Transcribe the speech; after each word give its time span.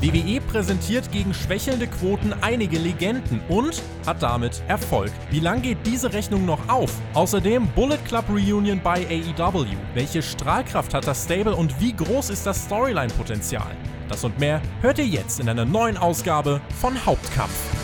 WWE 0.00 0.40
präsentiert 0.40 1.12
gegen 1.12 1.34
schwächelnde 1.34 1.86
Quoten 1.86 2.32
einige 2.40 2.78
Legenden 2.78 3.42
und 3.50 3.82
hat 4.06 4.22
damit 4.22 4.62
Erfolg. 4.66 5.10
Wie 5.30 5.40
lang 5.40 5.60
geht 5.60 5.78
diese 5.84 6.10
Rechnung 6.10 6.46
noch 6.46 6.70
auf? 6.70 6.90
Außerdem 7.12 7.66
Bullet 7.74 7.98
Club 8.06 8.24
Reunion 8.30 8.80
bei 8.82 9.06
AEW. 9.06 9.66
Welche 9.92 10.22
Strahlkraft 10.22 10.94
hat 10.94 11.06
das 11.06 11.24
Stable 11.24 11.54
und 11.54 11.78
wie 11.80 11.92
groß 11.92 12.30
ist 12.30 12.46
das 12.46 12.64
Storyline-Potenzial? 12.64 13.76
Das 14.08 14.24
und 14.24 14.38
mehr 14.38 14.62
hört 14.80 14.98
ihr 14.98 15.06
jetzt 15.06 15.38
in 15.38 15.50
einer 15.50 15.66
neuen 15.66 15.98
Ausgabe 15.98 16.62
von 16.80 16.94
Hauptkampf. 17.04 17.79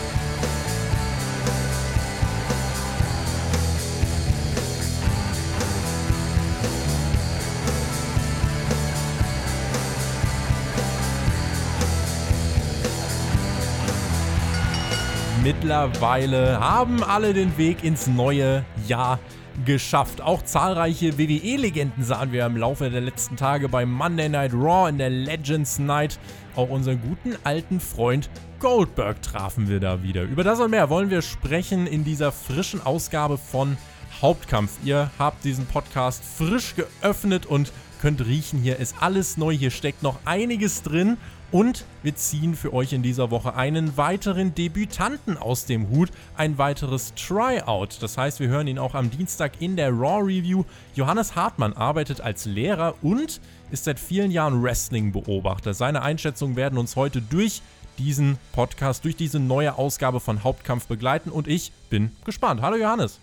Mittlerweile 15.46 16.58
haben 16.58 17.04
alle 17.04 17.32
den 17.32 17.56
Weg 17.56 17.84
ins 17.84 18.08
neue 18.08 18.64
Jahr 18.88 19.20
geschafft. 19.64 20.20
Auch 20.20 20.42
zahlreiche 20.42 21.18
WWE-Legenden 21.18 22.02
sahen 22.02 22.32
wir 22.32 22.44
im 22.46 22.56
Laufe 22.56 22.90
der 22.90 23.00
letzten 23.00 23.36
Tage 23.36 23.68
bei 23.68 23.86
Monday 23.86 24.28
Night 24.28 24.52
Raw 24.52 24.88
in 24.88 24.98
der 24.98 25.08
Legends 25.08 25.78
Night. 25.78 26.18
Auch 26.56 26.68
unseren 26.68 27.00
guten 27.00 27.36
alten 27.44 27.78
Freund 27.78 28.28
Goldberg 28.58 29.22
trafen 29.22 29.68
wir 29.68 29.78
da 29.78 30.02
wieder. 30.02 30.24
Über 30.24 30.42
das 30.42 30.58
und 30.58 30.72
mehr 30.72 30.90
wollen 30.90 31.10
wir 31.10 31.22
sprechen 31.22 31.86
in 31.86 32.02
dieser 32.02 32.32
frischen 32.32 32.84
Ausgabe 32.84 33.38
von 33.38 33.76
Hauptkampf. 34.20 34.72
Ihr 34.82 35.12
habt 35.16 35.44
diesen 35.44 35.66
Podcast 35.66 36.24
frisch 36.24 36.74
geöffnet 36.74 37.46
und 37.46 37.72
könnt 38.02 38.26
riechen, 38.26 38.58
hier 38.58 38.80
ist 38.80 38.96
alles 38.98 39.36
neu, 39.36 39.56
hier 39.56 39.70
steckt 39.70 40.02
noch 40.02 40.18
einiges 40.24 40.82
drin 40.82 41.18
und 41.52 41.84
wir 42.02 42.14
ziehen 42.16 42.54
für 42.54 42.72
euch 42.72 42.92
in 42.92 43.02
dieser 43.02 43.30
Woche 43.30 43.54
einen 43.54 43.96
weiteren 43.96 44.54
Debütanten 44.54 45.36
aus 45.36 45.64
dem 45.64 45.90
Hut, 45.90 46.10
ein 46.36 46.58
weiteres 46.58 47.14
Tryout. 47.14 47.98
Das 48.00 48.18
heißt, 48.18 48.40
wir 48.40 48.48
hören 48.48 48.66
ihn 48.66 48.78
auch 48.78 48.94
am 48.94 49.10
Dienstag 49.10 49.60
in 49.60 49.76
der 49.76 49.90
Raw 49.90 50.22
Review. 50.22 50.64
Johannes 50.94 51.36
Hartmann 51.36 51.72
arbeitet 51.72 52.20
als 52.20 52.46
Lehrer 52.46 52.94
und 53.02 53.40
ist 53.70 53.84
seit 53.84 54.00
vielen 54.00 54.30
Jahren 54.30 54.62
Wrestling-Beobachter. 54.62 55.74
Seine 55.74 56.02
Einschätzungen 56.02 56.56
werden 56.56 56.78
uns 56.78 56.96
heute 56.96 57.20
durch 57.22 57.62
diesen 57.98 58.38
Podcast, 58.52 59.04
durch 59.04 59.16
diese 59.16 59.40
neue 59.40 59.76
Ausgabe 59.78 60.20
von 60.20 60.44
Hauptkampf 60.44 60.86
begleiten 60.86 61.30
und 61.30 61.48
ich 61.48 61.72
bin 61.88 62.12
gespannt. 62.24 62.60
Hallo 62.60 62.76
Johannes. 62.76 63.20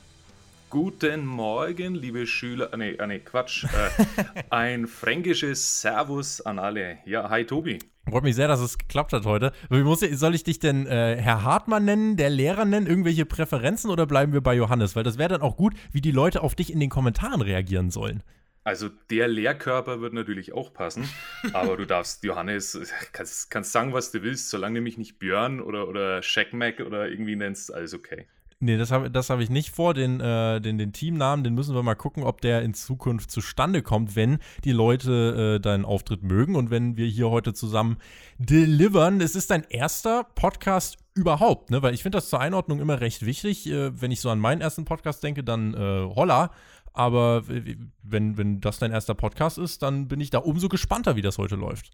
Guten 0.73 1.27
Morgen, 1.27 1.93
liebe 1.93 2.25
Schüler. 2.25 2.69
Ah, 2.71 2.77
nee, 2.77 2.97
ah, 2.97 3.05
nee 3.05 3.19
Quatsch. 3.19 3.63
Äh, 3.65 4.39
ein 4.49 4.87
fränkisches 4.87 5.81
Servus 5.81 6.41
an 6.41 6.57
alle. 6.57 6.97
Ja, 7.05 7.29
hi 7.29 7.45
Tobi. 7.45 7.77
Freut 8.09 8.23
mich 8.23 8.33
sehr, 8.33 8.47
dass 8.47 8.59
es 8.59 8.79
geklappt 8.79 9.13
hat 9.13 9.23
heute. 9.23 9.51
soll 9.69 10.33
ich 10.33 10.43
dich 10.43 10.57
denn 10.57 10.87
äh, 10.87 11.15
Herr 11.21 11.43
Hartmann 11.43 11.85
nennen, 11.85 12.17
der 12.17 12.31
Lehrer 12.31 12.65
nennen, 12.65 12.87
irgendwelche 12.87 13.23
Präferenzen 13.27 13.91
oder 13.91 14.07
bleiben 14.07 14.33
wir 14.33 14.41
bei 14.41 14.55
Johannes? 14.55 14.95
Weil 14.95 15.03
das 15.03 15.19
wäre 15.19 15.29
dann 15.29 15.43
auch 15.43 15.57
gut, 15.57 15.75
wie 15.91 16.01
die 16.01 16.09
Leute 16.09 16.41
auf 16.41 16.55
dich 16.55 16.73
in 16.73 16.79
den 16.79 16.89
Kommentaren 16.89 17.41
reagieren 17.41 17.91
sollen. 17.91 18.23
Also 18.63 18.89
der 19.11 19.27
Lehrkörper 19.27 20.01
wird 20.01 20.13
natürlich 20.13 20.53
auch 20.53 20.73
passen, 20.73 21.07
aber 21.53 21.77
du 21.77 21.85
darfst 21.85 22.23
Johannes, 22.23 22.79
kannst, 23.11 23.51
kannst 23.51 23.73
sagen, 23.73 23.93
was 23.93 24.11
du 24.11 24.23
willst, 24.23 24.49
solange 24.49 24.79
du 24.79 24.81
mich 24.81 24.97
nicht 24.97 25.19
Björn 25.19 25.61
oder, 25.61 25.87
oder 25.87 26.23
Shackmack 26.23 26.79
oder 26.79 27.09
irgendwie 27.09 27.35
nennst, 27.35 27.71
alles 27.71 27.93
okay. 27.93 28.25
Nee, 28.59 28.77
das 28.77 28.91
habe 28.91 29.11
das 29.11 29.29
hab 29.29 29.39
ich 29.39 29.49
nicht 29.49 29.71
vor. 29.71 29.93
Den, 29.93 30.19
äh, 30.19 30.61
den, 30.61 30.77
den 30.77 30.93
Teamnamen, 30.93 31.43
den 31.43 31.53
müssen 31.53 31.75
wir 31.75 31.83
mal 31.83 31.95
gucken, 31.95 32.23
ob 32.23 32.41
der 32.41 32.61
in 32.61 32.73
Zukunft 32.73 33.31
zustande 33.31 33.81
kommt, 33.81 34.15
wenn 34.15 34.39
die 34.63 34.71
Leute 34.71 35.55
äh, 35.55 35.59
deinen 35.59 35.85
Auftritt 35.85 36.23
mögen 36.23 36.55
und 36.55 36.69
wenn 36.69 36.97
wir 36.97 37.07
hier 37.07 37.29
heute 37.29 37.53
zusammen 37.53 37.97
delivern. 38.37 39.21
Es 39.21 39.35
ist 39.35 39.51
dein 39.51 39.63
erster 39.63 40.23
Podcast 40.35 40.97
überhaupt, 41.13 41.71
ne? 41.71 41.81
Weil 41.81 41.93
ich 41.93 42.03
finde 42.03 42.17
das 42.17 42.29
zur 42.29 42.39
Einordnung 42.39 42.79
immer 42.79 43.01
recht 43.01 43.25
wichtig. 43.25 43.67
Äh, 43.67 44.01
wenn 44.01 44.11
ich 44.11 44.21
so 44.21 44.29
an 44.29 44.39
meinen 44.39 44.61
ersten 44.61 44.85
Podcast 44.85 45.23
denke, 45.23 45.43
dann 45.43 45.73
äh, 45.73 46.09
holla. 46.15 46.51
Aber 46.93 47.43
wenn, 47.47 48.37
wenn 48.37 48.61
das 48.61 48.77
dein 48.77 48.91
erster 48.91 49.15
Podcast 49.15 49.57
ist, 49.57 49.81
dann 49.81 50.07
bin 50.07 50.21
ich 50.21 50.29
da 50.29 50.37
umso 50.37 50.69
gespannter, 50.69 51.15
wie 51.15 51.23
das 51.23 51.39
heute 51.39 51.55
läuft. 51.55 51.91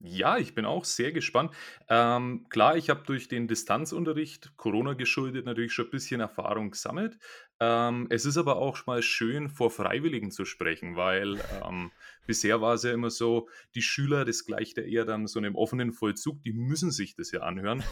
Ja, 0.00 0.38
ich 0.38 0.54
bin 0.54 0.64
auch 0.64 0.84
sehr 0.84 1.10
gespannt. 1.10 1.52
Ähm, 1.88 2.46
klar, 2.50 2.76
ich 2.76 2.88
habe 2.88 3.02
durch 3.04 3.26
den 3.26 3.48
Distanzunterricht, 3.48 4.56
Corona 4.56 4.92
geschuldet, 4.92 5.44
natürlich 5.44 5.72
schon 5.72 5.86
ein 5.86 5.90
bisschen 5.90 6.20
Erfahrung 6.20 6.70
gesammelt. 6.70 7.18
Ähm, 7.58 8.06
es 8.08 8.24
ist 8.24 8.36
aber 8.36 8.56
auch 8.56 8.86
mal 8.86 9.02
schön, 9.02 9.48
vor 9.48 9.72
Freiwilligen 9.72 10.30
zu 10.30 10.44
sprechen, 10.44 10.94
weil 10.94 11.40
ähm, 11.64 11.90
bisher 12.28 12.60
war 12.60 12.74
es 12.74 12.84
ja 12.84 12.92
immer 12.92 13.10
so, 13.10 13.48
die 13.74 13.82
Schüler, 13.82 14.24
das 14.24 14.44
gleicht 14.44 14.76
ja 14.76 14.84
eher 14.84 15.04
dann 15.04 15.26
so 15.26 15.40
einem 15.40 15.56
offenen 15.56 15.92
Vollzug, 15.92 16.44
die 16.44 16.52
müssen 16.52 16.92
sich 16.92 17.16
das 17.16 17.32
ja 17.32 17.40
anhören. 17.40 17.82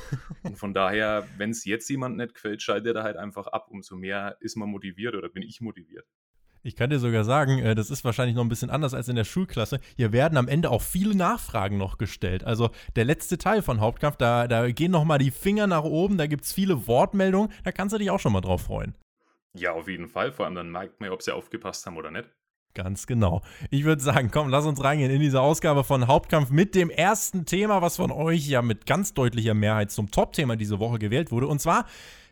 Und 0.45 0.59
von 0.59 0.75
daher, 0.75 1.27
wenn 1.39 1.50
es 1.50 1.65
jetzt 1.65 1.89
jemand 1.89 2.19
nicht 2.19 2.34
gefällt, 2.34 2.62
schaltet 2.62 2.95
er 2.95 3.03
halt 3.03 3.16
einfach 3.16 3.49
ab. 3.49 3.66
Umso 3.69 3.97
mehr 3.97 4.37
ist 4.39 4.56
man 4.56 4.69
motiviert 4.69 5.16
oder 5.16 5.28
bin 5.28 5.43
ich 5.43 5.61
motiviert. 5.61 6.06
Ich 6.66 6.75
kann 6.75 6.91
dir 6.91 6.99
sogar 6.99 7.22
sagen, 7.22 7.60
äh, 7.60 7.77
das 7.77 7.91
ist 7.91 8.04
wahrscheinlich 8.04 8.34
noch 8.34 8.43
ein 8.43 8.49
bisschen 8.49 8.71
anders 8.71 8.93
als 8.93 9.06
in 9.06 9.15
der 9.15 9.22
Schulklasse. 9.22 9.78
Hier 9.97 10.10
werden 10.10 10.37
am 10.37 10.49
Ende 10.49 10.72
auch 10.72 10.82
viele 10.82 11.15
Nachfragen 11.15 11.78
noch 11.78 11.97
gestellt. 11.97 12.43
Also 12.43 12.71
der 12.97 13.04
letzte 13.04 13.38
Teil 13.38 13.62
von 13.62 13.81
Hauptkampf, 13.81 14.16
da, 14.16 14.49
da 14.49 14.69
gehen 14.72 14.91
noch 14.91 15.04
mal 15.04 15.19
die 15.19 15.31
Finger 15.31 15.69
nach 15.69 15.84
oben, 15.84 16.19
da 16.19 16.27
gibt 16.27 16.43
es 16.43 16.53
viele 16.53 16.88
Wortmeldungen, 16.88 17.53
da 17.62 17.71
kannst 17.71 17.94
du 17.94 17.99
dich 17.99 18.10
auch 18.10 18.19
schon 18.19 18.32
mal 18.32 18.41
drauf 18.41 18.62
freuen. 18.62 18.97
Ja, 19.54 19.75
auf 19.75 19.87
jeden 19.87 20.09
Fall. 20.09 20.32
Vor 20.32 20.44
allem 20.44 20.56
dann 20.56 20.72
merkt 20.72 21.00
man, 21.00 21.10
ob 21.10 21.22
sie 21.22 21.32
aufgepasst 21.32 21.87
haben 21.87 21.97
oder 21.97 22.10
nicht. 22.10 22.28
Ganz 22.75 23.06
genau. 23.06 23.43
Ich 23.71 23.84
würde 23.84 24.03
sagen, 24.03 24.33
komm, 24.33 24.48
lass 24.48 24.66
uns 24.66 24.83
reingehen 24.83 25.12
in 25.12 25.21
diese 25.21 25.41
Ausgabe 25.41 25.84
von 25.84 26.09
Hauptkampf 26.09 26.50
mit 26.50 26.75
dem 26.75 26.91
ersten 26.91 27.47
Thema, 27.47 27.81
was 27.81 27.94
von 27.94 28.10
euch 28.10 28.44
ja 28.48 28.60
mit 28.60 28.87
ganz 28.87 29.15
deutlicher 29.15 29.54
Mehrheit 29.54 29.93
zum 29.93 30.10
Top-Thema 30.10 30.56
diese 30.56 30.81
Woche 30.81 30.98
gewählt 30.98 31.31
wurde, 31.31 31.47
und 31.47 31.60
zwar 31.60 31.87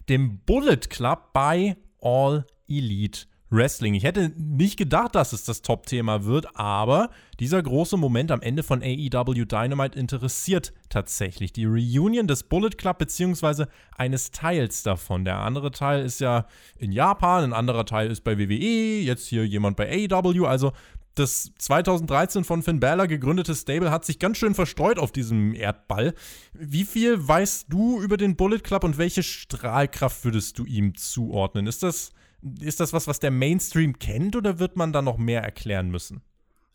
dem 0.08 0.40
Bullet 0.40 0.88
Club 0.90 1.32
bei 1.32 1.76
All 2.00 2.44
Elite 2.66 3.26
Wrestling. 3.50 3.94
Ich 3.94 4.04
hätte 4.04 4.32
nicht 4.36 4.76
gedacht, 4.76 5.14
dass 5.14 5.32
es 5.32 5.44
das 5.44 5.62
Top-Thema 5.62 6.24
wird, 6.24 6.56
aber 6.56 7.10
dieser 7.38 7.62
große 7.62 7.96
Moment 7.96 8.30
am 8.30 8.42
Ende 8.42 8.62
von 8.62 8.82
AEW 8.82 9.44
Dynamite 9.44 9.98
interessiert 9.98 10.72
tatsächlich. 10.88 11.52
Die 11.52 11.66
Reunion 11.66 12.26
des 12.26 12.44
Bullet 12.44 12.70
Club 12.70 12.98
beziehungsweise 12.98 13.68
eines 13.96 14.30
Teils 14.30 14.82
davon. 14.82 15.24
Der 15.24 15.38
andere 15.38 15.70
Teil 15.70 16.04
ist 16.04 16.20
ja 16.20 16.46
in 16.78 16.90
Japan, 16.90 17.44
ein 17.44 17.52
anderer 17.52 17.84
Teil 17.84 18.10
ist 18.10 18.24
bei 18.24 18.38
WWE, 18.38 19.00
jetzt 19.02 19.28
hier 19.28 19.46
jemand 19.46 19.76
bei 19.76 20.08
AEW. 20.10 20.46
Also 20.46 20.72
das 21.14 21.52
2013 21.58 22.42
von 22.42 22.62
Finn 22.62 22.80
Balor 22.80 23.06
gegründete 23.06 23.54
Stable 23.54 23.92
hat 23.92 24.04
sich 24.04 24.18
ganz 24.18 24.36
schön 24.36 24.54
verstreut 24.54 24.98
auf 24.98 25.12
diesem 25.12 25.54
Erdball. 25.54 26.14
Wie 26.54 26.84
viel 26.84 27.26
weißt 27.26 27.66
du 27.68 28.00
über 28.00 28.16
den 28.16 28.34
Bullet 28.34 28.58
Club 28.58 28.82
und 28.82 28.98
welche 28.98 29.22
Strahlkraft 29.22 30.24
würdest 30.24 30.58
du 30.58 30.64
ihm 30.64 30.96
zuordnen? 30.96 31.68
Ist 31.68 31.84
das 31.84 32.10
ist 32.60 32.80
das 32.80 32.92
was, 32.92 33.06
was 33.06 33.20
der 33.20 33.30
Mainstream 33.30 33.98
kennt 33.98 34.36
oder 34.36 34.58
wird 34.58 34.76
man 34.76 34.92
da 34.92 35.02
noch 35.02 35.18
mehr 35.18 35.42
erklären 35.42 35.90
müssen? 35.90 36.22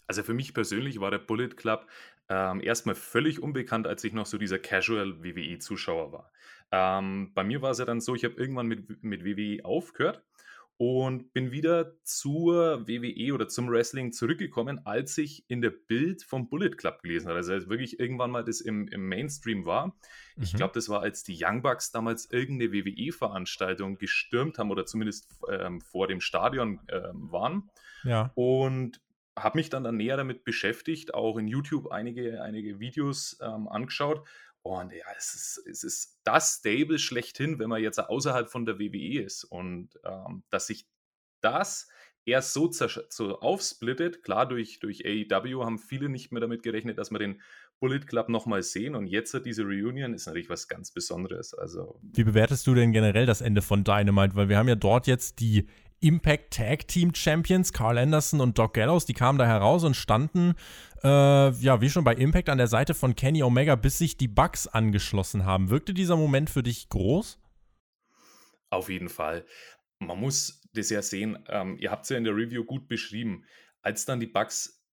Also 0.07 0.23
für 0.23 0.33
mich 0.33 0.53
persönlich 0.53 0.99
war 0.99 1.11
der 1.11 1.19
Bullet 1.19 1.49
Club 1.49 1.87
ähm, 2.29 2.61
erstmal 2.61 2.95
völlig 2.95 3.41
unbekannt, 3.41 3.87
als 3.87 4.03
ich 4.03 4.13
noch 4.13 4.25
so 4.25 4.37
dieser 4.37 4.59
Casual 4.59 5.23
WWE-Zuschauer 5.23 6.11
war. 6.11 6.31
Ähm, 6.71 7.31
bei 7.33 7.43
mir 7.43 7.61
war 7.61 7.71
es 7.71 7.79
ja 7.79 7.85
dann 7.85 8.01
so, 8.01 8.15
ich 8.15 8.23
habe 8.23 8.35
irgendwann 8.35 8.67
mit, 8.67 9.03
mit 9.03 9.25
WWE 9.25 9.63
aufgehört 9.65 10.23
und 10.81 11.33
bin 11.33 11.51
wieder 11.51 12.01
zur 12.03 12.87
WWE 12.87 13.33
oder 13.33 13.49
zum 13.49 13.69
Wrestling 13.69 14.13
zurückgekommen, 14.13 14.79
als 14.85 15.17
ich 15.17 15.43
in 15.49 15.61
der 15.61 15.71
Bild 15.71 16.23
vom 16.23 16.47
Bullet 16.47 16.69
Club 16.69 17.01
gelesen 17.01 17.27
habe. 17.27 17.35
Also 17.35 17.51
als 17.51 17.67
wirklich 17.67 17.99
irgendwann 17.99 18.31
mal 18.31 18.45
das 18.45 18.61
im, 18.61 18.87
im 18.87 19.05
Mainstream 19.09 19.65
war. 19.65 19.87
Mhm. 19.87 20.43
Ich 20.43 20.53
glaube, 20.53 20.71
das 20.73 20.87
war, 20.87 21.01
als 21.01 21.23
die 21.23 21.37
Young 21.37 21.63
Bucks 21.63 21.91
damals 21.91 22.31
irgendeine 22.31 22.71
WWE-Veranstaltung 22.71 23.97
gestürmt 23.97 24.57
haben 24.57 24.71
oder 24.71 24.85
zumindest 24.85 25.27
ähm, 25.51 25.81
vor 25.81 26.07
dem 26.07 26.21
Stadion 26.21 26.79
ähm, 26.87 27.29
waren. 27.29 27.69
Ja. 28.05 28.31
Und 28.35 29.01
habe 29.37 29.57
mich 29.57 29.69
dann, 29.69 29.83
dann 29.83 29.97
näher 29.97 30.15
damit 30.15 30.45
beschäftigt, 30.45 31.13
auch 31.13 31.37
in 31.37 31.49
YouTube 31.49 31.91
einige, 31.91 32.41
einige 32.41 32.79
Videos 32.79 33.37
ähm, 33.41 33.67
angeschaut 33.67 34.25
und 34.61 34.91
ja, 34.91 35.05
es 35.17 35.33
ist, 35.33 35.63
es 35.67 35.83
ist 35.83 36.19
das 36.23 36.57
Stable 36.59 36.99
schlechthin, 36.99 37.59
wenn 37.59 37.69
man 37.69 37.81
jetzt 37.81 37.99
außerhalb 37.99 38.49
von 38.49 38.65
der 38.65 38.79
WWE 38.79 39.23
ist. 39.23 39.43
Und 39.45 39.99
ähm, 40.03 40.43
dass 40.49 40.67
sich 40.67 40.87
das 41.41 41.87
erst 42.25 42.53
so, 42.53 42.69
so 42.71 43.39
aufsplittet, 43.39 44.23
klar, 44.23 44.47
durch, 44.47 44.79
durch 44.79 45.05
AEW 45.05 45.63
haben 45.63 45.79
viele 45.79 46.09
nicht 46.09 46.31
mehr 46.31 46.41
damit 46.41 46.63
gerechnet, 46.63 46.97
dass 46.97 47.11
wir 47.11 47.19
den 47.19 47.41
Bullet 47.79 48.01
Club 48.01 48.27
nochmal 48.27 48.61
sehen. 48.61 48.95
Und 48.95 49.07
jetzt 49.07 49.33
diese 49.45 49.63
Reunion 49.63 50.13
ist 50.13 50.27
natürlich 50.27 50.49
was 50.49 50.67
ganz 50.67 50.91
Besonderes. 50.91 51.53
Also, 51.53 51.99
Wie 52.01 52.25
bewertest 52.25 52.67
du 52.67 52.75
denn 52.75 52.91
generell 52.91 53.25
das 53.25 53.41
Ende 53.41 53.61
von 53.61 53.83
Dynamite? 53.83 54.35
Weil 54.35 54.49
wir 54.49 54.57
haben 54.57 54.67
ja 54.67 54.75
dort 54.75 55.07
jetzt 55.07 55.39
die 55.39 55.67
Impact 56.01 56.53
Tag 56.53 56.87
Team 56.87 57.13
Champions, 57.13 57.73
Carl 57.73 57.97
Anderson 57.97 58.41
und 58.41 58.57
Doc 58.57 58.73
Gallows, 58.73 59.05
die 59.05 59.13
kamen 59.13 59.37
da 59.37 59.45
heraus 59.45 59.83
und 59.83 59.95
standen, 59.95 60.55
äh, 61.03 61.07
ja, 61.51 61.81
wie 61.81 61.89
schon 61.89 62.03
bei 62.03 62.15
Impact 62.15 62.49
an 62.49 62.57
der 62.57 62.67
Seite 62.67 62.93
von 62.93 63.15
Kenny 63.15 63.43
Omega, 63.43 63.75
bis 63.75 63.97
sich 63.97 64.17
die 64.17 64.27
Bugs 64.27 64.67
angeschlossen 64.67 65.45
haben. 65.45 65.69
Wirkte 65.69 65.93
dieser 65.93 66.17
Moment 66.17 66.49
für 66.49 66.63
dich 66.63 66.89
groß? 66.89 67.39
Auf 68.69 68.89
jeden 68.89 69.09
Fall. 69.09 69.45
Man 69.99 70.19
muss 70.19 70.61
das 70.73 70.89
ja 70.89 71.01
sehen, 71.01 71.39
ähm, 71.49 71.77
ihr 71.79 71.91
habt 71.91 72.03
es 72.03 72.09
ja 72.09 72.17
in 72.17 72.23
der 72.23 72.35
Review 72.35 72.63
gut 72.63 72.87
beschrieben, 72.87 73.45
als 73.81 74.05
dann 74.05 74.19
die 74.19 74.27
Bugs 74.27 74.83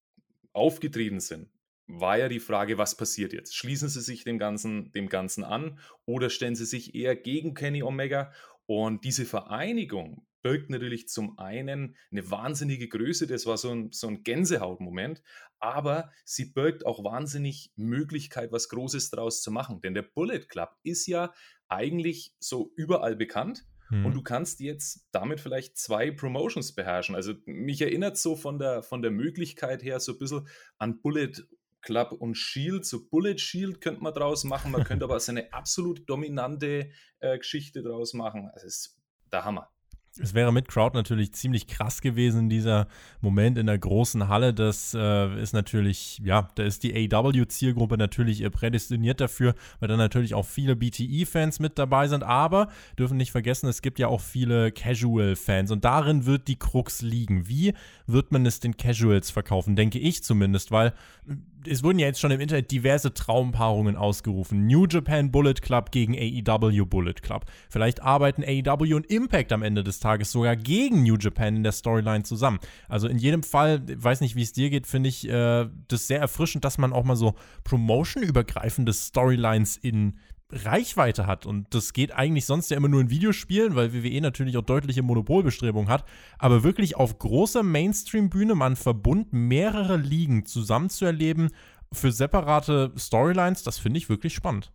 aufgetreten 0.53 1.21
sind 1.21 1.49
war 1.87 2.19
ja 2.19 2.29
die 2.29 2.41
Frage, 2.41 2.79
was 2.79 2.97
passiert 2.97 3.33
jetzt? 3.33 3.55
Schließen 3.55 3.89
sie 3.89 4.01
sich 4.01 4.25
dem 4.25 4.39
Ganzen, 4.39 4.91
dem 4.93 5.09
Ganzen 5.09 5.45
an 5.45 5.79
oder 6.05 6.31
stellen 6.31 6.57
sie 6.57 6.67
sich 6.67 6.95
eher 6.95 7.15
gegen 7.15 7.55
Kenny 7.55 7.83
Omega? 7.83 8.33
Und 8.67 9.05
diese 9.05 9.25
Vereinigung 9.25 10.26
birgt 10.47 10.71
natürlich 10.71 11.09
zum 11.09 11.37
einen 11.41 11.97
eine 12.13 12.31
wahnsinnige 12.31 12.87
Größe, 12.87 13.27
das 13.27 13.47
war 13.47 13.59
so 13.59 13.73
ein, 13.73 13.91
so 13.91 14.07
ein 14.07 14.23
Gänsehautmoment, 14.23 15.21
aber 15.59 16.13
sie 16.25 16.53
birgt 16.53 16.87
auch 16.87 17.03
wahnsinnig 17.03 17.73
Möglichkeit, 17.75 18.53
was 18.53 18.69
Großes 18.69 19.11
draus 19.11 19.43
zu 19.43 19.51
machen. 19.51 19.81
Denn 19.81 19.93
der 19.93 20.03
Bullet 20.03 20.47
Club 20.47 20.71
ist 20.85 21.09
ja 21.09 21.35
eigentlich 21.67 22.33
so 22.39 22.73
überall 22.77 23.17
bekannt. 23.17 23.67
Und 23.91 24.13
du 24.15 24.19
hm. 24.19 24.25
kannst 24.25 24.61
jetzt 24.61 25.09
damit 25.13 25.41
vielleicht 25.41 25.79
zwei 25.79 26.11
Promotions 26.13 26.75
beherrschen. 26.75 27.15
Also 27.15 27.35
mich 27.45 27.81
erinnert 27.81 28.17
so 28.17 28.35
von 28.35 28.59
der, 28.61 28.83
von 28.83 29.03
der 29.03 29.13
Möglichkeit 29.13 29.83
her 29.83 29.99
so 29.99 30.13
ein 30.13 30.19
bisschen 30.19 30.49
an 30.79 31.01
Bullet 31.01 31.33
Club 31.83 32.13
und 32.13 32.37
Shield, 32.37 32.85
so 32.85 33.09
Bullet 33.09 33.39
Shield 33.39 33.81
könnte 33.81 34.03
man 34.03 34.15
draus 34.15 34.45
machen. 34.45 34.71
Man 34.71 34.85
könnte 34.85 35.05
aber 35.07 35.19
so 35.19 35.33
eine 35.33 35.53
absolut 35.53 36.09
dominante 36.09 36.91
äh, 37.19 37.39
Geschichte 37.39 37.83
draus 37.83 38.13
machen. 38.13 38.49
Also 38.53 38.67
es 38.67 38.77
ist 38.77 39.01
der 39.33 39.45
Hammer. 39.45 39.71
Es 40.21 40.35
wäre 40.35 40.53
mit 40.53 40.69
Crowd 40.69 40.97
natürlich 40.97 41.33
ziemlich 41.33 41.67
krass 41.67 42.01
gewesen, 42.01 42.49
dieser 42.49 42.89
Moment 43.21 43.59
in 43.59 43.67
der 43.67 43.79
großen 43.79 44.29
Halle. 44.29 44.55
Das 44.55 44.95
äh, 44.95 45.43
ist 45.43 45.53
natürlich, 45.53 46.21
ja, 46.25 46.49
da 46.55 46.63
ist 46.63 46.83
die 46.83 47.13
AW-Zielgruppe 47.13 47.97
natürlich 47.99 48.49
prädestiniert 48.51 49.21
dafür, 49.21 49.55
weil 49.81 49.89
da 49.89 49.97
natürlich 49.97 50.35
auch 50.35 50.47
viele 50.47 50.77
BTE-Fans 50.77 51.61
mit 51.61 51.79
dabei 51.79 52.09
sind. 52.09 52.23
Aber 52.23 52.69
dürfen 52.99 53.17
nicht 53.17 53.33
vergessen, 53.33 53.69
es 53.69 53.83
gibt 53.83 53.99
ja 53.99 54.09
auch 54.09 54.21
viele 54.21 54.73
Casual-Fans 54.73 55.71
und 55.71 55.85
darin 55.85 56.27
wird 56.27 56.49
die 56.49 56.59
Krux 56.59 57.03
liegen. 57.03 57.49
Wie 57.49 57.75
wird 58.07 58.33
man 58.33 58.47
es 58.47 58.61
den 58.61 58.77
Casuals 58.77 59.31
verkaufen? 59.31 59.77
Denke 59.77 59.99
ich 59.99 60.23
zumindest, 60.23 60.71
weil 60.71 60.93
es 61.67 61.83
wurden 61.83 61.99
ja 61.99 62.07
jetzt 62.07 62.21
schon 62.21 62.31
im 62.31 62.41
Internet 62.41 62.71
diverse 62.71 63.15
Traumpaarungen 63.15 63.97
ausgerufen. 63.97 64.67
New 64.67 64.87
Japan 64.87 65.31
Bullet 65.31 65.55
Club 65.55 65.91
gegen 65.91 66.15
AEW 66.15 66.87
Bullet 66.87 67.15
Club. 67.15 67.47
Vielleicht 67.69 68.03
arbeiten 68.03 68.43
AEW 68.45 68.97
und 68.97 69.07
Impact 69.07 69.53
am 69.53 69.63
Ende 69.63 69.85
des 69.85 70.01
Tages 70.01 70.33
sogar 70.33 70.57
gegen 70.57 71.03
New 71.03 71.17
Japan 71.17 71.57
in 71.57 71.63
der 71.63 71.73
Storyline 71.73 72.25
zusammen. 72.25 72.59
Also 72.89 73.09
in 73.09 73.19
jedem 73.19 73.43
Fall, 73.43 73.83
weiß 73.87 74.21
nicht, 74.21 74.37
wie 74.37 74.43
es 74.43 74.53
dir 74.53 74.71
geht, 74.71 74.87
finde 74.87 75.09
ich 75.09 75.29
äh, 75.29 75.69
das 75.89 76.07
sehr 76.07 76.21
erfrischend, 76.21 76.65
dass 76.65 76.79
man 76.79 76.93
auch 76.93 77.05
mal 77.05 77.17
so 77.17 77.35
promotion-übergreifende 77.65 78.93
Storylines 78.93 79.77
in 79.77 80.15
Reichweite 80.51 81.27
hat. 81.27 81.47
Und 81.47 81.75
das 81.75 81.93
geht 81.93 82.13
eigentlich 82.13 82.47
sonst 82.47 82.71
ja 82.71 82.77
immer 82.77 82.89
nur 82.89 83.01
in 83.01 83.11
Videospielen, 83.11 83.75
weil 83.75 83.93
WWE 83.93 84.21
natürlich 84.21 84.57
auch 84.57 84.63
deutliche 84.63 85.03
Monopolbestrebungen 85.03 85.89
hat. 85.89 86.05
Aber 86.39 86.63
wirklich 86.63 86.97
auf 86.97 87.19
großer 87.19 87.63
Mainstream-Bühne 87.63 88.55
mal 88.55 88.67
einen 88.67 88.77
Verbund 88.77 89.33
mehrere 89.33 89.97
Ligen 89.97 90.45
zusammen 90.47 90.91
zu 90.91 91.05
erleben 91.05 91.51
für 91.93 92.13
separate 92.13 92.93
Storylines, 92.97 93.63
das 93.63 93.79
finde 93.79 93.99
ich 93.99 94.09
wirklich 94.09 94.35
spannend. 94.35 94.73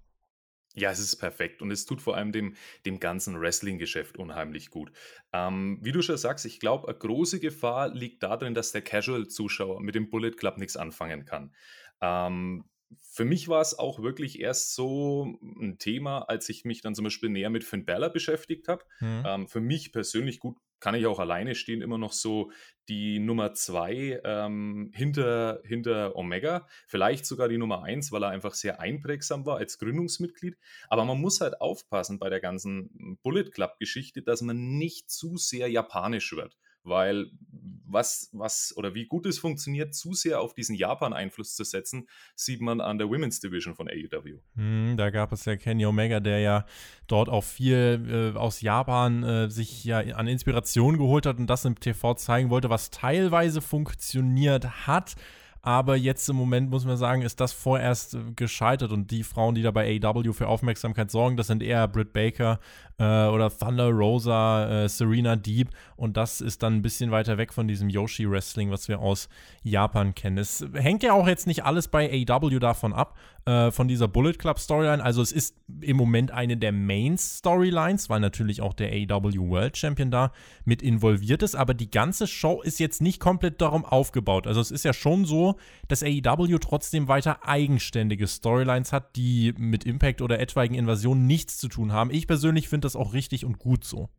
Ja, 0.74 0.90
es 0.90 1.00
ist 1.00 1.18
perfekt 1.18 1.62
und 1.62 1.70
es 1.70 1.86
tut 1.86 2.02
vor 2.02 2.16
allem 2.16 2.32
dem, 2.32 2.56
dem 2.86 3.02
ganzen 3.02 3.40
Wrestling-Geschäft 3.40 4.18
unheimlich 4.18 4.70
gut. 4.70 4.92
Ähm, 5.34 5.80
wie 5.82 5.92
du 5.92 6.02
schon 6.02 6.16
sagst, 6.16 6.46
ich 6.46 6.62
glaube, 6.62 6.88
eine 6.88 6.98
große 6.98 7.42
Gefahr 7.42 7.90
liegt 7.90 8.24
darin, 8.24 8.54
dass 8.54 8.72
der 8.72 8.82
Casual-Zuschauer 8.82 9.82
mit 9.82 9.96
dem 9.96 10.10
Bullet 10.10 10.32
Club 10.32 10.58
nichts 10.58 10.78
anfangen 10.78 11.26
kann. 11.26 11.54
Ähm, 12.00 12.64
für 13.00 13.26
mich 13.26 13.48
war 13.48 13.62
es 13.62 13.78
auch 13.78 14.02
wirklich 14.02 14.40
erst 14.40 14.74
so 14.74 15.38
ein 15.42 15.78
Thema, 15.80 16.20
als 16.20 16.50
ich 16.50 16.66
mich 16.66 16.82
dann 16.82 16.96
zum 16.96 17.04
Beispiel 17.04 17.30
näher 17.30 17.50
mit 17.50 17.64
Finn 17.64 17.86
Balor 17.86 18.10
beschäftigt 18.10 18.68
habe. 18.68 18.84
Mhm. 19.00 19.24
Ähm, 19.26 19.48
für 19.48 19.62
mich 19.62 19.92
persönlich 19.92 20.40
gut 20.40 20.58
kann 20.82 20.96
ich 20.96 21.06
auch 21.06 21.20
alleine 21.20 21.54
stehen, 21.56 21.82
immer 21.82 22.00
noch 22.00 22.12
so 22.12 22.52
die 22.90 23.20
Nummer 23.20 23.54
zwei 23.54 24.20
ähm, 24.26 24.92
hinter, 24.94 25.62
hinter 25.64 26.16
Omega. 26.16 26.68
Vielleicht 26.88 27.26
sogar 27.26 27.48
die 27.48 27.60
Nummer 27.60 27.84
eins, 27.84 28.12
weil 28.12 28.24
er 28.24 28.30
einfach 28.30 28.56
sehr 28.56 28.80
einprägsam 28.80 29.46
war 29.46 29.58
als 29.58 29.78
Gründungsmitglied. 29.78 30.58
Aber 30.90 31.06
man 31.06 31.22
muss 31.22 31.40
halt 31.40 31.62
aufpassen 31.62 32.18
bei 32.18 32.30
der 32.30 32.40
ganzen 32.40 33.20
Bullet 33.22 33.52
Club-Geschichte, 33.52 34.24
dass 34.24 34.42
man 34.42 34.78
nicht 34.78 35.12
zu 35.12 35.38
sehr 35.38 35.70
japanisch 35.70 36.34
wird 36.34 36.58
weil 36.84 37.28
was, 37.94 38.30
was 38.32 38.74
oder 38.78 38.96
wie 38.96 39.06
gut 39.06 39.26
es 39.26 39.40
funktioniert, 39.40 39.94
zu 39.94 40.14
sehr 40.14 40.42
auf 40.42 40.54
diesen 40.54 40.76
Japan-Einfluss 40.76 41.56
zu 41.56 41.64
setzen, 41.64 42.08
sieht 42.36 42.62
man 42.62 42.82
an 42.82 42.98
der 42.98 43.10
Women's 43.10 43.40
Division 43.40 43.76
von 43.76 43.88
AEW. 43.88 44.40
Hm, 44.56 44.96
da 44.98 45.10
gab 45.10 45.32
es 45.32 45.46
ja 45.46 45.56
Kenny 45.56 45.86
Omega, 45.86 46.20
der 46.20 46.40
ja 46.40 46.66
dort 47.08 47.30
auch 47.30 47.44
viel 47.44 48.34
äh, 48.36 48.38
aus 48.38 48.62
Japan 48.62 49.24
äh, 49.24 49.50
sich 49.50 49.84
ja 49.84 50.00
an 50.00 50.28
Inspiration 50.28 50.98
geholt 50.98 51.26
hat 51.26 51.38
und 51.38 51.48
das 51.48 51.66
im 51.66 51.80
TV 51.80 52.14
zeigen 52.16 52.50
wollte, 52.50 52.70
was 52.70 52.92
teilweise 52.92 53.62
funktioniert 53.62 54.88
hat. 54.88 55.16
Aber 55.64 55.96
jetzt 55.96 56.28
im 56.28 56.36
Moment 56.36 56.72
muss 56.72 56.86
man 56.86 56.98
sagen, 56.98 57.22
ist 57.22 57.40
das 57.40 57.54
vorerst 57.54 58.16
äh, 58.16 58.20
gescheitert. 58.36 58.92
Und 58.92 59.12
die 59.12 59.24
Frauen, 59.24 59.54
die 59.54 59.62
da 59.62 59.72
bei 59.72 60.00
AEW 60.02 60.34
für 60.34 60.48
Aufmerksamkeit 60.48 61.12
sorgen, 61.12 61.38
das 61.38 61.48
sind 61.48 61.62
eher 61.62 61.88
Britt 61.88 62.14
Baker 62.14 62.60
äh, 62.98 63.28
oder 63.28 63.50
Thunder 63.50 63.90
Rosa, 63.90 64.84
äh, 64.84 64.90
Serena 64.90 65.36
Deep 65.36 65.70
und 65.96 66.18
das 66.18 66.42
ist 66.42 66.64
dann 66.64 66.76
ein 66.76 66.82
bisschen 66.82 67.12
weiter 67.12 67.38
weg 67.38 67.54
von 67.54 67.68
diesem 67.68 67.90
Yoshi-Wrestling, 67.90 68.72
was 68.72 68.88
wir 68.88 69.00
aus 69.00 69.30
Japan 69.64 70.16
kennen. 70.16 70.38
Es 70.38 70.66
hängt 70.74 71.04
ja 71.04 71.14
auch 71.14 71.28
jetzt 71.28 71.48
nicht 71.48 71.64
alles 71.64 71.88
bei 71.88 72.26
AEW 72.28 72.60
davon 72.60 72.94
ab, 72.94 73.16
äh, 73.46 73.72
von 73.72 73.88
dieser 73.88 74.08
Bullet 74.08 74.34
Club 74.34 74.60
Storyline. 74.60 75.04
Also 75.04 75.22
es 75.22 75.32
ist 75.32 75.56
im 75.82 75.98
Moment 75.98 76.32
eine 76.32 76.58
der 76.58 76.72
Main 76.72 77.18
Storylines, 77.18 78.10
weil 78.10 78.20
natürlich 78.20 78.62
auch 78.62 78.74
der 78.74 78.92
AEW 78.92 79.50
World 79.50 79.78
Champion 79.78 80.12
da 80.12 80.32
mit 80.64 80.82
involviert 80.82 81.42
ist, 81.42 81.56
aber 81.56 81.74
die 81.74 81.90
ganze 81.90 82.28
Show 82.28 82.62
ist 82.62 82.80
jetzt 82.80 83.02
nicht 83.02 83.20
komplett 83.20 83.62
darum 83.62 83.84
aufgebaut. 83.84 84.48
Also 84.48 84.62
es 84.62 84.72
ist 84.72 84.86
ja 84.86 84.94
schon 84.94 85.26
so, 85.26 85.56
dass 85.88 86.04
AEW 86.04 86.60
trotzdem 86.60 87.08
weiter 87.08 87.48
eigenständige 87.48 88.28
Storylines 88.28 88.94
hat, 88.94 89.16
die 89.16 89.54
mit 89.58 89.86
Impact 89.86 90.22
oder 90.22 90.40
etwaigen 90.40 90.76
Invasionen 90.76 91.26
nichts 91.26 91.58
zu 91.58 91.68
tun 91.68 91.92
haben. 91.92 92.12
Ich 92.12 92.28
persönlich 92.28 92.70
finde 92.70 92.86
das 92.86 92.96
auch 92.96 93.14
richtig 93.14 93.46
und 93.46 93.58
gut 93.58 93.84
so. 93.84 94.10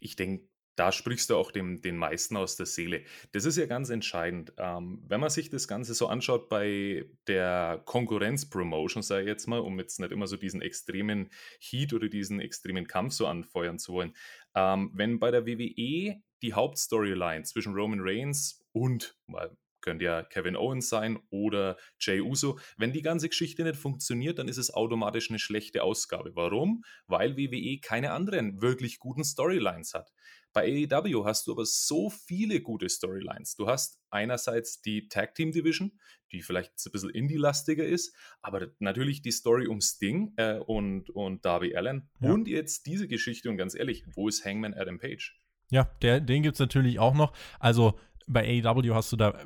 Ich 0.00 0.16
denke, 0.16 0.44
da 0.76 0.92
sprichst 0.92 1.30
du 1.30 1.36
auch 1.36 1.50
dem, 1.50 1.82
den 1.82 1.96
meisten 1.96 2.36
aus 2.36 2.56
der 2.56 2.66
Seele. 2.66 3.02
Das 3.32 3.44
ist 3.44 3.56
ja 3.56 3.66
ganz 3.66 3.90
entscheidend. 3.90 4.52
Ähm, 4.56 5.02
wenn 5.06 5.20
man 5.20 5.30
sich 5.30 5.50
das 5.50 5.68
Ganze 5.68 5.94
so 5.94 6.06
anschaut 6.06 6.48
bei 6.48 7.04
der 7.26 7.82
Konkurrenz-Promotion, 7.84 9.02
sage 9.02 9.22
ich 9.22 9.28
jetzt 9.28 9.46
mal, 9.46 9.60
um 9.60 9.78
jetzt 9.78 10.00
nicht 10.00 10.12
immer 10.12 10.26
so 10.26 10.36
diesen 10.36 10.62
extremen 10.62 11.30
Heat 11.60 11.92
oder 11.92 12.08
diesen 12.08 12.40
extremen 12.40 12.86
Kampf 12.86 13.12
so 13.12 13.26
anfeuern 13.26 13.78
zu 13.78 13.92
wollen. 13.92 14.14
Ähm, 14.54 14.90
wenn 14.94 15.18
bei 15.18 15.30
der 15.30 15.46
WWE 15.46 16.22
die 16.42 16.54
Hauptstoryline 16.54 17.44
zwischen 17.44 17.74
Roman 17.74 18.00
Reigns 18.00 18.64
und, 18.72 19.16
mal 19.26 19.56
könnte 19.82 20.04
ja 20.06 20.22
Kevin 20.22 20.56
Owens 20.56 20.88
sein 20.88 21.18
oder 21.30 21.76
Jay 21.98 22.20
Uso. 22.20 22.58
Wenn 22.78 22.92
die 22.92 23.02
ganze 23.02 23.28
Geschichte 23.28 23.64
nicht 23.64 23.76
funktioniert, 23.76 24.38
dann 24.38 24.48
ist 24.48 24.56
es 24.56 24.72
automatisch 24.72 25.28
eine 25.28 25.38
schlechte 25.38 25.82
Ausgabe. 25.82 26.34
Warum? 26.34 26.84
Weil 27.06 27.36
WWE 27.36 27.78
keine 27.80 28.12
anderen 28.12 28.62
wirklich 28.62 28.98
guten 28.98 29.24
Storylines 29.24 29.92
hat. 29.92 30.10
Bei 30.52 30.86
AEW 30.90 31.24
hast 31.24 31.46
du 31.46 31.52
aber 31.52 31.64
so 31.64 32.10
viele 32.10 32.60
gute 32.60 32.88
Storylines. 32.88 33.56
Du 33.56 33.66
hast 33.68 34.00
einerseits 34.10 34.82
die 34.82 35.08
Tag 35.08 35.34
Team 35.34 35.52
Division, 35.52 35.98
die 36.30 36.42
vielleicht 36.42 36.72
ein 36.84 36.92
bisschen 36.92 37.10
indie-lastiger 37.10 37.84
ist, 37.84 38.14
aber 38.42 38.68
natürlich 38.78 39.22
die 39.22 39.30
Story 39.30 39.66
um 39.66 39.80
Sting 39.80 40.34
äh, 40.36 40.58
und, 40.58 41.10
und 41.10 41.44
Darby 41.44 41.74
Allen 41.74 42.10
ja. 42.20 42.32
und 42.32 42.48
jetzt 42.48 42.86
diese 42.86 43.08
Geschichte 43.08 43.48
und 43.48 43.56
ganz 43.56 43.74
ehrlich, 43.74 44.04
wo 44.14 44.28
ist 44.28 44.44
Hangman 44.44 44.74
Adam 44.74 44.98
Page? 44.98 45.38
Ja, 45.70 45.84
der, 46.02 46.20
den 46.20 46.42
gibt 46.42 46.56
es 46.56 46.60
natürlich 46.60 46.98
auch 46.98 47.14
noch. 47.14 47.32
Also 47.58 47.98
bei 48.26 48.62
AEW 48.62 48.94
hast 48.94 49.10
du 49.12 49.16
da 49.16 49.38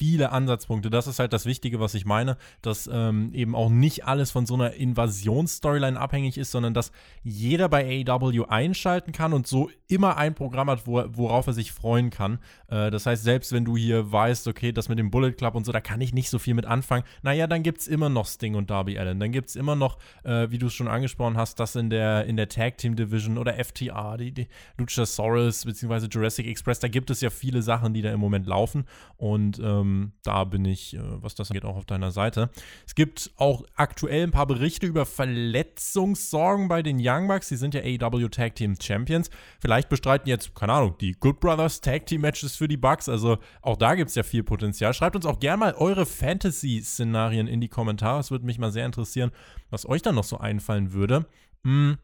viele 0.00 0.32
Ansatzpunkte. 0.32 0.88
Das 0.88 1.06
ist 1.06 1.18
halt 1.18 1.34
das 1.34 1.44
Wichtige, 1.44 1.78
was 1.78 1.92
ich 1.92 2.06
meine, 2.06 2.38
dass 2.62 2.88
ähm, 2.90 3.34
eben 3.34 3.54
auch 3.54 3.68
nicht 3.68 4.06
alles 4.06 4.30
von 4.30 4.46
so 4.46 4.54
einer 4.54 4.72
Invasionsstoryline 4.72 6.00
abhängig 6.00 6.38
ist, 6.38 6.52
sondern 6.52 6.72
dass 6.72 6.90
jeder 7.22 7.68
bei 7.68 8.02
AEW 8.08 8.46
einschalten 8.46 9.12
kann 9.12 9.34
und 9.34 9.46
so 9.46 9.68
immer 9.88 10.16
ein 10.16 10.34
Programm 10.34 10.70
hat, 10.70 10.86
wo, 10.86 11.04
worauf 11.08 11.48
er 11.48 11.52
sich 11.52 11.70
freuen 11.70 12.08
kann. 12.08 12.38
Äh, 12.68 12.90
das 12.90 13.04
heißt, 13.04 13.22
selbst 13.22 13.52
wenn 13.52 13.66
du 13.66 13.76
hier 13.76 14.10
weißt, 14.10 14.48
okay, 14.48 14.72
das 14.72 14.88
mit 14.88 14.98
dem 14.98 15.10
Bullet 15.10 15.32
Club 15.32 15.54
und 15.54 15.66
so, 15.66 15.72
da 15.72 15.82
kann 15.82 16.00
ich 16.00 16.14
nicht 16.14 16.30
so 16.30 16.38
viel 16.38 16.54
mit 16.54 16.64
anfangen, 16.64 17.04
naja, 17.20 17.46
dann 17.46 17.62
gibt 17.62 17.82
es 17.82 17.86
immer 17.86 18.08
noch 18.08 18.24
Sting 18.24 18.54
und 18.54 18.70
Darby 18.70 18.98
Allen. 18.98 19.20
Dann 19.20 19.32
gibt 19.32 19.50
es 19.50 19.56
immer 19.56 19.76
noch, 19.76 19.98
äh, 20.24 20.50
wie 20.50 20.56
du 20.56 20.68
es 20.68 20.72
schon 20.72 20.88
angesprochen 20.88 21.36
hast, 21.36 21.60
das 21.60 21.76
in 21.76 21.90
der, 21.90 22.24
in 22.24 22.38
der 22.38 22.48
Tag 22.48 22.78
Team 22.78 22.96
Division 22.96 23.36
oder 23.36 23.62
FTA, 23.62 24.16
die, 24.16 24.32
die 24.32 24.48
Luchasaurus 24.78 25.66
bzw. 25.66 26.06
Jurassic 26.10 26.46
Express, 26.46 26.78
da 26.78 26.88
gibt 26.88 27.10
es 27.10 27.20
ja 27.20 27.28
viele 27.28 27.60
Sachen, 27.60 27.92
die 27.92 28.00
da 28.00 28.10
im 28.10 28.20
Moment 28.20 28.46
laufen 28.46 28.86
und 29.18 29.58
ähm, 29.58 29.89
ähm, 29.90 30.12
da 30.22 30.44
bin 30.44 30.64
ich, 30.64 30.94
äh, 30.94 31.00
was 31.02 31.34
das 31.34 31.50
angeht, 31.50 31.64
auch 31.64 31.76
auf 31.76 31.84
deiner 31.84 32.10
Seite. 32.10 32.50
Es 32.86 32.94
gibt 32.94 33.32
auch 33.36 33.64
aktuell 33.74 34.22
ein 34.22 34.30
paar 34.30 34.46
Berichte 34.46 34.86
über 34.86 35.06
Verletzungssorgen 35.06 36.68
bei 36.68 36.82
den 36.82 36.98
Young 37.00 37.28
Bucks. 37.28 37.48
Sie 37.48 37.56
sind 37.56 37.74
ja 37.74 37.82
AEW 37.82 38.28
Tag 38.28 38.54
Team 38.54 38.76
Champions. 38.80 39.30
Vielleicht 39.60 39.88
bestreiten 39.88 40.28
jetzt, 40.28 40.54
keine 40.54 40.72
Ahnung, 40.72 40.96
die 41.00 41.12
Good 41.12 41.40
Brothers 41.40 41.80
Tag 41.80 42.06
Team 42.06 42.22
Matches 42.22 42.56
für 42.56 42.68
die 42.68 42.76
Bucks. 42.76 43.08
Also 43.08 43.38
auch 43.62 43.76
da 43.76 43.94
gibt 43.94 44.10
es 44.10 44.14
ja 44.14 44.22
viel 44.22 44.42
Potenzial. 44.42 44.94
Schreibt 44.94 45.16
uns 45.16 45.26
auch 45.26 45.40
gerne 45.40 45.58
mal 45.58 45.74
eure 45.74 46.06
Fantasy-Szenarien 46.06 47.46
in 47.46 47.60
die 47.60 47.68
Kommentare. 47.68 48.20
Es 48.20 48.30
würde 48.30 48.46
mich 48.46 48.58
mal 48.58 48.72
sehr 48.72 48.86
interessieren, 48.86 49.30
was 49.70 49.88
euch 49.88 50.02
dann 50.02 50.14
noch 50.14 50.24
so 50.24 50.38
einfallen 50.38 50.92
würde. 50.92 51.26
Hm. 51.64 51.98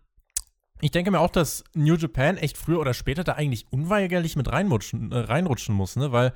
Ich 0.82 0.90
denke 0.90 1.10
mir 1.10 1.20
auch, 1.20 1.30
dass 1.30 1.64
New 1.72 1.94
Japan 1.94 2.36
echt 2.36 2.58
früher 2.58 2.80
oder 2.80 2.92
später 2.92 3.24
da 3.24 3.32
eigentlich 3.32 3.66
unweigerlich 3.70 4.36
mit 4.36 4.52
reinrutschen, 4.52 5.10
äh, 5.10 5.18
reinrutschen 5.20 5.74
muss, 5.74 5.96
ne? 5.96 6.12
Weil 6.12 6.34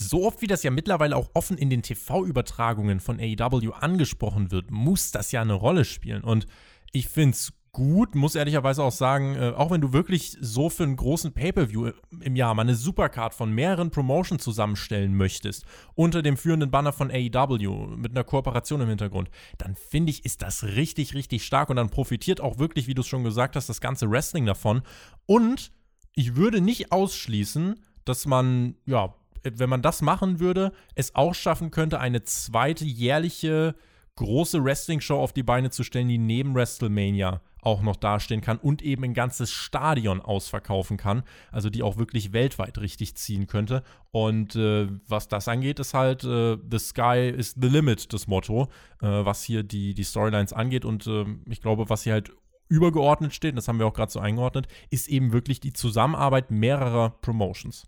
so 0.00 0.26
oft 0.26 0.42
wie 0.42 0.46
das 0.46 0.62
ja 0.62 0.70
mittlerweile 0.70 1.16
auch 1.16 1.30
offen 1.34 1.58
in 1.58 1.70
den 1.70 1.82
TV-Übertragungen 1.82 3.00
von 3.00 3.20
AEW 3.20 3.72
angesprochen 3.72 4.50
wird, 4.50 4.70
muss 4.70 5.10
das 5.10 5.32
ja 5.32 5.42
eine 5.42 5.54
Rolle 5.54 5.84
spielen. 5.84 6.22
Und 6.22 6.46
ich 6.92 7.08
finde 7.08 7.34
es 7.34 7.52
gut, 7.74 8.14
muss 8.14 8.36
ehrlicherweise 8.36 8.82
auch 8.82 8.92
sagen, 8.92 9.34
äh, 9.34 9.52
auch 9.54 9.70
wenn 9.70 9.82
du 9.82 9.92
wirklich 9.92 10.38
so 10.40 10.70
für 10.70 10.84
einen 10.84 10.96
großen 10.96 11.32
Pay-Per-View 11.32 11.90
im 12.20 12.36
Jahr 12.36 12.54
mal 12.54 12.62
eine 12.62 12.76
Supercard 12.76 13.34
von 13.34 13.52
mehreren 13.52 13.90
Promotions 13.90 14.42
zusammenstellen 14.42 15.14
möchtest, 15.14 15.66
unter 15.94 16.22
dem 16.22 16.38
führenden 16.38 16.70
Banner 16.70 16.92
von 16.92 17.10
AEW, 17.10 17.96
mit 17.96 18.12
einer 18.12 18.24
Kooperation 18.24 18.80
im 18.80 18.88
Hintergrund, 18.88 19.28
dann 19.58 19.74
finde 19.74 20.10
ich, 20.10 20.24
ist 20.24 20.40
das 20.40 20.62
richtig, 20.62 21.14
richtig 21.14 21.44
stark 21.44 21.68
und 21.68 21.76
dann 21.76 21.90
profitiert 21.90 22.40
auch 22.40 22.58
wirklich, 22.58 22.86
wie 22.86 22.94
du 22.94 23.02
es 23.02 23.08
schon 23.08 23.24
gesagt 23.24 23.56
hast, 23.56 23.68
das 23.68 23.80
ganze 23.80 24.08
Wrestling 24.08 24.46
davon. 24.46 24.82
Und 25.26 25.72
ich 26.14 26.36
würde 26.36 26.60
nicht 26.60 26.92
ausschließen, 26.92 27.74
dass 28.04 28.24
man, 28.26 28.76
ja, 28.86 29.14
wenn 29.44 29.70
man 29.70 29.82
das 29.82 30.02
machen 30.02 30.40
würde, 30.40 30.72
es 30.94 31.14
auch 31.14 31.34
schaffen 31.34 31.70
könnte, 31.70 32.00
eine 32.00 32.22
zweite 32.22 32.84
jährliche 32.84 33.74
große 34.16 34.64
Wrestling-Show 34.64 35.18
auf 35.18 35.32
die 35.32 35.42
Beine 35.42 35.70
zu 35.70 35.82
stellen, 35.82 36.08
die 36.08 36.18
neben 36.18 36.54
WrestleMania 36.54 37.40
auch 37.64 37.82
noch 37.82 37.96
dastehen 37.96 38.42
kann 38.42 38.58
und 38.58 38.82
eben 38.82 39.04
ein 39.04 39.14
ganzes 39.14 39.50
Stadion 39.50 40.20
ausverkaufen 40.20 40.96
kann, 40.96 41.22
also 41.50 41.70
die 41.70 41.82
auch 41.82 41.96
wirklich 41.96 42.32
weltweit 42.32 42.78
richtig 42.78 43.16
ziehen 43.16 43.46
könnte. 43.46 43.82
Und 44.10 44.54
äh, 44.54 44.88
was 45.08 45.28
das 45.28 45.48
angeht, 45.48 45.80
ist 45.80 45.94
halt 45.94 46.24
äh, 46.24 46.58
The 46.70 46.78
Sky 46.78 47.32
is 47.34 47.54
the 47.60 47.68
limit, 47.68 48.12
das 48.12 48.26
Motto, 48.26 48.68
äh, 49.00 49.06
was 49.06 49.42
hier 49.42 49.62
die, 49.62 49.94
die 49.94 50.04
Storylines 50.04 50.52
angeht. 50.52 50.84
Und 50.84 51.06
ähm, 51.06 51.42
ich 51.48 51.62
glaube, 51.62 51.88
was 51.88 52.02
hier 52.02 52.12
halt 52.12 52.32
übergeordnet 52.68 53.34
steht, 53.34 53.56
das 53.56 53.68
haben 53.68 53.78
wir 53.78 53.86
auch 53.86 53.94
gerade 53.94 54.12
so 54.12 54.20
eingeordnet, 54.20 54.68
ist 54.90 55.08
eben 55.08 55.32
wirklich 55.32 55.60
die 55.60 55.72
Zusammenarbeit 55.72 56.50
mehrerer 56.50 57.10
Promotions. 57.22 57.86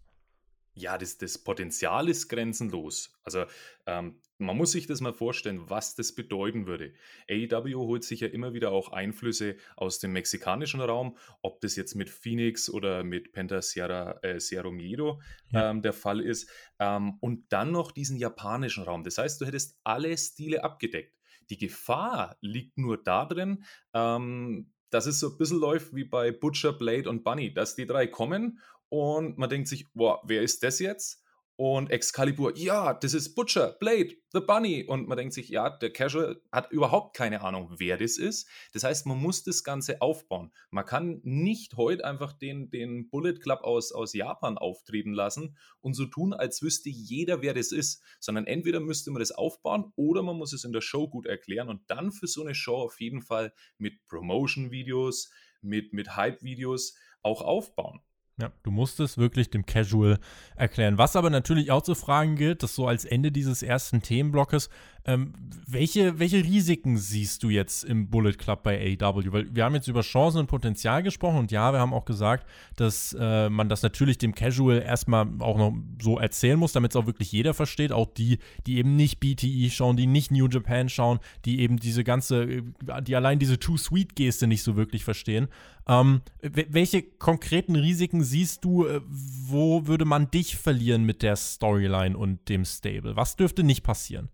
Ja, 0.79 0.99
das, 0.99 1.17
das 1.17 1.39
Potenzial 1.39 2.07
ist 2.07 2.29
grenzenlos. 2.29 3.19
Also 3.25 3.45
ähm, 3.87 4.21
man 4.37 4.59
muss 4.59 4.73
sich 4.73 4.87
das 4.87 5.01
mal 5.01 5.15
vorstellen, 5.15 5.71
was 5.71 5.95
das 5.95 6.15
bedeuten 6.15 6.67
würde. 6.67 6.93
AEW 7.31 7.87
holt 7.87 8.05
sich 8.05 8.21
ja 8.21 8.29
immer 8.29 8.53
wieder 8.53 8.73
auch 8.73 8.93
Einflüsse 8.93 9.57
aus 9.77 10.01
dem 10.01 10.13
mexikanischen 10.13 10.83
Raum, 10.83 11.17
ob 11.41 11.63
das 11.63 11.77
jetzt 11.77 11.95
mit 11.95 12.11
Phoenix 12.11 12.69
oder 12.69 13.05
mit 13.05 13.33
Penta 13.33 13.63
Sierra, 13.63 14.19
äh, 14.23 14.39
Sierra 14.39 14.71
Miedo 14.71 15.23
ja. 15.51 15.71
ähm, 15.71 15.81
der 15.81 15.95
Fall 15.95 16.21
ist. 16.21 16.51
Ähm, 16.79 17.17
und 17.21 17.51
dann 17.55 17.73
noch 17.73 17.91
diesen 17.91 18.19
japanischen 18.19 18.85
Raum. 18.85 19.03
Das 19.03 19.17
heißt, 19.17 19.41
du 19.41 19.47
hättest 19.47 19.79
alle 19.83 20.15
Stile 20.19 20.63
abgedeckt. 20.63 21.17
Die 21.49 21.57
Gefahr 21.57 22.37
liegt 22.43 22.77
nur 22.77 23.03
darin, 23.03 23.65
ähm, 23.95 24.71
dass 24.91 25.07
es 25.07 25.21
so 25.21 25.31
ein 25.31 25.39
bisschen 25.39 25.59
läuft 25.59 25.95
wie 25.95 26.05
bei 26.05 26.33
Butcher, 26.33 26.73
Blade 26.73 27.09
und 27.09 27.25
Bunny, 27.25 27.53
dass 27.53 27.77
die 27.77 27.87
drei 27.87 28.07
kommen 28.07 28.61
und 28.89 29.39
man 29.39 29.51
denkt 29.51 29.69
sich, 29.69 29.93
boah, 29.93 30.23
wer 30.25 30.43
ist 30.43 30.63
das 30.63 30.79
jetzt? 30.79 31.23
Und 31.59 31.91
Excalibur, 31.91 32.55
ja, 32.55 32.93
das 32.93 33.15
ist 33.15 33.35
Butcher, 33.35 33.79
Blade, 33.81 34.15
The 34.35 34.41
Bunny. 34.41 34.85
Und 34.85 35.09
man 35.09 35.17
denkt 35.17 35.33
sich, 35.33 35.49
ja, 35.49 35.71
der 35.71 35.91
Casual 35.91 36.39
hat 36.53 36.71
überhaupt 36.71 37.17
keine 37.17 37.41
Ahnung, 37.41 37.75
wer 37.79 37.97
das 37.97 38.19
ist. 38.19 38.47
Das 38.75 38.85
heißt, 38.85 39.07
man 39.07 39.19
muss 39.19 39.43
das 39.43 39.65
Ganze 39.65 40.03
aufbauen. 40.03 40.53
Man 40.71 40.85
kann 40.85 41.21
nicht 41.23 41.79
heute 41.79 42.05
einfach 42.05 42.35
den, 42.35 42.69
den 42.69 43.09
Bullet 43.09 43.39
Club 43.41 43.61
aus, 43.63 43.91
aus 43.91 44.13
Japan 44.13 44.59
auftreten 44.59 45.15
lassen 45.15 45.57
und 45.81 45.95
so 45.95 46.05
tun, 46.05 46.35
als 46.35 46.61
wüsste 46.61 46.91
jeder, 46.91 47.41
wer 47.41 47.55
das 47.55 47.73
ist. 47.73 48.03
Sondern 48.21 48.47
entweder 48.47 48.81
müsste 48.81 49.11
man 49.11 49.21
das 49.21 49.33
aufbauen 49.33 49.95
oder 49.97 50.23
man 50.23 50.37
muss 50.37 50.53
es 50.53 50.65
in 50.65 50.73
der 50.73 50.83
Show 50.83 51.09
gut 51.09 51.25
erklären 51.25 51.71
und 51.71 51.81
dann 51.87 52.13
für 52.13 52.27
so 52.27 52.43
eine 52.43 52.55
Show 52.55 52.77
auf 52.77 53.01
jeden 53.01 53.23
Fall 53.23 53.55
mit 53.79 54.07
Promotion-Videos, 54.09 55.31
mit, 55.63 55.95
mit 55.95 56.17
Hype-Videos 56.17 56.99
auch 57.23 57.41
aufbauen. 57.41 58.03
Ja, 58.39 58.53
du 58.65 58.71
musst 58.71 59.01
es 59.01 59.17
wirklich 59.17 59.49
dem 59.49 59.65
Casual 59.65 60.19
erklären. 60.57 60.99
Was 60.99 61.17
aber 61.17 61.31
natürlich 61.31 61.71
auch 61.71 61.81
zu 61.81 61.95
fragen 61.95 62.37
gilt, 62.37 62.63
dass 62.63 62.75
so 62.75 62.87
als 62.87 63.07
Ende 63.07 63.33
dieses 63.33 63.63
ersten 63.63 64.03
Themenblockes, 64.03 64.69
ähm, 65.07 65.33
welche, 65.69 66.19
welche 66.19 66.43
Risiken 66.45 66.97
siehst 66.97 67.43
du 67.43 67.51
jetzt 67.51 67.85
im 67.85 68.09
Bullet 68.09 68.33
Club 68.35 68.63
bei 68.63 68.97
AEW? 69.01 69.33
Weil 69.33 69.55
wir 69.55 69.65
haben 69.65 69.75
jetzt 69.75 69.89
über 69.89 70.03
Chancen 70.03 70.39
und 70.39 70.47
Potenzial 70.49 71.03
gesprochen 71.03 71.39
und 71.39 71.53
ja, 71.53 71.73
wir 71.73 71.79
haben 71.79 71.95
auch 71.95 72.05
gesagt, 72.05 72.47
dass 72.77 73.17
äh, 73.19 73.49
man 73.49 73.69
das 73.69 73.83
natürlich 73.83 74.19
dem 74.19 74.35
Casual 74.35 74.83
erstmal 74.83 75.27
auch 75.41 75.59
noch 75.59 75.75
so 76.01 76.19
erzählen 76.19 76.59
muss, 76.59 76.73
damit 76.73 76.93
es 76.93 76.97
auch 76.97 77.07
wirklich 77.07 77.31
jeder 77.31 77.55
versteht. 77.55 77.93
Auch 77.93 78.07
die, 78.07 78.39
die 78.67 78.79
eben 78.79 78.97
nicht 78.97 79.21
BTE 79.21 79.71
schauen, 79.71 79.97
die 79.97 80.07
nicht 80.07 80.31
New 80.31 80.49
Japan 80.49 80.89
schauen, 80.89 81.21
die 81.45 81.61
eben 81.61 81.79
diese 81.79 82.03
ganze, 82.03 82.63
die 83.03 83.17
allein 83.17 83.39
diese 83.39 83.59
Too 83.59 83.77
Sweet-Geste 83.77 84.47
nicht 84.47 84.63
so 84.63 84.77
wirklich 84.77 85.05
verstehen. 85.05 85.49
Ähm, 85.89 86.23
welche 86.43 87.03
konkreten 87.03 87.77
Risiken 87.77 88.25
siehst 88.25 88.65
du? 88.65 88.87
Äh, 88.87 89.01
wo 89.07 89.87
würde 89.87 90.05
man 90.05 90.31
dich 90.33 90.57
verlieren 90.57 91.05
mit 91.05 91.23
der 91.23 91.37
Storyline 91.37 92.17
und 92.17 92.49
dem 92.49 92.65
Stable? 92.65 93.15
Was 93.15 93.37
dürfte 93.37 93.63
nicht 93.63 93.85
passieren? 93.85 94.31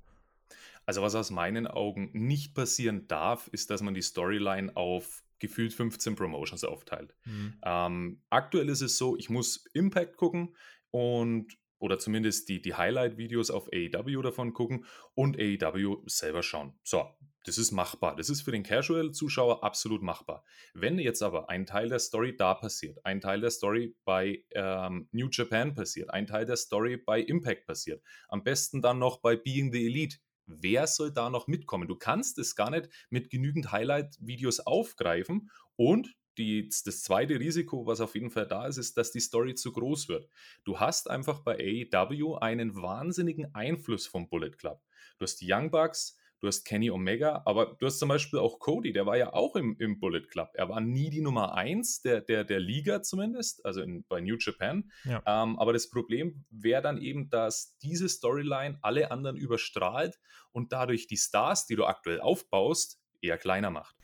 Also 0.86 1.02
was 1.02 1.14
aus 1.14 1.30
meinen 1.30 1.66
Augen 1.66 2.10
nicht 2.12 2.54
passieren 2.54 3.06
darf, 3.08 3.48
ist, 3.48 3.70
dass 3.70 3.82
man 3.82 3.94
die 3.94 4.02
Storyline 4.02 4.76
auf 4.76 5.22
gefühlt 5.38 5.72
15 5.72 6.14
Promotions 6.14 6.64
aufteilt. 6.64 7.14
Mhm. 7.24 7.54
Ähm, 7.64 8.22
aktuell 8.30 8.68
ist 8.68 8.80
es 8.80 8.96
so, 8.96 9.16
ich 9.16 9.28
muss 9.28 9.66
Impact 9.74 10.16
gucken 10.16 10.56
und 10.90 11.58
oder 11.82 11.98
zumindest 11.98 12.48
die, 12.48 12.62
die 12.62 12.74
Highlight-Videos 12.74 13.50
auf 13.50 13.68
AEW 13.72 14.22
davon 14.22 14.52
gucken 14.52 14.86
und 15.14 15.36
AEW 15.36 16.02
selber 16.06 16.44
schauen. 16.44 16.74
So, 16.84 17.10
das 17.44 17.58
ist 17.58 17.72
machbar. 17.72 18.14
Das 18.14 18.30
ist 18.30 18.42
für 18.42 18.52
den 18.52 18.62
Casual-Zuschauer 18.62 19.64
absolut 19.64 20.00
machbar. 20.00 20.44
Wenn 20.74 21.00
jetzt 21.00 21.22
aber 21.22 21.50
ein 21.50 21.66
Teil 21.66 21.88
der 21.88 21.98
Story 21.98 22.36
da 22.36 22.54
passiert, 22.54 23.04
ein 23.04 23.20
Teil 23.20 23.40
der 23.40 23.50
Story 23.50 23.96
bei 24.04 24.44
ähm, 24.52 25.08
New 25.10 25.28
Japan 25.32 25.74
passiert, 25.74 26.10
ein 26.10 26.28
Teil 26.28 26.46
der 26.46 26.56
Story 26.56 26.98
bei 26.98 27.20
Impact 27.20 27.66
passiert, 27.66 28.00
am 28.28 28.44
besten 28.44 28.80
dann 28.80 29.00
noch 29.00 29.20
bei 29.20 29.34
Being 29.34 29.72
the 29.72 29.84
Elite, 29.84 30.18
wer 30.46 30.86
soll 30.86 31.12
da 31.12 31.30
noch 31.30 31.46
mitkommen? 31.46 31.88
Du 31.88 31.96
kannst 31.96 32.38
es 32.38 32.56
gar 32.56 32.70
nicht 32.70 32.88
mit 33.10 33.30
genügend 33.30 33.72
Highlight-Videos 33.72 34.60
aufgreifen 34.60 35.50
und 35.76 36.14
die, 36.38 36.68
das 36.68 37.02
zweite 37.02 37.38
Risiko, 37.38 37.86
was 37.86 38.00
auf 38.00 38.14
jeden 38.14 38.30
Fall 38.30 38.46
da 38.46 38.66
ist, 38.66 38.78
ist, 38.78 38.96
dass 38.96 39.12
die 39.12 39.20
Story 39.20 39.54
zu 39.54 39.72
groß 39.72 40.08
wird. 40.08 40.28
Du 40.64 40.80
hast 40.80 41.10
einfach 41.10 41.40
bei 41.40 41.86
AEW 41.92 42.36
einen 42.36 42.74
wahnsinnigen 42.74 43.54
Einfluss 43.54 44.06
vom 44.06 44.28
Bullet 44.28 44.52
Club. 44.52 44.80
Du 45.18 45.24
hast 45.24 45.36
die 45.36 45.52
Young 45.52 45.70
Bucks, 45.70 46.16
du 46.42 46.48
hast 46.48 46.64
Kenny 46.64 46.90
Omega, 46.90 47.42
aber 47.44 47.76
du 47.78 47.86
hast 47.86 48.00
zum 48.00 48.08
Beispiel 48.08 48.40
auch 48.40 48.58
Cody, 48.58 48.92
der 48.92 49.06
war 49.06 49.16
ja 49.16 49.32
auch 49.32 49.54
im, 49.54 49.76
im 49.78 50.00
Bullet 50.00 50.22
Club. 50.22 50.50
Er 50.54 50.68
war 50.68 50.80
nie 50.80 51.08
die 51.08 51.20
Nummer 51.20 51.54
1 51.54 52.02
der, 52.02 52.20
der, 52.20 52.42
der 52.42 52.58
Liga 52.58 53.00
zumindest, 53.00 53.64
also 53.64 53.80
in, 53.80 54.04
bei 54.08 54.20
New 54.20 54.36
Japan. 54.36 54.90
Ja. 55.04 55.22
Ähm, 55.24 55.56
aber 55.58 55.72
das 55.72 55.88
Problem 55.88 56.44
wäre 56.50 56.82
dann 56.82 56.98
eben, 56.98 57.30
dass 57.30 57.78
diese 57.78 58.08
Storyline 58.08 58.76
alle 58.82 59.12
anderen 59.12 59.36
überstrahlt 59.36 60.18
und 60.50 60.72
dadurch 60.72 61.06
die 61.06 61.16
Stars, 61.16 61.66
die 61.66 61.76
du 61.76 61.84
aktuell 61.84 62.20
aufbaust, 62.20 63.00
eher 63.20 63.38
kleiner 63.38 63.70
macht. 63.70 63.94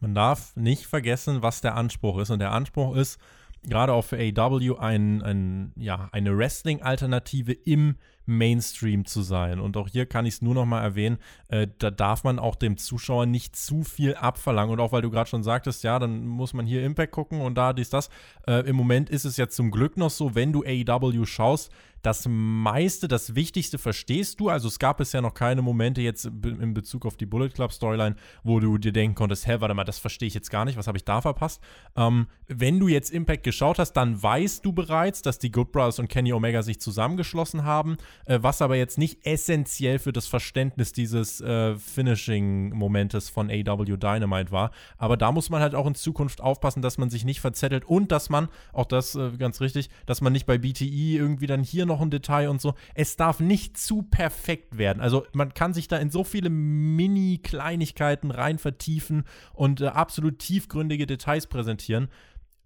Man 0.00 0.14
darf 0.14 0.56
nicht 0.56 0.86
vergessen, 0.86 1.42
was 1.42 1.60
der 1.60 1.76
Anspruch 1.76 2.18
ist. 2.18 2.30
Und 2.30 2.40
der 2.40 2.50
Anspruch 2.50 2.96
ist, 2.96 3.20
gerade 3.62 3.92
auch 3.92 4.04
für 4.04 4.16
AEW, 4.16 4.76
ein, 4.78 5.22
ein, 5.22 5.72
ja, 5.76 6.08
eine 6.10 6.36
Wrestling-Alternative 6.36 7.52
im 7.52 7.96
Mainstream 8.26 9.04
zu 9.04 9.22
sein. 9.22 9.60
Und 9.60 9.76
auch 9.76 9.88
hier 9.88 10.06
kann 10.06 10.26
ich 10.26 10.34
es 10.34 10.42
nur 10.42 10.54
noch 10.54 10.66
mal 10.66 10.82
erwähnen, 10.82 11.18
äh, 11.48 11.66
da 11.78 11.90
darf 11.90 12.24
man 12.24 12.38
auch 12.38 12.56
dem 12.56 12.76
Zuschauer 12.76 13.26
nicht 13.26 13.56
zu 13.56 13.82
viel 13.82 14.14
abverlangen. 14.14 14.72
Und 14.72 14.80
auch 14.80 14.92
weil 14.92 15.02
du 15.02 15.10
gerade 15.10 15.30
schon 15.30 15.42
sagtest, 15.42 15.84
ja, 15.84 15.98
dann 15.98 16.26
muss 16.26 16.54
man 16.54 16.66
hier 16.66 16.84
Impact 16.84 17.12
gucken 17.12 17.40
und 17.40 17.56
da 17.56 17.72
dies, 17.72 17.90
das. 17.90 18.10
Äh, 18.46 18.68
Im 18.68 18.76
Moment 18.76 19.10
ist 19.10 19.24
es 19.24 19.36
ja 19.36 19.48
zum 19.48 19.70
Glück 19.70 19.96
noch 19.96 20.10
so, 20.10 20.34
wenn 20.34 20.52
du 20.52 20.64
AEW 20.64 21.24
schaust, 21.24 21.70
das 22.06 22.24
meiste, 22.28 23.08
das 23.08 23.34
Wichtigste 23.34 23.78
verstehst 23.78 24.38
du. 24.38 24.48
Also 24.48 24.68
es 24.68 24.78
gab 24.78 24.98
bisher 24.98 25.20
noch 25.20 25.34
keine 25.34 25.60
Momente 25.60 26.00
jetzt 26.00 26.24
in 26.24 26.72
Bezug 26.72 27.04
auf 27.04 27.16
die 27.16 27.26
Bullet 27.26 27.48
Club 27.48 27.72
Storyline, 27.72 28.14
wo 28.44 28.60
du 28.60 28.78
dir 28.78 28.92
denken 28.92 29.16
konntest, 29.16 29.48
hä, 29.48 29.56
warte 29.58 29.74
mal, 29.74 29.82
das 29.82 29.98
verstehe 29.98 30.28
ich 30.28 30.34
jetzt 30.34 30.50
gar 30.50 30.64
nicht, 30.64 30.78
was 30.78 30.86
habe 30.86 30.96
ich 30.96 31.04
da 31.04 31.20
verpasst? 31.20 31.60
Ähm, 31.96 32.28
wenn 32.46 32.78
du 32.78 32.86
jetzt 32.86 33.10
Impact 33.10 33.42
geschaut 33.42 33.80
hast, 33.80 33.94
dann 33.94 34.22
weißt 34.22 34.64
du 34.64 34.72
bereits, 34.72 35.20
dass 35.20 35.40
die 35.40 35.50
Good 35.50 35.72
Brothers 35.72 35.98
und 35.98 36.06
Kenny 36.06 36.32
Omega 36.32 36.62
sich 36.62 36.80
zusammengeschlossen 36.80 37.64
haben, 37.64 37.96
äh, 38.26 38.38
was 38.40 38.62
aber 38.62 38.76
jetzt 38.76 38.98
nicht 38.98 39.26
essentiell 39.26 39.98
für 39.98 40.12
das 40.12 40.28
Verständnis 40.28 40.92
dieses 40.92 41.40
äh, 41.40 41.74
Finishing-Momentes 41.74 43.30
von 43.30 43.50
AW 43.50 43.96
Dynamite 43.96 44.52
war. 44.52 44.70
Aber 44.96 45.16
da 45.16 45.32
muss 45.32 45.50
man 45.50 45.60
halt 45.60 45.74
auch 45.74 45.88
in 45.88 45.96
Zukunft 45.96 46.40
aufpassen, 46.40 46.82
dass 46.82 46.98
man 46.98 47.10
sich 47.10 47.24
nicht 47.24 47.40
verzettelt 47.40 47.84
und 47.84 48.12
dass 48.12 48.30
man, 48.30 48.46
auch 48.72 48.86
das 48.86 49.16
äh, 49.16 49.32
ganz 49.36 49.60
richtig, 49.60 49.90
dass 50.06 50.20
man 50.20 50.32
nicht 50.32 50.46
bei 50.46 50.56
BTE 50.56 50.84
irgendwie 50.84 51.48
dann 51.48 51.64
hier 51.64 51.84
noch 51.84 51.95
noch 51.96 52.02
ein 52.02 52.10
Detail 52.10 52.50
und 52.50 52.60
so. 52.60 52.74
Es 52.94 53.16
darf 53.16 53.40
nicht 53.40 53.78
zu 53.78 54.02
perfekt 54.02 54.76
werden. 54.76 55.00
Also 55.00 55.26
man 55.32 55.54
kann 55.54 55.72
sich 55.72 55.88
da 55.88 55.96
in 55.96 56.10
so 56.10 56.24
viele 56.24 56.50
Mini-Kleinigkeiten 56.50 58.30
rein 58.30 58.58
vertiefen 58.58 59.24
und 59.54 59.80
äh, 59.80 59.86
absolut 59.86 60.38
tiefgründige 60.38 61.06
Details 61.06 61.46
präsentieren. 61.46 62.08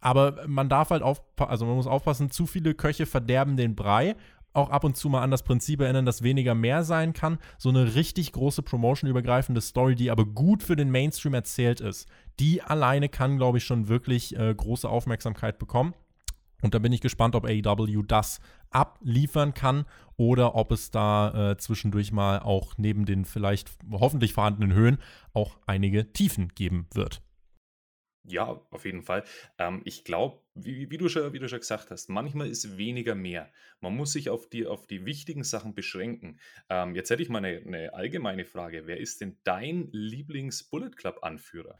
Aber 0.01 0.47
man 0.47 0.69
darf 0.69 0.91
halt 0.91 1.03
aufpassen, 1.03 1.51
also 1.51 1.67
man 1.67 1.77
muss 1.77 1.87
aufpassen, 1.87 2.31
zu 2.31 2.47
viele 2.47 2.75
Köche 2.75 3.07
verderben 3.07 3.57
den 3.57 3.77
Brei. 3.77 4.17
Auch 4.53 4.71
ab 4.71 4.83
und 4.83 4.97
zu 4.97 5.09
mal 5.09 5.23
an 5.23 5.31
das 5.31 5.45
Prinzip 5.45 5.81
erinnern, 5.81 6.07
dass 6.07 6.25
weniger 6.25 6.57
mehr 6.57 6.83
sein 6.83 7.13
kann. 7.13 7.39
So 7.57 7.69
eine 7.69 7.95
richtig 7.95 8.33
große 8.33 8.63
Promotion-übergreifende 8.63 9.61
Story, 9.61 9.95
die 9.95 10.11
aber 10.11 10.25
gut 10.25 10.65
für 10.65 10.75
den 10.75 10.91
Mainstream 10.91 11.35
erzählt 11.35 11.81
ist, 11.81 12.09
die 12.41 12.61
alleine 12.61 13.09
kann, 13.09 13.37
glaube 13.37 13.59
ich, 13.59 13.65
schon 13.65 13.87
wirklich 13.87 14.37
äh, 14.37 14.53
große 14.53 14.89
Aufmerksamkeit 14.89 15.61
bekommen. 15.61 15.95
Und 16.63 16.75
da 16.75 16.79
bin 16.79 16.93
ich 16.93 17.01
gespannt, 17.01 17.35
ob 17.35 17.47
AEW 17.47 18.03
das 18.03 18.41
abliefern 18.71 19.55
kann 19.55 19.85
oder 20.17 20.55
ob 20.55 20.73
es 20.73 20.91
da 20.91 21.53
äh, 21.53 21.57
zwischendurch 21.57 22.13
mal 22.13 22.41
auch 22.41 22.77
neben 22.77 23.05
den 23.05 23.25
vielleicht 23.25 23.71
hoffentlich 23.91 24.33
vorhandenen 24.33 24.75
Höhen 24.75 24.99
auch 25.33 25.59
einige 25.67 26.13
Tiefen 26.13 26.49
geben 26.55 26.87
wird. 26.95 27.23
Ja, 28.25 28.61
auf 28.71 28.85
jeden 28.85 29.03
Fall. 29.03 29.25
Ähm, 29.59 29.81
ich 29.85 30.05
glaube, 30.05 30.41
wie, 30.55 30.91
wie, 30.91 30.99
du 30.99 31.09
schon, 31.09 31.33
wie 31.33 31.39
du 31.39 31.49
schon 31.49 31.61
gesagt 31.61 31.91
hast, 31.91 32.09
manchmal 32.11 32.49
ist 32.49 32.77
weniger 32.77 33.15
mehr. 33.15 33.51
Man 33.81 33.97
muss 33.97 34.13
sich 34.13 34.29
auf 34.29 34.49
die, 34.49 34.67
auf 34.67 34.87
die 34.87 35.07
wichtigen 35.07 35.43
Sachen 35.43 35.75
beschränken. 35.75 36.39
Ähm, 36.69 36.95
jetzt 36.95 37.09
hätte 37.09 37.23
ich 37.23 37.31
mal 37.31 37.39
eine, 37.39 37.63
eine 37.67 37.95
allgemeine 37.95 38.45
Frage. 38.45 38.87
Wer 38.87 38.99
ist 38.99 39.23
denn 39.23 39.39
dein 39.45 39.89
Lieblings-Bullet 39.93 40.91
Club-Anführer? 40.91 41.79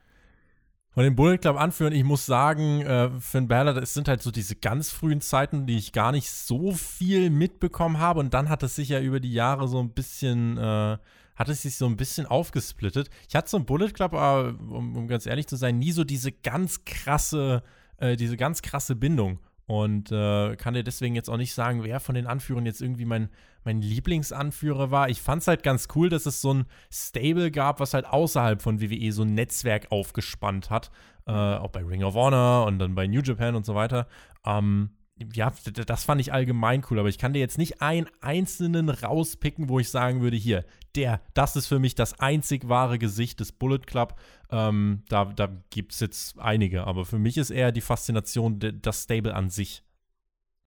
Von 0.93 1.05
den 1.05 1.15
Bullet 1.15 1.39
Club 1.39 1.57
anführen, 1.57 1.93
ich 1.93 2.03
muss 2.03 2.27
sagen, 2.27 2.81
äh, 2.83 3.11
Finn 3.21 3.47
Balor, 3.47 3.75
das 3.75 3.95
sind 3.95 4.09
halt 4.09 4.23
so 4.23 4.33
diese 4.33 4.57
ganz 4.57 4.91
frühen 4.91 5.21
Zeiten, 5.21 5.65
die 5.65 5.79
ich 5.79 5.93
gar 5.93 6.11
nicht 6.11 6.29
so 6.29 6.73
viel 6.73 7.31
mitbekommen 7.31 7.99
habe. 7.99 8.19
Und 8.19 8.35
dann 8.35 8.49
hat 8.49 8.65
es 8.65 8.75
sich 8.75 8.89
ja 8.89 9.01
über 9.01 9.21
die 9.21 9.33
Jahre 9.33 9.69
so 9.69 9.79
ein 9.79 9.91
bisschen, 9.91 10.59
äh, 10.59 10.99
hat 11.37 11.49
es 11.49 11.63
sich 11.63 11.77
so 11.77 11.87
ein 11.87 11.97
bisschen 11.97 12.27
aufgesplittet. 12.27 13.09
Ich 13.29 13.37
hatte 13.37 13.49
so 13.49 13.57
ein 13.57 13.67
Bullet 13.67 13.93
Club, 13.93 14.15
aber 14.15 14.59
um, 14.59 14.97
um 14.97 15.07
ganz 15.07 15.27
ehrlich 15.27 15.47
zu 15.47 15.55
sein, 15.55 15.79
nie 15.79 15.93
so 15.93 16.03
diese 16.03 16.33
ganz 16.33 16.85
krasse, 16.85 17.63
äh, 17.99 18.17
diese 18.17 18.37
ganz 18.37 18.61
krasse 18.61 18.97
Bindung. 18.97 19.39
Und 19.67 20.11
äh, 20.11 20.57
kann 20.57 20.75
dir 20.75 20.83
deswegen 20.83 21.15
jetzt 21.15 21.31
auch 21.31 21.37
nicht 21.37 21.55
sagen, 21.55 21.85
wer 21.85 22.01
von 22.01 22.17
den 22.17 22.27
Anführern 22.27 22.67
jetzt 22.67 22.83
irgendwie 22.83 23.05
mein, 23.05 23.29
mein 23.65 23.81
Lieblingsanführer 23.81 24.91
war. 24.91 25.09
Ich 25.09 25.21
fand 25.21 25.43
es 25.43 25.49
halt 25.49 25.63
ganz 25.63 25.89
cool, 25.95 26.09
dass 26.09 26.27
es 26.27 26.41
so 26.41 26.55
ein 26.55 26.67
Stable 26.93 27.51
gab, 27.51 27.81
was 27.81 27.95
halt 27.95 28.07
außerhalb 28.07 28.63
von 28.63 28.81
WWE 28.81 29.13
so 29.13 29.23
ein 29.23 29.35
Netzwerk 29.35 29.91
aufgespannt 29.91 30.71
hat. 30.71 30.91
Äh, 31.27 31.33
auch 31.33 31.71
bei 31.71 31.85
Ring 31.85 32.03
of 32.03 32.15
Honor 32.15 32.67
und 32.67 32.79
dann 32.79 32.95
bei 32.95 33.07
New 33.07 33.21
Japan 33.21 33.55
und 33.55 33.67
so 33.67 33.75
weiter. 33.75 34.09
Ähm, 34.45 34.91
ja, 35.35 35.53
das 35.87 36.05
fand 36.05 36.21
ich 36.21 36.33
allgemein 36.33 36.83
cool, 36.91 36.99
aber 36.99 37.09
ich 37.09 37.19
kann 37.19 37.35
dir 37.35 37.41
jetzt 37.41 37.59
nicht 37.59 37.83
einen 37.83 38.07
einzelnen 38.21 38.89
rauspicken, 38.89 39.69
wo 39.69 39.79
ich 39.79 39.91
sagen 39.91 40.23
würde, 40.23 40.37
hier, 40.37 40.65
der, 40.95 41.21
das 41.35 41.57
ist 41.57 41.67
für 41.67 41.79
mich 41.79 41.95
das 41.95 42.19
einzig 42.19 42.69
wahre 42.69 42.99
Gesicht 42.99 43.39
des 43.41 43.53
Bullet 43.53 43.81
Club. 43.81 44.19
Ähm, 44.51 45.03
da 45.09 45.27
da 45.27 45.49
gibt 45.69 45.93
es 45.93 46.01
jetzt 46.01 46.39
einige, 46.39 46.87
aber 46.87 47.05
für 47.05 47.19
mich 47.19 47.37
ist 47.37 47.51
eher 47.51 47.71
die 47.71 47.83
Faszination 47.83 48.59
das 48.81 49.03
Stable 49.03 49.35
an 49.35 49.51
sich. 49.51 49.83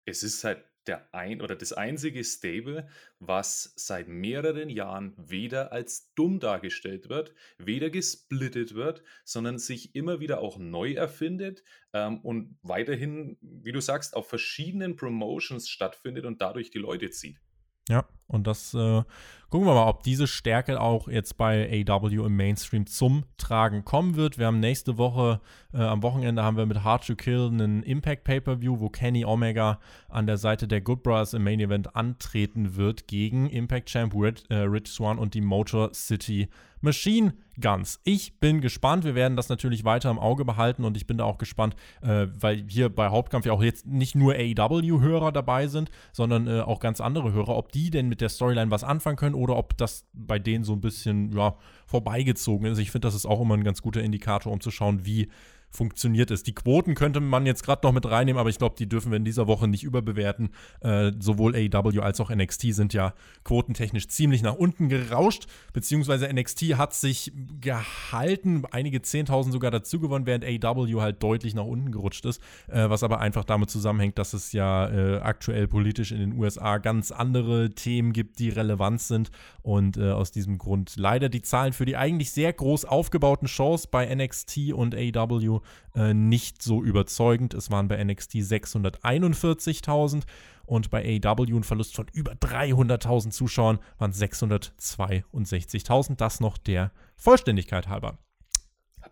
Es 0.05 0.23
ist 0.23 0.45
halt 0.45 0.63
der 0.87 1.13
ein 1.15 1.41
oder 1.41 1.57
das 1.57 1.73
einzige 1.73 2.23
Stable, 2.25 2.89
was 3.19 3.73
seit 3.77 4.09
mehreren 4.09 4.69
Jahren 4.69 5.15
weder 5.17 5.73
als 5.73 6.13
dumm 6.15 6.41
dargestellt 6.41 7.09
wird, 7.09 7.35
weder 7.59 7.91
gesplittet 7.91 8.75
wird, 8.75 9.03
sondern 9.25 9.59
sich 9.59 9.95
immer 9.95 10.21
wieder 10.21 10.41
auch 10.41 10.59
neu 10.59 10.93
erfindet 10.93 11.63
ähm, 11.93 12.21
und 12.21 12.59
weiterhin, 12.63 13.39
wie 13.41 13.73
du 13.73 13.81
sagst, 13.81 14.15
auf 14.15 14.29
verschiedenen 14.29 14.97
Promotions 14.97 15.69
stattfindet 15.69 16.25
und 16.25 16.41
dadurch 16.41 16.71
die 16.71 16.79
Leute 16.79 17.11
zieht. 17.11 17.41
Ja, 17.89 18.09
und 18.27 18.47
das 18.47 18.75
äh, 18.75 19.03
gucken 19.51 19.69
wir 19.69 19.75
mal, 19.75 19.87
ob 19.87 20.03
diese 20.03 20.27
Stärke 20.27 20.81
auch 20.81 21.09
jetzt 21.09 21.37
bei 21.37 21.85
AW 21.87 22.27
im 22.27 22.37
Mainstream 22.37 22.87
zum 22.87 23.25
Tragen 23.39 23.85
kommen 23.85 24.17
wird. 24.17 24.39
Wir 24.39 24.47
haben 24.47 24.61
nächste 24.61 24.99
Woche, 24.99 25.41
äh, 25.73 25.79
am 25.79 26.03
Wochenende 26.03 26.43
haben 26.43 26.57
wir 26.57 26.67
mit 26.67 26.83
Hard 26.83 27.07
to 27.07 27.15
Kill 27.15 27.49
einen 27.53 27.83
Impact 27.83 28.25
Pay-Per-View, 28.25 28.81
wo 28.81 28.89
Kenny 28.89 29.25
Omega 29.25 29.79
an 30.09 30.27
der 30.27 30.39
Seite 30.39 30.67
der 30.67 30.81
Good 30.81 31.03
Brothers 31.03 31.35
im 31.35 31.45
Main 31.45 31.61
Event 31.61 31.95
antreten 31.95 32.77
wird 32.77 33.07
gegen 33.07 33.49
Impact 33.49 33.89
Champ 33.89 34.15
Red, 34.15 34.45
äh, 34.49 34.57
Rich 34.57 34.89
Swan 34.89 35.19
und 35.19 35.35
die 35.35 35.41
Motor 35.41 35.93
City 35.95 36.49
Machine 36.85 37.35
Guns. 37.61 38.01
Ich 38.05 38.41
bin 38.41 38.61
gespannt. 38.61 39.05
Wir 39.05 39.15
werden 39.15 39.37
das 39.37 39.49
natürlich 39.49 39.85
weiter 39.85 40.11
im 40.11 40.19
Auge 40.19 40.45
behalten 40.45 40.85
und 40.85 40.97
ich 40.97 41.07
bin 41.07 41.19
da 41.19 41.25
auch 41.25 41.39
gespannt, 41.39 41.75
äh, 42.03 42.27
weil 42.39 42.65
hier 42.69 42.89
bei 42.89 43.09
Hauptkampf 43.09 43.47
ja 43.47 43.53
auch 43.53 43.63
jetzt 43.63 43.87
nicht 43.87 44.15
nur 44.15 44.35
AEW-Hörer 44.35 45.33
dabei 45.33 45.67
sind, 45.67 45.91
sondern 46.13 46.47
äh, 46.47 46.61
auch 46.61 46.81
ganz 46.81 47.01
andere 47.01 47.33
Hörer, 47.33 47.57
ob 47.57 47.73
die 47.73 47.91
denn 47.91 48.11
mit 48.15 48.21
der 48.21 48.29
Storyline 48.29 48.71
was 48.71 48.85
anfangen 48.85 49.17
können 49.17 49.35
oder 49.35 49.57
ob 49.57 49.77
das 49.77 50.07
bei 50.13 50.39
denen 50.39 50.63
so 50.63 50.73
ein 50.73 50.81
bisschen 50.81 51.37
ja, 51.37 51.57
vorbeigezogen 51.85 52.71
ist. 52.71 52.79
Ich 52.79 52.93
finde, 52.93 53.09
das 53.09 53.17
ist 53.17 53.27
auch 53.27 53.41
immer 53.41 53.57
ein 53.57 53.65
ganz 53.65 53.83
guter 53.83 54.05
Indikator, 54.05 54.53
um 54.53 54.61
zu 54.61 54.71
schauen, 54.71 55.05
wie 55.05 55.31
funktioniert 55.75 56.31
es. 56.31 56.43
Die 56.43 56.55
Quoten 56.55 56.95
könnte 56.95 57.21
man 57.21 57.47
jetzt 57.47 57.65
gerade 57.65 57.87
noch 57.87 57.93
mit 57.93 58.09
reinnehmen, 58.09 58.39
aber 58.39 58.49
ich 58.49 58.59
glaube, 58.59 58.77
die 58.79 58.89
dürfen 58.89 59.11
wir 59.11 59.17
in 59.17 59.25
dieser 59.25 59.47
Woche 59.47 59.67
nicht 59.67 59.83
überbewerten. 59.83 60.51
Äh, 60.81 61.13
sowohl 61.19 61.55
AEW 61.57 62.01
als 62.01 62.21
auch 62.21 62.31
NXT 62.31 62.75
sind 62.75 62.95
ja 62.95 63.15
quotentechnisch 63.43 64.09
ziemlich 64.09 64.43
nach 64.43 64.55
unten 64.55 64.89
gerauscht, 64.89 65.47
beziehungsweise 65.73 66.33
NXT 66.33 66.77
hat 66.77 66.95
sich 66.95 67.33
gehalten, 67.61 68.63
einige 68.71 68.99
10.000 68.99 69.51
sogar 69.51 69.71
dazu 69.71 69.99
gewonnen, 69.99 70.27
während 70.27 70.45
AEW 70.45 71.01
halt 71.01 71.23
deutlich 71.23 71.55
nach 71.55 71.65
unten 71.65 71.91
gerutscht 71.91 72.25
ist, 72.25 72.41
äh, 72.69 72.89
was 72.89 73.03
aber 73.03 73.21
einfach 73.21 73.45
damit 73.45 73.71
zusammenhängt, 73.71 74.19
dass 74.19 74.33
es 74.33 74.53
ja 74.53 74.89
äh, 74.89 75.19
aktuell 75.19 75.67
politisch 75.67 76.13
in 76.13 76.21
den 76.21 76.39
USA 76.39 76.79
ganz 76.79 77.11
andere 77.11 77.71
Themen 77.71 78.13
gibt, 78.13 78.39
die 78.39 78.51
relevant 78.51 79.01
sind 79.01 79.31
und 79.63 79.97
äh, 79.97 80.11
aus 80.11 80.31
diesem 80.31 80.59
Grund 80.59 80.95
leider 80.97 81.29
die 81.29 81.43
Zahlen 81.43 81.73
für 81.73 81.85
die 81.85 81.97
eigentlich 81.97 82.31
sehr 82.31 82.53
groß 82.53 82.85
aufgebauten 82.85 83.49
Shows 83.49 83.87
bei 83.89 84.15
NXT 84.15 84.73
und 84.73 84.95
AEW 84.95 85.61
äh, 85.95 86.15
nicht 86.15 86.63
so 86.63 86.83
überzeugend. 86.83 87.55
Es 87.55 87.71
waren 87.71 87.89
bei 87.89 88.03
NXT 88.03 88.35
641.000 88.35 90.23
und 90.67 90.91
bei 90.91 91.21
AEW 91.23 91.57
ein 91.57 91.65
Verlust 91.65 91.95
von 91.95 92.07
über 92.13 92.33
300.000 92.33 93.31
Zuschauern 93.31 93.79
waren 93.99 94.13
662.000. 94.13 96.17
Das 96.17 96.41
noch 96.41 96.59
der 96.59 96.93
Vollständigkeit 97.17 97.89
halber. 97.89 98.19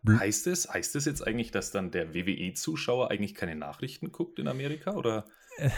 Heißt 0.08 0.46
es, 0.46 0.68
heißt 0.68 0.96
es 0.96 1.04
jetzt 1.04 1.26
eigentlich, 1.26 1.50
dass 1.50 1.70
dann 1.70 1.90
der 1.90 2.14
WWE-Zuschauer 2.14 3.10
eigentlich 3.10 3.34
keine 3.34 3.54
Nachrichten 3.54 4.10
guckt 4.10 4.38
in 4.38 4.48
Amerika? 4.48 4.94
Oder? 4.94 5.26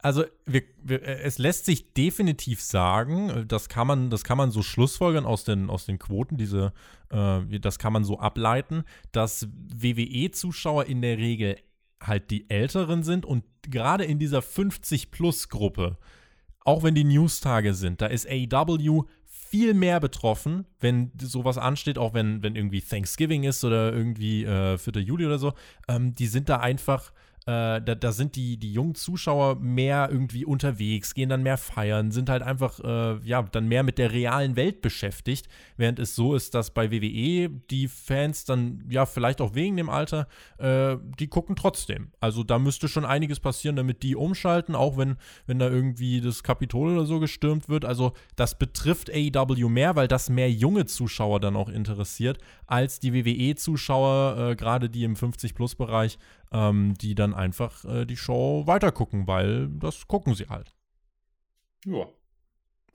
Also 0.00 0.24
wir, 0.46 0.62
wir, 0.80 1.02
es 1.02 1.38
lässt 1.38 1.64
sich 1.64 1.92
definitiv 1.92 2.62
sagen, 2.62 3.46
das 3.48 3.68
kann 3.68 3.88
man, 3.88 4.10
das 4.10 4.22
kann 4.22 4.38
man 4.38 4.52
so 4.52 4.62
schlussfolgern 4.62 5.26
aus 5.26 5.42
den, 5.42 5.68
aus 5.70 5.86
den 5.86 5.98
Quoten, 5.98 6.36
diese, 6.36 6.72
äh, 7.10 7.58
das 7.58 7.80
kann 7.80 7.92
man 7.92 8.04
so 8.04 8.20
ableiten, 8.20 8.84
dass 9.10 9.48
WWE-Zuschauer 9.50 10.84
in 10.84 11.02
der 11.02 11.18
Regel 11.18 11.56
halt 12.00 12.30
die 12.30 12.48
Älteren 12.48 13.02
sind 13.02 13.26
und 13.26 13.44
gerade 13.62 14.04
in 14.04 14.20
dieser 14.20 14.38
50-Plus-Gruppe, 14.38 15.98
auch 16.60 16.84
wenn 16.84 16.94
die 16.94 17.02
Newstage 17.04 17.74
sind, 17.74 18.00
da 18.00 18.06
ist 18.06 18.28
AEW 18.28 19.02
viel 19.26 19.74
mehr 19.74 19.98
betroffen, 19.98 20.66
wenn 20.78 21.10
sowas 21.20 21.58
ansteht, 21.58 21.98
auch 21.98 22.14
wenn, 22.14 22.42
wenn 22.42 22.54
irgendwie 22.54 22.82
Thanksgiving 22.82 23.44
ist 23.44 23.64
oder 23.64 23.92
irgendwie 23.92 24.44
äh, 24.44 24.78
4. 24.78 25.02
Juli 25.02 25.26
oder 25.26 25.38
so. 25.38 25.54
Ähm, 25.88 26.14
die 26.14 26.26
sind 26.26 26.48
da 26.48 26.58
einfach 26.58 27.12
da, 27.48 27.80
da, 27.80 28.12
sind 28.12 28.36
die, 28.36 28.58
die 28.58 28.74
jungen 28.74 28.94
Zuschauer 28.94 29.56
mehr 29.56 30.08
irgendwie 30.12 30.44
unterwegs, 30.44 31.14
gehen 31.14 31.30
dann 31.30 31.42
mehr 31.42 31.56
feiern, 31.56 32.10
sind 32.10 32.28
halt 32.28 32.42
einfach, 32.42 32.78
äh, 32.80 33.18
ja, 33.24 33.42
dann 33.42 33.68
mehr 33.68 33.82
mit 33.82 33.96
der 33.96 34.12
realen 34.12 34.54
Welt 34.54 34.82
beschäftigt, 34.82 35.48
während 35.78 35.98
es 35.98 36.14
so 36.14 36.34
ist, 36.34 36.54
dass 36.54 36.74
bei 36.74 36.90
WWE 36.90 37.48
die 37.70 37.88
Fans 37.88 38.44
dann, 38.44 38.84
ja, 38.90 39.06
vielleicht 39.06 39.40
auch 39.40 39.54
wegen 39.54 39.78
dem 39.78 39.88
Alter, 39.88 40.28
äh, 40.58 40.98
die 41.18 41.28
gucken 41.28 41.56
trotzdem. 41.56 42.12
Also 42.20 42.44
da 42.44 42.58
müsste 42.58 42.86
schon 42.86 43.06
einiges 43.06 43.40
passieren, 43.40 43.76
damit 43.76 44.02
die 44.02 44.14
umschalten, 44.14 44.74
auch 44.74 44.98
wenn, 44.98 45.16
wenn 45.46 45.58
da 45.58 45.70
irgendwie 45.70 46.20
das 46.20 46.42
Kapitol 46.42 46.92
oder 46.92 47.06
so 47.06 47.18
gestürmt 47.18 47.70
wird. 47.70 47.86
Also 47.86 48.12
das 48.36 48.58
betrifft 48.58 49.10
AEW 49.10 49.70
mehr, 49.70 49.96
weil 49.96 50.08
das 50.08 50.28
mehr 50.28 50.50
junge 50.50 50.84
Zuschauer 50.84 51.40
dann 51.40 51.56
auch 51.56 51.70
interessiert, 51.70 52.38
als 52.66 53.00
die 53.00 53.14
WWE-Zuschauer, 53.14 54.50
äh, 54.50 54.56
gerade 54.56 54.90
die 54.90 55.04
im 55.04 55.14
50-Plus-Bereich, 55.14 56.18
ähm, 56.52 56.94
die 56.98 57.14
dann 57.14 57.34
einfach 57.34 57.84
äh, 57.84 58.04
die 58.04 58.16
Show 58.16 58.66
weitergucken, 58.66 59.26
weil 59.26 59.68
das 59.68 60.08
gucken 60.08 60.34
sie 60.34 60.46
halt. 60.48 60.74
Ja. 61.84 62.06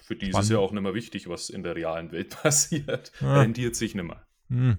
Für 0.01 0.15
die 0.15 0.29
ist 0.29 0.37
es 0.37 0.49
ja 0.49 0.57
auch 0.57 0.71
nicht 0.71 0.81
mehr 0.81 0.93
wichtig, 0.93 1.29
was 1.29 1.49
in 1.49 1.63
der 1.63 1.75
realen 1.75 2.11
Welt 2.11 2.29
passiert. 2.41 3.11
Ja. 3.21 3.41
Rendiert 3.41 3.75
sich 3.75 3.95
nicht 3.95 4.05
mehr. 4.05 4.25
Hm. 4.49 4.77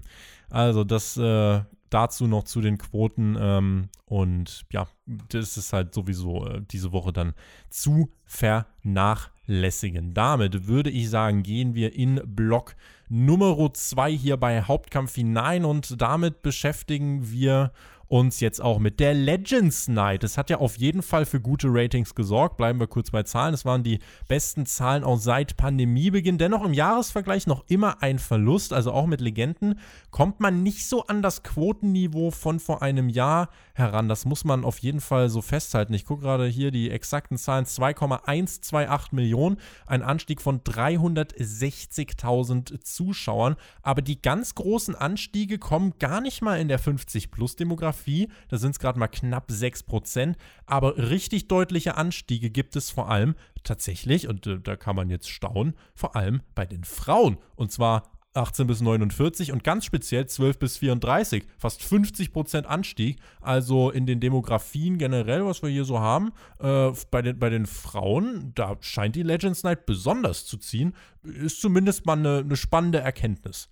Also 0.49 0.83
das 0.83 1.17
äh, 1.17 1.61
dazu 1.89 2.27
noch 2.27 2.43
zu 2.43 2.61
den 2.61 2.77
Quoten 2.77 3.37
ähm, 3.39 3.89
und 4.05 4.65
ja, 4.71 4.87
das 5.05 5.57
ist 5.57 5.73
halt 5.73 5.93
sowieso 5.93 6.45
äh, 6.45 6.61
diese 6.69 6.91
Woche 6.91 7.13
dann 7.13 7.33
zu 7.69 8.11
vernachlässigen. 8.25 10.13
Damit 10.13 10.67
würde 10.67 10.89
ich 10.89 11.09
sagen, 11.09 11.41
gehen 11.41 11.73
wir 11.73 11.95
in 11.95 12.21
Block 12.25 12.75
Nummer 13.07 13.73
2 13.73 14.11
hier 14.11 14.37
bei 14.37 14.63
Hauptkampf 14.63 15.15
hinein 15.15 15.63
und 15.63 16.01
damit 16.01 16.41
beschäftigen 16.41 17.31
wir 17.31 17.71
uns 18.07 18.39
jetzt 18.39 18.61
auch 18.61 18.79
mit 18.79 18.99
der 18.99 19.13
Legends 19.13 19.87
Night. 19.87 20.23
Das 20.23 20.37
hat 20.37 20.49
ja 20.49 20.57
auf 20.57 20.77
jeden 20.77 21.01
Fall 21.01 21.25
für 21.25 21.41
gute 21.41 21.67
Ratings 21.69 22.13
gesorgt. 22.13 22.57
Bleiben 22.57 22.79
wir 22.79 22.87
kurz 22.87 23.11
bei 23.11 23.23
Zahlen. 23.23 23.53
Es 23.53 23.65
waren 23.65 23.83
die 23.83 23.99
besten 24.27 24.65
Zahlen 24.65 25.03
auch 25.03 25.17
seit 25.17 25.57
Pandemiebeginn. 25.57 26.37
Dennoch 26.37 26.63
im 26.63 26.73
Jahresvergleich 26.73 27.47
noch 27.47 27.65
immer 27.67 28.03
ein 28.03 28.19
Verlust. 28.19 28.73
Also 28.73 28.91
auch 28.91 29.07
mit 29.07 29.21
Legenden 29.21 29.79
kommt 30.11 30.39
man 30.39 30.61
nicht 30.61 30.85
so 30.85 31.07
an 31.07 31.23
das 31.23 31.43
Quotenniveau 31.43 32.31
von 32.31 32.59
vor 32.59 32.81
einem 32.81 33.09
Jahr 33.09 33.49
heran. 33.73 34.07
Das 34.07 34.25
muss 34.25 34.45
man 34.45 34.63
auf 34.63 34.79
jeden 34.79 35.01
Fall 35.01 35.29
so 35.29 35.41
festhalten. 35.41 35.93
Ich 35.93 36.05
gucke 36.05 36.21
gerade 36.21 36.45
hier 36.45 36.71
die 36.71 36.91
exakten 36.91 37.37
Zahlen. 37.37 37.65
2,128 37.65 39.13
Millionen. 39.13 39.57
Ein 39.87 40.03
Anstieg 40.03 40.41
von 40.41 40.61
360.000 40.61 42.81
Zuschauern. 42.81 43.55
Aber 43.81 44.01
die 44.01 44.21
ganz 44.21 44.55
großen 44.55 44.95
Anstiege 44.95 45.57
kommen 45.57 45.93
gar 45.99 46.21
nicht 46.21 46.41
mal 46.41 46.59
in 46.59 46.67
der 46.67 46.79
50-Plus-Demografie 46.79 47.94
Demografie, 47.95 48.29
da 48.49 48.57
sind 48.57 48.71
es 48.71 48.79
gerade 48.79 48.99
mal 48.99 49.07
knapp 49.07 49.49
6%, 49.49 50.35
aber 50.65 50.97
richtig 50.97 51.47
deutliche 51.47 51.95
Anstiege 51.97 52.49
gibt 52.49 52.75
es 52.75 52.89
vor 52.89 53.09
allem 53.09 53.35
tatsächlich, 53.63 54.27
und 54.27 54.45
äh, 54.47 54.59
da 54.59 54.75
kann 54.75 54.95
man 54.95 55.09
jetzt 55.09 55.29
staunen, 55.29 55.75
vor 55.95 56.15
allem 56.15 56.41
bei 56.53 56.65
den 56.65 56.83
Frauen. 56.83 57.37
Und 57.55 57.71
zwar 57.71 58.11
18 58.33 58.67
bis 58.67 58.81
49 58.81 59.53
und 59.53 59.63
ganz 59.63 59.85
speziell 59.85 60.27
12 60.27 60.59
bis 60.59 60.77
34. 60.77 61.45
Fast 61.57 61.81
50 61.81 62.33
Prozent 62.33 62.67
Anstieg. 62.67 63.17
Also 63.39 63.91
in 63.91 64.05
den 64.05 64.19
Demografien 64.19 64.97
generell, 64.97 65.45
was 65.45 65.63
wir 65.63 65.69
hier 65.69 65.85
so 65.85 66.01
haben, 66.01 66.33
äh, 66.59 66.91
bei, 67.11 67.21
den, 67.21 67.39
bei 67.39 67.49
den 67.49 67.65
Frauen, 67.65 68.51
da 68.53 68.75
scheint 68.81 69.15
die 69.15 69.23
Legends 69.23 69.63
Night 69.63 69.85
besonders 69.85 70.45
zu 70.45 70.57
ziehen. 70.57 70.93
Ist 71.23 71.61
zumindest 71.61 72.05
mal 72.05 72.17
eine, 72.17 72.39
eine 72.39 72.57
spannende 72.57 72.99
Erkenntnis. 72.99 73.69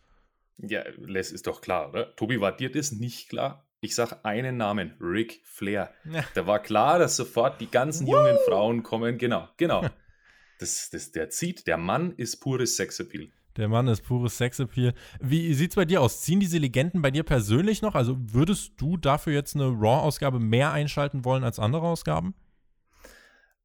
Ja, 0.59 0.83
Les 0.97 1.33
ist 1.33 1.45
doch 1.47 1.59
klar, 1.59 1.89
oder? 1.89 2.15
Tobi, 2.15 2.39
war 2.39 2.55
dir 2.55 2.71
das 2.71 2.93
nicht 2.93 3.27
klar? 3.27 3.67
Ich 3.84 3.96
sag 3.96 4.24
einen 4.24 4.56
Namen, 4.56 4.93
Ric 5.02 5.41
Flair. 5.43 5.93
Ja. 6.10 6.24
Da 6.36 6.48
war 6.48 6.60
klar, 6.60 7.00
dass 7.00 7.17
sofort 7.17 7.60
die 7.60 7.69
ganzen 7.69 8.08
Woo! 8.08 8.13
jungen 8.13 8.38
Frauen 8.48 8.82
kommen. 8.82 9.17
Genau, 9.17 9.50
genau. 9.58 9.86
Das, 10.60 10.89
das, 10.91 11.12
der 11.12 11.30
zieht, 11.30 11.67
der 11.67 11.78
Mann 11.78 12.13
ist 12.15 12.38
pures 12.38 12.78
Sexappeal. 12.78 13.28
Der 13.58 13.67
Mann 13.67 13.88
ist 13.89 14.04
pures 14.04 14.38
Sexappeal. 14.38 14.93
Wie 15.19 15.54
sieht's 15.56 15.76
bei 15.76 15.84
dir 15.84 16.00
aus? 16.00 16.22
Ziehen 16.22 16.39
diese 16.39 16.58
Legenden 16.58 17.02
bei 17.02 17.12
dir 17.12 17.24
persönlich 17.24 17.82
noch? 17.82 17.96
Also 17.96 18.15
würdest 18.17 18.74
du 18.78 18.96
dafür 18.96 19.34
jetzt 19.34 19.56
eine 19.56 19.65
Raw-Ausgabe 19.65 20.39
mehr 20.39 20.72
einschalten 20.72 21.26
wollen 21.26 21.43
als 21.43 21.60
andere 21.60 21.88
Ausgaben? 21.88 22.34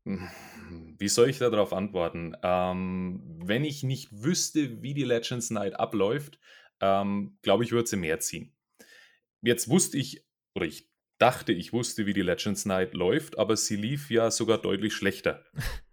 Wie 0.05 1.09
soll 1.09 1.29
ich 1.29 1.39
darauf 1.39 1.73
antworten? 1.73 2.35
Ähm, 2.43 3.23
wenn 3.45 3.65
ich 3.65 3.85
nicht 3.85 4.09
wüsste, 4.11 4.83
wie 4.83 4.95
die 4.95 5.05
Legends 5.05 5.51
Night 5.51 5.79
abläuft, 5.79 6.41
ähm, 6.81 7.37
glaube 7.43 7.63
ich, 7.63 7.71
würde 7.71 7.89
sie 7.89 7.97
mehr 7.97 8.19
ziehen. 8.19 8.53
Jetzt 9.43 9.69
wusste 9.69 9.99
ich, 9.99 10.27
oder 10.55 10.67
ich 10.67 10.91
dachte, 11.19 11.53
ich 11.53 11.73
wusste, 11.73 12.07
wie 12.07 12.15
die 12.15 12.23
Legends 12.23 12.65
Night 12.65 12.95
läuft, 12.95 13.39
aber 13.39 13.57
sie 13.57 13.77
lief 13.77 14.11
ja 14.11 14.31
sogar 14.31 14.59
deutlich 14.59 14.95
schlechter. 14.95 15.45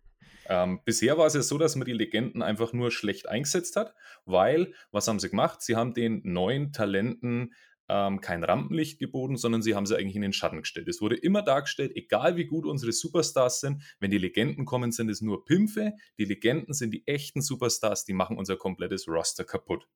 Ähm, 0.47 0.81
bisher 0.85 1.17
war 1.17 1.25
es 1.25 1.33
ja 1.33 1.41
so, 1.41 1.57
dass 1.57 1.75
man 1.75 1.85
die 1.85 1.93
Legenden 1.93 2.43
einfach 2.43 2.71
nur 2.71 2.91
schlecht 2.91 3.27
eingesetzt 3.27 3.75
hat, 3.75 3.95
weil, 4.25 4.75
was 4.91 5.07
haben 5.07 5.19
sie 5.19 5.31
gemacht? 5.31 5.63
Sie 5.63 5.75
haben 5.75 5.95
den 5.95 6.21
neuen 6.23 6.71
Talenten 6.71 7.53
ähm, 7.87 8.21
kein 8.21 8.43
Rampenlicht 8.43 8.99
geboten, 8.99 9.37
sondern 9.37 9.61
sie 9.61 9.75
haben 9.75 9.85
sie 9.85 9.95
eigentlich 9.95 10.15
in 10.15 10.21
den 10.21 10.33
Schatten 10.33 10.59
gestellt. 10.59 10.87
Es 10.87 11.01
wurde 11.01 11.15
immer 11.15 11.41
dargestellt, 11.41 11.93
egal 11.95 12.35
wie 12.35 12.45
gut 12.45 12.65
unsere 12.65 12.91
Superstars 12.91 13.59
sind, 13.59 13.83
wenn 13.99 14.11
die 14.11 14.17
Legenden 14.17 14.65
kommen, 14.65 14.91
sind 14.91 15.09
es 15.09 15.21
nur 15.21 15.45
Pimpfe. 15.45 15.93
Die 16.17 16.25
Legenden 16.25 16.73
sind 16.73 16.91
die 16.91 17.07
echten 17.07 17.41
Superstars, 17.41 18.05
die 18.05 18.13
machen 18.13 18.37
unser 18.37 18.57
komplettes 18.57 19.07
Roster 19.07 19.43
kaputt. 19.43 19.87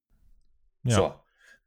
Ja. 0.84 0.96
So, 0.96 1.14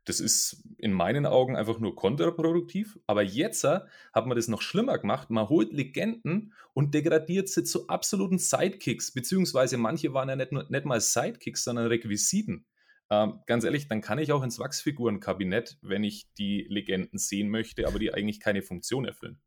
das 0.05 0.21
ist 0.21 0.65
in 0.79 0.93
meinen 0.93 1.27
Augen 1.27 1.57
einfach 1.57 1.79
nur 1.79 1.95
kontraproduktiv. 1.95 2.99
Aber 3.07 3.23
jetzt 3.23 3.65
äh, 3.65 3.81
hat 4.13 4.27
man 4.27 4.37
das 4.37 4.49
noch 4.49 4.63
schlimmer 4.63 4.99
gemacht. 4.99 5.31
Man 5.31 5.49
holt 5.49 5.73
Legenden 5.73 6.53
und 6.75 6.95
degradiert 6.95 7.49
sie 7.49 7.65
zu 7.65 7.89
absoluten 7.89 8.39
Sidekicks, 8.39 9.13
beziehungsweise 9.13 9.77
manche 9.77 10.13
waren 10.13 10.29
ja 10.29 10.37
nicht, 10.37 10.53
nur, 10.53 10.67
nicht 10.69 10.85
mal 10.85 11.01
Sidekicks, 11.01 11.65
sondern 11.65 11.87
Requisiten. 11.87 12.67
Ähm, 13.11 13.41
ganz 13.47 13.65
ehrlich, 13.65 13.89
dann 13.89 14.01
kann 14.01 14.19
ich 14.19 14.33
auch 14.33 14.43
ins 14.43 14.59
Wachsfigurenkabinett, 14.59 15.79
wenn 15.83 16.03
ich 16.03 16.33
die 16.39 16.67
Legenden 16.69 17.19
sehen 17.19 17.49
möchte, 17.49 17.87
aber 17.87 17.99
die 17.99 18.13
eigentlich 18.13 18.41
keine 18.41 18.63
Funktion 18.63 19.05
erfüllen. 19.05 19.39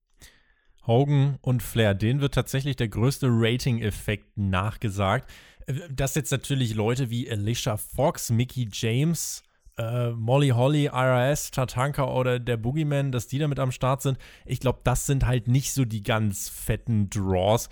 Hogan 0.87 1.39
und 1.41 1.63
Flair, 1.63 1.95
denen 1.95 2.21
wird 2.21 2.35
tatsächlich 2.35 2.75
der 2.75 2.89
größte 2.89 3.27
Rating-Effekt 3.29 4.37
nachgesagt. 4.37 5.29
Äh, 5.65 5.73
dass 5.91 6.15
jetzt 6.15 6.31
natürlich 6.31 6.75
Leute 6.75 7.09
wie 7.09 7.29
Alicia 7.29 7.75
Fox, 7.75 8.29
Mickey 8.29 8.69
James 8.71 9.43
äh, 9.77 10.11
Molly 10.11 10.49
Holly, 10.49 10.85
IRS, 10.85 11.51
Tatanka 11.51 12.05
oder 12.05 12.39
der 12.39 12.57
Boogeyman, 12.57 13.11
dass 13.11 13.27
die 13.27 13.39
damit 13.39 13.59
am 13.59 13.71
Start 13.71 14.01
sind. 14.01 14.17
Ich 14.45 14.59
glaube, 14.59 14.79
das 14.83 15.05
sind 15.05 15.25
halt 15.25 15.47
nicht 15.47 15.73
so 15.73 15.85
die 15.85 16.03
ganz 16.03 16.49
fetten 16.49 17.09
Draws. 17.09 17.69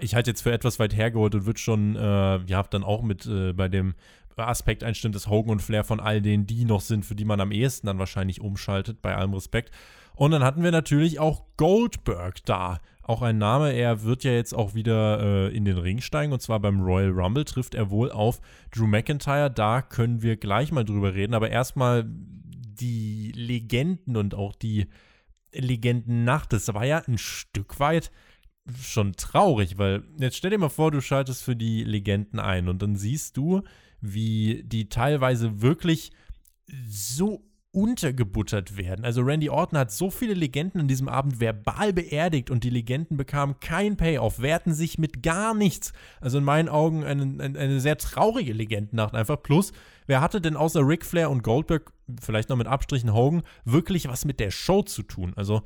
Ich 0.00 0.14
halte 0.14 0.30
jetzt 0.30 0.42
für 0.42 0.52
etwas 0.52 0.78
weit 0.78 0.96
hergeholt 0.96 1.34
und 1.34 1.46
würde 1.46 1.60
schon, 1.60 1.96
äh, 1.96 2.38
ja, 2.46 2.62
dann 2.62 2.84
auch 2.84 3.02
mit 3.02 3.26
äh, 3.26 3.52
bei 3.52 3.68
dem 3.68 3.94
Aspekt 4.36 4.84
einstimmen, 4.84 5.12
dass 5.12 5.28
Hogan 5.28 5.52
und 5.52 5.62
Flair 5.62 5.84
von 5.84 6.00
all 6.00 6.20
denen, 6.20 6.46
die 6.46 6.64
noch 6.64 6.80
sind, 6.80 7.06
für 7.06 7.14
die 7.14 7.24
man 7.24 7.40
am 7.40 7.52
ehesten 7.52 7.86
dann 7.86 7.98
wahrscheinlich 7.98 8.40
umschaltet, 8.40 9.00
bei 9.00 9.16
allem 9.16 9.32
Respekt. 9.32 9.70
Und 10.14 10.30
dann 10.30 10.44
hatten 10.44 10.62
wir 10.62 10.72
natürlich 10.72 11.20
auch 11.20 11.42
Goldberg 11.56 12.44
da 12.44 12.80
auch 13.08 13.22
ein 13.22 13.38
Name. 13.38 13.72
Er 13.72 14.02
wird 14.02 14.24
ja 14.24 14.32
jetzt 14.32 14.54
auch 14.54 14.74
wieder 14.74 15.20
äh, 15.20 15.56
in 15.56 15.64
den 15.64 15.78
Ring 15.78 16.00
steigen 16.00 16.32
und 16.32 16.42
zwar 16.42 16.60
beim 16.60 16.80
Royal 16.80 17.10
Rumble 17.10 17.44
trifft 17.44 17.74
er 17.74 17.90
wohl 17.90 18.10
auf 18.10 18.40
Drew 18.74 18.86
McIntyre. 18.86 19.50
Da 19.50 19.82
können 19.82 20.22
wir 20.22 20.36
gleich 20.36 20.72
mal 20.72 20.84
drüber 20.84 21.14
reden, 21.14 21.34
aber 21.34 21.50
erstmal 21.50 22.04
die 22.06 23.32
Legenden 23.34 24.16
und 24.16 24.34
auch 24.34 24.54
die 24.54 24.86
Legendennacht. 25.52 26.52
Das 26.52 26.72
war 26.74 26.84
ja 26.84 27.02
ein 27.06 27.18
Stück 27.18 27.78
weit 27.80 28.10
schon 28.82 29.12
traurig, 29.12 29.78
weil 29.78 30.02
jetzt 30.18 30.36
stell 30.36 30.50
dir 30.50 30.58
mal 30.58 30.68
vor, 30.68 30.90
du 30.90 31.00
schaltest 31.00 31.44
für 31.44 31.54
die 31.54 31.84
Legenden 31.84 32.40
ein 32.40 32.68
und 32.68 32.82
dann 32.82 32.96
siehst 32.96 33.36
du, 33.36 33.62
wie 34.00 34.64
die 34.64 34.88
teilweise 34.88 35.62
wirklich 35.62 36.10
so 36.88 37.45
untergebuttert 37.76 38.78
werden. 38.78 39.04
Also 39.04 39.20
Randy 39.20 39.50
Orton 39.50 39.78
hat 39.78 39.92
so 39.92 40.10
viele 40.10 40.32
Legenden 40.32 40.80
an 40.80 40.88
diesem 40.88 41.10
Abend 41.10 41.40
verbal 41.40 41.92
beerdigt 41.92 42.50
und 42.50 42.64
die 42.64 42.70
Legenden 42.70 43.18
bekamen 43.18 43.60
kein 43.60 43.98
Payoff, 43.98 44.40
wehrten 44.40 44.72
sich 44.72 44.96
mit 44.96 45.22
gar 45.22 45.54
nichts. 45.54 45.92
Also 46.22 46.38
in 46.38 46.44
meinen 46.44 46.70
Augen 46.70 47.04
eine, 47.04 47.44
eine 47.44 47.80
sehr 47.80 47.98
traurige 47.98 48.54
Legendennacht 48.54 49.14
einfach. 49.14 49.42
Plus, 49.42 49.72
wer 50.06 50.22
hatte 50.22 50.40
denn 50.40 50.56
außer 50.56 50.80
Ric 50.88 51.04
Flair 51.04 51.28
und 51.28 51.42
Goldberg, 51.42 51.92
vielleicht 52.18 52.48
noch 52.48 52.56
mit 52.56 52.66
Abstrichen 52.66 53.12
Hogan, 53.12 53.42
wirklich 53.66 54.08
was 54.08 54.24
mit 54.24 54.40
der 54.40 54.50
Show 54.50 54.82
zu 54.82 55.02
tun? 55.02 55.34
Also 55.36 55.60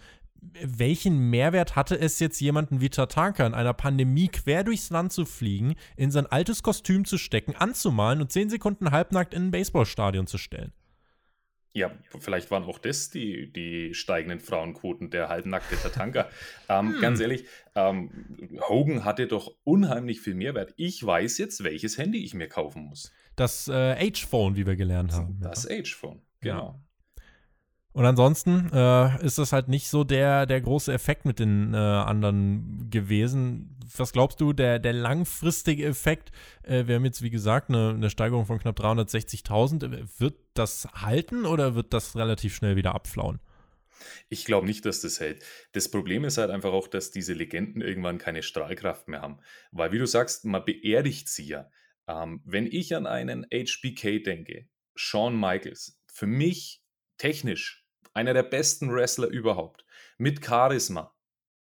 welchen 0.64 1.30
Mehrwert 1.30 1.76
hatte 1.76 1.96
es 1.96 2.18
jetzt 2.18 2.40
jemanden 2.40 2.80
wie 2.80 2.88
Tatanka 2.88 3.46
in 3.46 3.54
einer 3.54 3.74
Pandemie 3.74 4.28
quer 4.28 4.64
durchs 4.64 4.90
Land 4.90 5.12
zu 5.12 5.26
fliegen, 5.26 5.76
in 5.96 6.10
sein 6.10 6.26
altes 6.26 6.64
Kostüm 6.64 7.04
zu 7.04 7.18
stecken, 7.18 7.54
anzumalen 7.54 8.20
und 8.20 8.32
zehn 8.32 8.50
Sekunden 8.50 8.90
halbnackt 8.90 9.32
in 9.32 9.44
ein 9.44 9.50
Baseballstadion 9.52 10.26
zu 10.26 10.38
stellen? 10.38 10.72
Ja, 11.72 11.92
vielleicht 12.18 12.50
waren 12.50 12.64
auch 12.64 12.78
das 12.78 13.10
die, 13.10 13.52
die 13.52 13.94
steigenden 13.94 14.40
Frauenquoten, 14.40 15.10
der 15.10 15.28
halbnackte 15.28 15.76
Tatanka. 15.76 16.28
ähm, 16.68 16.94
hm. 16.94 17.00
Ganz 17.00 17.20
ehrlich, 17.20 17.44
ähm, 17.76 18.10
Hogan 18.68 19.04
hatte 19.04 19.28
doch 19.28 19.54
unheimlich 19.62 20.20
viel 20.20 20.34
Mehrwert. 20.34 20.74
Ich 20.76 21.04
weiß 21.04 21.38
jetzt, 21.38 21.62
welches 21.62 21.96
Handy 21.96 22.24
ich 22.24 22.34
mir 22.34 22.48
kaufen 22.48 22.86
muss. 22.86 23.12
Das 23.36 23.68
äh, 23.68 23.94
H-Phone, 23.94 24.56
wie 24.56 24.66
wir 24.66 24.76
gelernt 24.76 25.12
haben. 25.12 25.38
Das 25.40 25.68
ja. 25.68 25.76
H-Phone, 25.76 26.20
genau. 26.40 26.66
Ja. 26.66 26.80
Und 27.92 28.04
ansonsten 28.04 28.70
äh, 28.72 29.24
ist 29.24 29.38
das 29.38 29.52
halt 29.52 29.68
nicht 29.68 29.88
so 29.88 30.04
der, 30.04 30.46
der 30.46 30.60
große 30.60 30.92
Effekt 30.92 31.24
mit 31.24 31.40
den 31.40 31.74
äh, 31.74 31.76
anderen 31.76 32.88
gewesen. 32.88 33.76
Was 33.96 34.12
glaubst 34.12 34.40
du, 34.40 34.52
der, 34.52 34.78
der 34.78 34.92
langfristige 34.92 35.86
Effekt? 35.86 36.30
Äh, 36.62 36.86
wir 36.86 36.96
haben 36.96 37.04
jetzt, 37.04 37.22
wie 37.22 37.30
gesagt, 37.30 37.68
eine, 37.68 37.90
eine 37.90 38.08
Steigerung 38.08 38.46
von 38.46 38.60
knapp 38.60 38.78
360.000. 38.78 40.08
Wird 40.18 40.36
das 40.54 40.86
halten 40.94 41.46
oder 41.46 41.74
wird 41.74 41.92
das 41.92 42.14
relativ 42.14 42.54
schnell 42.54 42.76
wieder 42.76 42.94
abflauen? 42.94 43.40
Ich 44.28 44.44
glaube 44.44 44.66
nicht, 44.66 44.86
dass 44.86 45.00
das 45.00 45.18
hält. 45.18 45.44
Das 45.72 45.90
Problem 45.90 46.24
ist 46.24 46.38
halt 46.38 46.50
einfach 46.50 46.72
auch, 46.72 46.86
dass 46.86 47.10
diese 47.10 47.34
Legenden 47.34 47.82
irgendwann 47.82 48.18
keine 48.18 48.44
Strahlkraft 48.44 49.08
mehr 49.08 49.20
haben. 49.20 49.40
Weil, 49.72 49.90
wie 49.90 49.98
du 49.98 50.06
sagst, 50.06 50.44
man 50.44 50.64
beerdigt 50.64 51.28
sie 51.28 51.48
ja. 51.48 51.70
Ähm, 52.06 52.40
wenn 52.44 52.66
ich 52.66 52.94
an 52.94 53.06
einen 53.06 53.46
HBK 53.52 54.22
denke, 54.22 54.68
Shawn 54.94 55.38
Michaels, 55.38 56.00
für 56.06 56.26
mich 56.26 56.82
technisch 57.18 57.79
einer 58.14 58.34
der 58.34 58.42
besten 58.42 58.92
Wrestler 58.92 59.28
überhaupt, 59.28 59.84
mit 60.18 60.44
Charisma. 60.44 61.14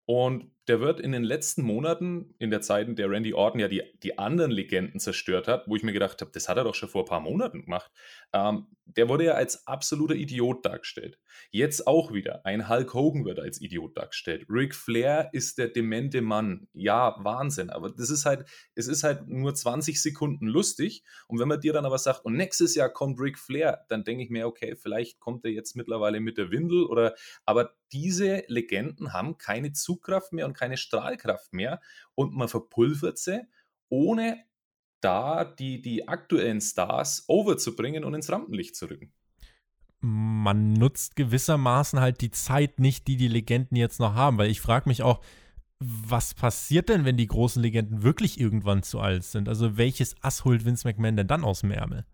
Und 0.05 0.51
der 0.69 0.79
wird 0.79 0.99
in 0.99 1.11
den 1.11 1.23
letzten 1.23 1.63
Monaten, 1.63 2.35
in 2.37 2.51
der 2.51 2.61
Zeit, 2.61 2.87
in 2.87 2.95
der 2.95 3.09
Randy 3.09 3.33
Orton 3.33 3.59
ja 3.59 3.67
die, 3.67 3.81
die 4.03 4.19
anderen 4.19 4.51
Legenden 4.51 4.99
zerstört 4.99 5.47
hat, 5.47 5.67
wo 5.67 5.75
ich 5.75 5.83
mir 5.83 5.93
gedacht 5.93 6.21
habe, 6.21 6.31
das 6.31 6.47
hat 6.47 6.57
er 6.57 6.63
doch 6.63 6.75
schon 6.75 6.89
vor 6.89 7.03
ein 7.03 7.09
paar 7.09 7.19
Monaten 7.19 7.63
gemacht, 7.63 7.91
ähm, 8.33 8.67
der 8.85 9.09
wurde 9.09 9.25
ja 9.25 9.33
als 9.33 9.67
absoluter 9.67 10.15
Idiot 10.15 10.65
dargestellt. 10.65 11.19
Jetzt 11.51 11.87
auch 11.87 12.11
wieder. 12.11 12.45
Ein 12.45 12.69
Hulk 12.69 12.93
Hogan 12.93 13.25
wird 13.25 13.39
als 13.39 13.61
Idiot 13.61 13.97
dargestellt. 13.97 14.45
Ric 14.49 14.75
Flair 14.75 15.29
ist 15.31 15.57
der 15.57 15.67
demente 15.67 16.21
Mann. 16.21 16.67
Ja, 16.73 17.15
Wahnsinn. 17.19 17.69
Aber 17.69 17.89
das 17.89 18.09
ist 18.09 18.25
halt, 18.25 18.45
es 18.75 18.87
ist 18.87 19.03
halt 19.03 19.27
nur 19.27 19.53
20 19.53 20.01
Sekunden 20.01 20.47
lustig. 20.47 21.03
Und 21.27 21.39
wenn 21.39 21.47
man 21.47 21.61
dir 21.61 21.73
dann 21.73 21.85
aber 21.85 21.97
sagt, 21.97 22.25
und 22.25 22.35
nächstes 22.35 22.75
Jahr 22.75 22.89
kommt 22.89 23.19
Ric 23.19 23.37
Flair, 23.37 23.85
dann 23.89 24.03
denke 24.03 24.23
ich 24.23 24.29
mir, 24.29 24.47
okay, 24.47 24.75
vielleicht 24.75 25.19
kommt 25.19 25.45
er 25.45 25.51
jetzt 25.51 25.75
mittlerweile 25.75 26.19
mit 26.19 26.37
der 26.37 26.51
Windel 26.51 26.85
oder, 26.85 27.15
aber 27.45 27.75
diese 27.91 28.43
Legenden 28.47 29.13
haben 29.13 29.37
keine 29.37 29.73
Zugkraft 29.73 30.33
mehr 30.33 30.45
und 30.45 30.53
keine 30.59 30.77
Strahlkraft 30.77 31.53
mehr 31.53 31.81
und 32.15 32.33
man 32.35 32.47
verpulvert 32.47 33.17
sie, 33.17 33.41
ohne 33.89 34.43
da 35.01 35.45
die, 35.45 35.81
die 35.81 36.07
aktuellen 36.07 36.61
Stars 36.61 37.25
overzubringen 37.27 38.03
und 38.03 38.13
ins 38.13 38.31
Rampenlicht 38.31 38.75
zu 38.75 38.89
rücken. 38.89 39.13
Man 40.01 40.73
nutzt 40.73 41.15
gewissermaßen 41.15 41.99
halt 41.99 42.21
die 42.21 42.31
Zeit 42.31 42.79
nicht, 42.79 43.07
die 43.07 43.17
die 43.17 43.27
Legenden 43.27 43.75
jetzt 43.75 43.99
noch 43.99 44.13
haben, 44.15 44.37
weil 44.37 44.49
ich 44.49 44.61
frage 44.61 44.87
mich 44.87 45.03
auch, 45.03 45.21
was 45.79 46.33
passiert 46.33 46.89
denn, 46.89 47.05
wenn 47.05 47.17
die 47.17 47.27
großen 47.27 47.61
Legenden 47.61 48.03
wirklich 48.03 48.39
irgendwann 48.39 48.83
zu 48.83 48.99
alt 48.99 49.23
sind? 49.23 49.47
Also 49.47 49.77
welches 49.77 50.15
Ass 50.21 50.43
holt 50.43 50.65
Vince 50.65 50.87
McMahon 50.87 51.15
denn 51.17 51.27
dann 51.27 51.43
aus 51.43 51.61
dem 51.61 51.71
Ärmel? 51.71 52.05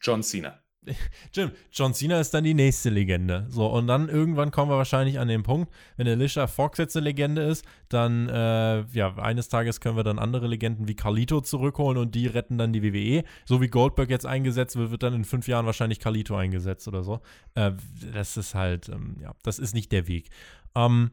John 0.00 0.22
Cena. 0.22 0.62
Jim, 1.32 1.52
John 1.70 1.94
Cena 1.94 2.20
ist 2.20 2.34
dann 2.34 2.44
die 2.44 2.54
nächste 2.54 2.90
Legende. 2.90 3.46
So, 3.48 3.66
und 3.66 3.86
dann 3.86 4.08
irgendwann 4.08 4.50
kommen 4.50 4.70
wir 4.70 4.76
wahrscheinlich 4.76 5.18
an 5.18 5.28
den 5.28 5.42
Punkt, 5.42 5.72
wenn 5.96 6.08
Alicia 6.08 6.46
Fox 6.46 6.78
jetzt 6.78 6.96
eine 6.96 7.04
Legende 7.04 7.42
ist, 7.42 7.64
dann, 7.88 8.28
äh, 8.28 8.84
ja, 8.92 9.16
eines 9.16 9.48
Tages 9.48 9.80
können 9.80 9.96
wir 9.96 10.02
dann 10.02 10.18
andere 10.18 10.46
Legenden 10.46 10.88
wie 10.88 10.96
Carlito 10.96 11.40
zurückholen 11.40 11.98
und 11.98 12.14
die 12.14 12.26
retten 12.26 12.58
dann 12.58 12.72
die 12.72 12.82
WWE. 12.82 13.24
So 13.44 13.60
wie 13.60 13.68
Goldberg 13.68 14.10
jetzt 14.10 14.26
eingesetzt 14.26 14.76
wird, 14.76 14.90
wird 14.90 15.02
dann 15.02 15.14
in 15.14 15.24
fünf 15.24 15.46
Jahren 15.46 15.66
wahrscheinlich 15.66 16.00
Carlito 16.00 16.34
eingesetzt 16.36 16.88
oder 16.88 17.02
so. 17.02 17.20
Äh, 17.54 17.72
das 18.12 18.36
ist 18.36 18.54
halt, 18.54 18.88
ähm, 18.88 19.16
ja, 19.20 19.32
das 19.42 19.58
ist 19.58 19.74
nicht 19.74 19.92
der 19.92 20.08
Weg. 20.08 20.30
Ähm, 20.74 21.12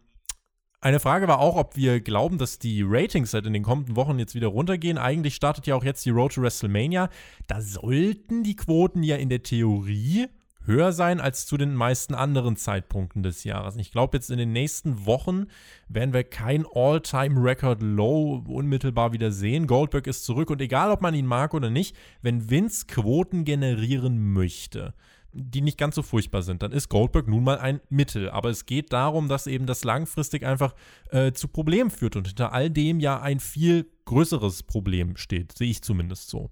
eine 0.82 1.00
Frage 1.00 1.28
war 1.28 1.40
auch, 1.40 1.58
ob 1.58 1.76
wir 1.76 2.00
glauben, 2.00 2.38
dass 2.38 2.58
die 2.58 2.84
Ratings 2.86 3.34
halt 3.34 3.46
in 3.46 3.54
den 3.54 3.64
kommenden 3.64 3.96
Wochen 3.96 4.18
jetzt 4.18 4.36
wieder 4.36 4.48
runtergehen. 4.48 4.98
Eigentlich 4.98 5.36
startet 5.36 5.68
ja 5.68 5.76
auch 5.76 5.84
jetzt 5.84 6.06
die 6.06 6.10
Road 6.10 6.34
to 6.34 6.42
WrestleMania. 6.42 7.10
Da 7.48 7.62
sollten 7.62 8.44
die 8.44 8.56
Quoten 8.56 9.04
ja 9.04 9.18
in 9.18 9.30
der 9.30 9.44
Theorie 9.44 10.28
höher 10.66 10.94
sein 10.94 11.20
als 11.20 11.46
zu 11.48 11.58
den 11.58 11.74
meisten 11.74 12.14
anderen 12.14 12.56
Zeitpunkten 12.56 13.24
des 13.24 13.44
Jahres. 13.44 13.76
Ich 13.76 13.92
glaube, 13.92 14.16
jetzt 14.16 14.30
in 14.30 14.38
den 14.38 14.54
nächsten 14.54 15.06
Wochen 15.06 15.48
werden 15.90 16.14
wir 16.14 16.24
kein 16.24 16.66
All-Time-Record-Low 16.72 18.46
unmittelbar 18.48 19.12
wieder 19.12 19.32
sehen. 19.32 19.68
Goldberg 19.68 20.08
ist 20.08 20.26
zurück 20.26 20.50
und 20.50 20.62
egal, 20.62 20.92
ob 20.92 21.02
man 21.02 21.16
ihn 21.16 21.26
mag 21.26 21.54
oder 21.54 21.70
nicht, 21.70 21.96
wenn 22.22 22.50
Vince 22.50 22.86
Quoten 22.88 23.46
generieren 23.46 24.32
möchte, 24.32 24.94
die 25.34 25.62
nicht 25.62 25.78
ganz 25.78 25.96
so 25.96 26.02
furchtbar 26.02 26.42
sind, 26.42 26.64
dann 26.64 26.72
ist 26.72 26.90
Goldberg 26.90 27.28
nun 27.28 27.44
mal 27.44 27.58
ein 27.58 27.82
Mittel. 27.90 28.30
Aber 28.30 28.50
es 28.50 28.66
geht 28.66 28.94
darum, 28.94 29.28
dass 29.30 29.48
eben 29.48 29.66
das 29.66 29.84
langfristig 29.84 30.46
einfach 30.46 30.76
äh, 31.12 31.32
zu 31.32 31.48
Problemen 31.48 31.92
führt 31.92 32.16
und 32.16 32.28
hinter 32.28 32.54
all 32.54 32.70
dem 32.70 33.00
ja 33.00 33.22
ein 33.22 33.40
viel 33.40 33.90
größeres 34.06 34.64
Problem 34.64 35.18
steht, 35.18 35.58
sehe 35.58 35.70
ich 35.70 35.82
zumindest 35.82 36.30
so. 36.30 36.50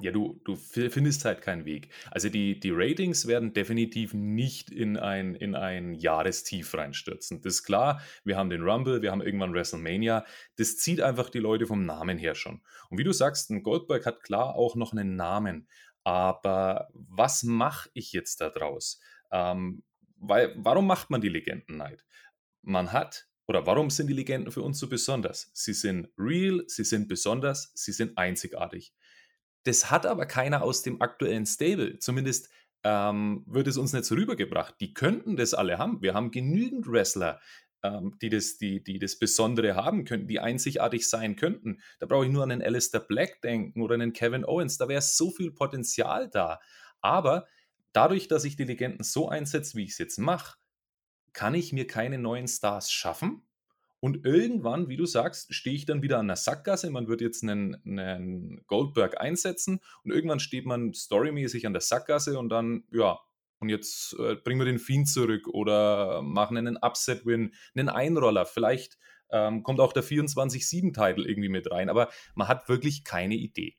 Ja, 0.00 0.10
du, 0.10 0.40
du 0.44 0.56
findest 0.56 1.24
halt 1.24 1.40
keinen 1.40 1.64
Weg. 1.64 1.88
Also 2.10 2.28
die, 2.28 2.58
die 2.58 2.72
Ratings 2.72 3.28
werden 3.28 3.52
definitiv 3.52 4.12
nicht 4.12 4.68
in 4.70 4.96
ein, 4.96 5.36
in 5.36 5.54
ein 5.54 5.94
Jahrestief 5.94 6.74
reinstürzen. 6.74 7.40
Das 7.42 7.54
ist 7.54 7.62
klar, 7.62 8.02
wir 8.24 8.36
haben 8.36 8.50
den 8.50 8.62
Rumble, 8.62 9.02
wir 9.02 9.12
haben 9.12 9.22
irgendwann 9.22 9.54
WrestleMania. 9.54 10.24
Das 10.56 10.78
zieht 10.78 11.00
einfach 11.00 11.30
die 11.30 11.38
Leute 11.38 11.66
vom 11.66 11.86
Namen 11.86 12.18
her 12.18 12.34
schon. 12.34 12.60
Und 12.90 12.98
wie 12.98 13.04
du 13.04 13.12
sagst, 13.12 13.50
ein 13.50 13.62
Goldberg 13.62 14.04
hat 14.04 14.24
klar 14.24 14.56
auch 14.56 14.74
noch 14.74 14.92
einen 14.92 15.14
Namen. 15.14 15.68
Aber 16.04 16.88
was 16.92 17.42
mache 17.42 17.90
ich 17.94 18.12
jetzt 18.12 18.40
daraus? 18.40 19.00
Ähm, 19.32 19.82
weil, 20.16 20.54
warum 20.56 20.86
macht 20.86 21.10
man 21.10 21.20
die 21.20 21.28
Legendenneid? 21.28 22.04
Man 22.62 22.92
hat, 22.92 23.26
oder 23.46 23.66
warum 23.66 23.90
sind 23.90 24.06
die 24.06 24.14
Legenden 24.14 24.52
für 24.52 24.62
uns 24.62 24.78
so 24.78 24.88
besonders? 24.88 25.50
Sie 25.52 25.74
sind 25.74 26.08
real, 26.18 26.64
sie 26.66 26.84
sind 26.84 27.08
besonders, 27.08 27.72
sie 27.74 27.92
sind 27.92 28.16
einzigartig. 28.16 28.94
Das 29.64 29.90
hat 29.90 30.06
aber 30.06 30.26
keiner 30.26 30.62
aus 30.62 30.82
dem 30.82 31.00
aktuellen 31.00 31.46
Stable. 31.46 31.98
Zumindest 31.98 32.50
ähm, 32.84 33.44
wird 33.46 33.66
es 33.66 33.78
uns 33.78 33.92
nicht 33.92 34.04
so 34.04 34.14
rübergebracht. 34.14 34.74
Die 34.80 34.92
könnten 34.92 35.36
das 35.36 35.54
alle 35.54 35.78
haben. 35.78 36.02
Wir 36.02 36.14
haben 36.14 36.30
genügend 36.30 36.86
Wrestler, 36.86 37.40
ähm, 37.84 38.16
die, 38.20 38.30
das, 38.30 38.56
die, 38.56 38.82
die 38.82 38.98
das 38.98 39.16
Besondere 39.16 39.76
haben 39.76 40.04
könnten, 40.04 40.26
die 40.26 40.40
einzigartig 40.40 41.08
sein 41.08 41.36
könnten. 41.36 41.80
Da 42.00 42.06
brauche 42.06 42.24
ich 42.24 42.32
nur 42.32 42.42
an 42.42 42.50
einen 42.50 42.62
Alistair 42.62 43.00
Black 43.00 43.42
denken 43.42 43.82
oder 43.82 43.94
einen 43.94 44.14
Kevin 44.14 44.44
Owens. 44.44 44.78
Da 44.78 44.88
wäre 44.88 45.02
so 45.02 45.30
viel 45.30 45.52
Potenzial 45.52 46.28
da. 46.28 46.60
Aber 47.00 47.46
dadurch, 47.92 48.26
dass 48.26 48.44
ich 48.44 48.56
die 48.56 48.64
Legenden 48.64 49.04
so 49.04 49.28
einsetze, 49.28 49.76
wie 49.76 49.84
ich 49.84 49.90
es 49.90 49.98
jetzt 49.98 50.18
mache, 50.18 50.56
kann 51.34 51.54
ich 51.54 51.72
mir 51.72 51.86
keine 51.86 52.18
neuen 52.18 52.48
Stars 52.48 52.90
schaffen. 52.90 53.42
Und 54.00 54.24
irgendwann, 54.24 54.88
wie 54.88 54.96
du 54.96 55.06
sagst, 55.06 55.54
stehe 55.54 55.76
ich 55.76 55.86
dann 55.86 56.02
wieder 56.02 56.18
an 56.18 56.26
der 56.26 56.36
Sackgasse. 56.36 56.90
Man 56.90 57.08
wird 57.08 57.20
jetzt 57.20 57.42
einen, 57.42 57.76
einen 57.86 58.64
Goldberg 58.66 59.20
einsetzen 59.20 59.80
und 60.04 60.10
irgendwann 60.10 60.40
steht 60.40 60.66
man 60.66 60.92
storymäßig 60.92 61.66
an 61.66 61.72
der 61.72 61.80
Sackgasse 61.80 62.38
und 62.38 62.50
dann, 62.50 62.84
ja, 62.90 63.18
und 63.64 63.70
jetzt 63.70 64.14
äh, 64.18 64.36
bringen 64.36 64.60
wir 64.60 64.66
den 64.66 64.78
Fiend 64.78 65.08
zurück 65.08 65.48
oder 65.48 66.22
machen 66.22 66.56
einen 66.56 66.76
Upset-Win, 66.76 67.52
einen 67.74 67.88
Einroller. 67.88 68.44
Vielleicht 68.44 68.98
ähm, 69.30 69.62
kommt 69.62 69.80
auch 69.80 69.92
der 69.92 70.04
24-7-Title 70.04 71.26
irgendwie 71.26 71.48
mit 71.48 71.70
rein, 71.70 71.88
aber 71.88 72.10
man 72.34 72.46
hat 72.48 72.68
wirklich 72.68 73.04
keine 73.04 73.34
Idee. 73.34 73.76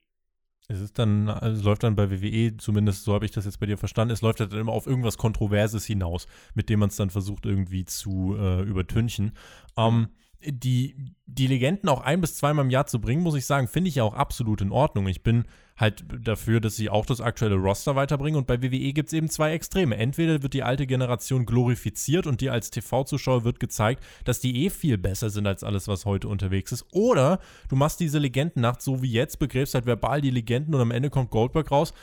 Es 0.68 0.80
ist 0.80 0.98
dann, 0.98 1.30
also 1.30 1.64
läuft 1.64 1.84
dann 1.84 1.96
bei 1.96 2.10
WWE, 2.10 2.58
zumindest 2.58 3.04
so 3.04 3.14
habe 3.14 3.26
ich 3.26 3.32
das 3.32 3.46
jetzt 3.46 3.60
bei 3.60 3.68
dir 3.68 3.78
verstanden, 3.78 4.12
es 4.12 4.24
läuft 4.24 4.40
dann 4.40 4.52
immer 4.52 4.72
auf 4.72 4.88
irgendwas 4.88 5.18
Kontroverses 5.18 5.86
hinaus, 5.86 6.26
mit 6.56 6.70
dem 6.70 6.80
man 6.80 6.90
es 6.90 6.96
dann 6.96 7.12
versucht 7.12 7.46
irgendwie 7.46 7.86
zu 7.86 8.36
äh, 8.36 8.64
übertünchen. 8.64 9.34
Ähm, 9.78 10.08
die, 10.44 11.14
die 11.28 11.48
Legenden 11.48 11.90
auch 11.90 12.02
ein 12.02 12.22
bis 12.22 12.36
zweimal 12.36 12.66
im 12.66 12.72
Jahr 12.72 12.88
zu 12.88 13.00
bringen, 13.00 13.22
muss 13.22 13.36
ich 13.36 13.46
sagen, 13.46 13.68
finde 13.68 13.90
ich 13.90 13.96
ja 13.96 14.04
auch 14.04 14.16
absolut 14.16 14.62
in 14.62 14.72
Ordnung. 14.72 15.08
Ich 15.08 15.22
bin 15.22 15.46
halt 15.78 16.06
dafür, 16.24 16.62
dass 16.62 16.78
sie 16.78 16.90
auch 16.90 17.06
das 17.06 17.20
aktuelle 17.20 17.56
Roster 17.56 17.96
weiterbringen. 17.96 18.38
Und 18.38 18.48
bei 18.48 18.62
WWE 18.62 18.94
gibt 18.94 19.08
es 19.08 19.14
eben 19.14 19.30
zwei 19.30 19.52
Extreme. 19.52 19.98
Entweder 19.98 20.42
wird 20.42 20.54
die 20.54 20.64
alte 20.64 20.88
Generation 20.88 21.46
glorifiziert 21.46 22.28
und 22.28 22.40
dir 22.40 22.54
als 22.54 22.72
TV-Zuschauer 22.72 23.44
wird 23.44 23.60
gezeigt, 23.60 24.02
dass 24.24 24.40
die 24.40 24.66
eh 24.66 24.70
viel 24.70 24.98
besser 24.98 25.30
sind 25.30 25.48
als 25.48 25.64
alles, 25.64 25.88
was 25.88 26.06
heute 26.06 26.30
unterwegs 26.30 26.72
ist. 26.72 26.86
Oder 26.92 27.40
du 27.68 27.76
machst 27.76 28.00
diese 28.00 28.20
Legendennacht 28.20 28.82
so 28.82 29.02
wie 29.02 29.12
jetzt, 29.12 29.38
begräbst 29.38 29.74
halt 29.74 29.86
verbal 29.86 30.22
die 30.22 30.32
Legenden 30.32 30.74
und 30.74 30.82
am 30.82 30.92
Ende 30.92 31.10
kommt 31.10 31.30
Goldberg 31.30 31.70
raus. 31.72 31.94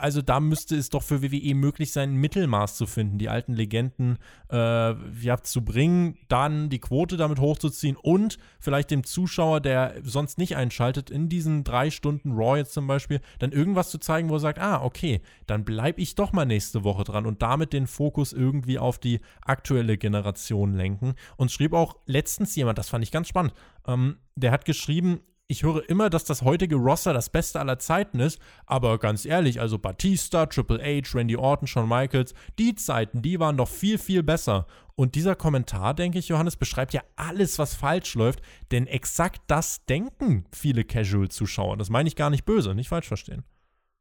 Also 0.00 0.22
da 0.22 0.40
müsste 0.40 0.76
es 0.76 0.90
doch 0.90 1.02
für 1.02 1.22
WWE 1.22 1.54
möglich 1.54 1.92
sein, 1.92 2.14
ein 2.14 2.16
Mittelmaß 2.16 2.76
zu 2.76 2.86
finden, 2.86 3.18
die 3.18 3.28
alten 3.28 3.52
Legenden 3.52 4.18
äh, 4.50 4.56
ja, 4.56 5.40
zu 5.42 5.64
bringen, 5.64 6.18
dann 6.28 6.68
die 6.68 6.80
Quote 6.80 7.16
damit 7.16 7.38
hochzuziehen 7.38 7.96
und 7.96 8.38
vielleicht 8.58 8.90
dem 8.90 9.04
Zuschauer, 9.04 9.60
der 9.60 9.94
sonst 10.02 10.36
nicht 10.38 10.56
einschaltet, 10.56 11.10
in 11.10 11.28
diesen 11.28 11.62
drei 11.62 11.90
Stunden 11.90 12.32
Raw 12.32 12.58
jetzt 12.58 12.72
zum 12.72 12.88
Beispiel, 12.88 13.17
dann 13.38 13.52
irgendwas 13.52 13.90
zu 13.90 13.98
zeigen, 13.98 14.28
wo 14.28 14.34
er 14.34 14.40
sagt, 14.40 14.58
ah, 14.58 14.82
okay, 14.82 15.20
dann 15.46 15.64
bleibe 15.64 16.00
ich 16.00 16.14
doch 16.14 16.32
mal 16.32 16.44
nächste 16.44 16.84
Woche 16.84 17.04
dran 17.04 17.26
und 17.26 17.42
damit 17.42 17.72
den 17.72 17.86
Fokus 17.86 18.32
irgendwie 18.32 18.78
auf 18.78 18.98
die 18.98 19.20
aktuelle 19.42 19.98
Generation 19.98 20.74
lenken. 20.74 21.14
Und 21.36 21.50
schrieb 21.50 21.72
auch 21.72 21.96
letztens 22.06 22.54
jemand, 22.56 22.78
das 22.78 22.88
fand 22.88 23.04
ich 23.04 23.10
ganz 23.10 23.28
spannend, 23.28 23.54
ähm, 23.86 24.18
der 24.34 24.52
hat 24.52 24.64
geschrieben, 24.64 25.20
ich 25.50 25.62
höre 25.62 25.88
immer, 25.88 26.10
dass 26.10 26.24
das 26.24 26.42
heutige 26.42 26.76
Roster 26.76 27.14
das 27.14 27.30
Beste 27.30 27.58
aller 27.58 27.78
Zeiten 27.78 28.20
ist, 28.20 28.38
aber 28.66 28.98
ganz 28.98 29.24
ehrlich, 29.24 29.60
also 29.60 29.78
Batista, 29.78 30.44
Triple 30.44 30.78
H, 30.78 31.16
Randy 31.16 31.36
Orton, 31.36 31.66
Shawn 31.66 31.88
Michaels, 31.88 32.34
die 32.58 32.74
Zeiten, 32.74 33.22
die 33.22 33.40
waren 33.40 33.56
doch 33.56 33.68
viel, 33.68 33.96
viel 33.96 34.22
besser. 34.22 34.66
Und 34.94 35.14
dieser 35.14 35.34
Kommentar, 35.34 35.94
denke 35.94 36.18
ich, 36.18 36.28
Johannes, 36.28 36.56
beschreibt 36.56 36.92
ja 36.92 37.02
alles, 37.16 37.58
was 37.58 37.74
falsch 37.74 38.14
läuft, 38.14 38.42
denn 38.72 38.86
exakt 38.86 39.40
das 39.46 39.86
denken 39.86 40.44
viele 40.52 40.84
Casual-Zuschauer. 40.84 41.78
Das 41.78 41.88
meine 41.88 42.08
ich 42.08 42.16
gar 42.16 42.28
nicht 42.28 42.44
böse, 42.44 42.74
nicht 42.74 42.88
falsch 42.88 43.08
verstehen. 43.08 43.42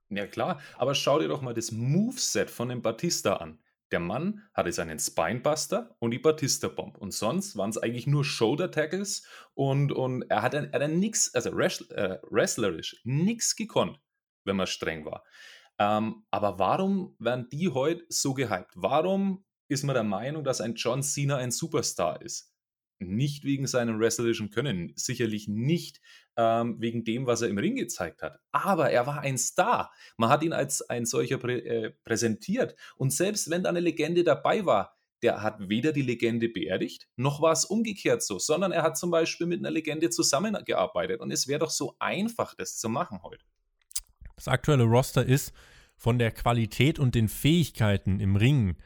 Ja 0.10 0.28
klar, 0.28 0.60
aber 0.78 0.96
schau 0.96 1.20
dir 1.20 1.30
doch 1.30 1.42
mal 1.42 1.54
das 1.54 1.72
Moveset 1.72 2.50
von 2.50 2.70
dem 2.70 2.82
Batista 2.82 3.38
an. 3.38 3.58
Der 3.92 4.00
Mann 4.00 4.44
hatte 4.54 4.72
seinen 4.74 5.00
Spinebuster 5.00 5.96
und 6.00 6.12
die 6.12 6.20
Batista 6.20 6.68
Bomb. 6.68 6.98
Und 6.98 7.14
sonst 7.14 7.56
waren 7.56 7.70
es 7.70 7.78
eigentlich 7.78 8.08
nur 8.08 8.26
Shoulder 8.26 8.70
Tackles 8.70 9.26
und, 9.54 9.92
und 9.92 10.24
er 10.24 10.42
hat 10.42 10.54
dann, 10.54 11.00
nichts, 11.00 11.34
also 11.34 11.50
äh, 11.52 12.20
wrestlerisch, 12.30 13.00
nichts 13.04 13.56
gekonnt, 13.56 14.00
wenn 14.44 14.58
man 14.58 14.68
streng 14.68 15.06
war. 15.06 15.24
Ähm, 15.80 16.26
aber 16.32 16.60
warum 16.60 17.16
werden 17.20 17.48
die 17.50 17.70
heute 17.70 18.04
so 18.10 18.34
gehypt? 18.34 18.72
Warum 18.76 19.46
ist 19.70 19.84
man 19.84 19.94
der 19.94 20.04
Meinung, 20.04 20.44
dass 20.44 20.62
ein 20.62 20.76
John 20.76 21.04
Cena 21.04 21.38
ein 21.38 21.52
Superstar 21.52 22.22
ist? 22.22 22.54
Nicht 23.00 23.44
wegen 23.44 23.68
seinem 23.68 24.00
wrestlerischen 24.00 24.50
Können, 24.50 24.92
sicherlich 24.96 25.48
nicht 25.48 26.02
ähm, 26.36 26.78
wegen 26.80 27.04
dem, 27.04 27.28
was 27.28 27.42
er 27.42 27.50
im 27.50 27.58
Ring 27.58 27.76
gezeigt 27.76 28.22
hat. 28.22 28.40
Aber 28.52 28.90
er 28.90 29.06
war 29.06 29.22
ein 29.22 29.38
Star. 29.38 29.92
Man 30.18 30.30
hat 30.30 30.44
ihn 30.44 30.54
als 30.54 30.82
ein 30.82 31.06
solcher 31.06 31.38
prä 31.38 31.60
äh, 31.60 31.92
präsentiert. 32.04 32.76
Und 32.96 33.14
selbst 33.14 33.50
wenn 33.50 33.64
da 33.64 33.70
eine 33.70 33.80
Legende 33.80 34.24
dabei 34.24 34.66
war, 34.66 34.98
der 35.22 35.42
hat 35.42 35.70
weder 35.70 35.92
die 35.92 36.02
Legende 36.02 36.50
beerdigt, 36.50 37.08
noch 37.16 37.42
war 37.42 37.52
es 37.52 37.66
umgekehrt 37.66 38.22
so, 38.24 38.38
sondern 38.38 38.72
er 38.72 38.84
hat 38.84 38.98
zum 38.98 39.10
Beispiel 39.10 39.48
mit 39.48 39.60
einer 39.60 39.72
Legende 39.72 40.10
zusammengearbeitet. 40.10 41.22
Und 41.22 41.32
es 41.32 41.48
wäre 41.48 41.60
doch 41.60 41.72
so 41.72 41.96
einfach, 42.00 42.54
das 42.56 42.78
zu 42.78 42.90
machen 42.90 43.22
heute. 43.24 43.44
Das 44.36 44.48
aktuelle 44.48 44.84
Roster 44.84 45.26
ist 45.26 45.54
von 45.98 46.20
der 46.20 46.32
Qualität 46.32 47.00
und 47.00 47.16
den 47.16 47.28
Fähigkeiten 47.28 48.20
im 48.20 48.36
Ring 48.36 48.78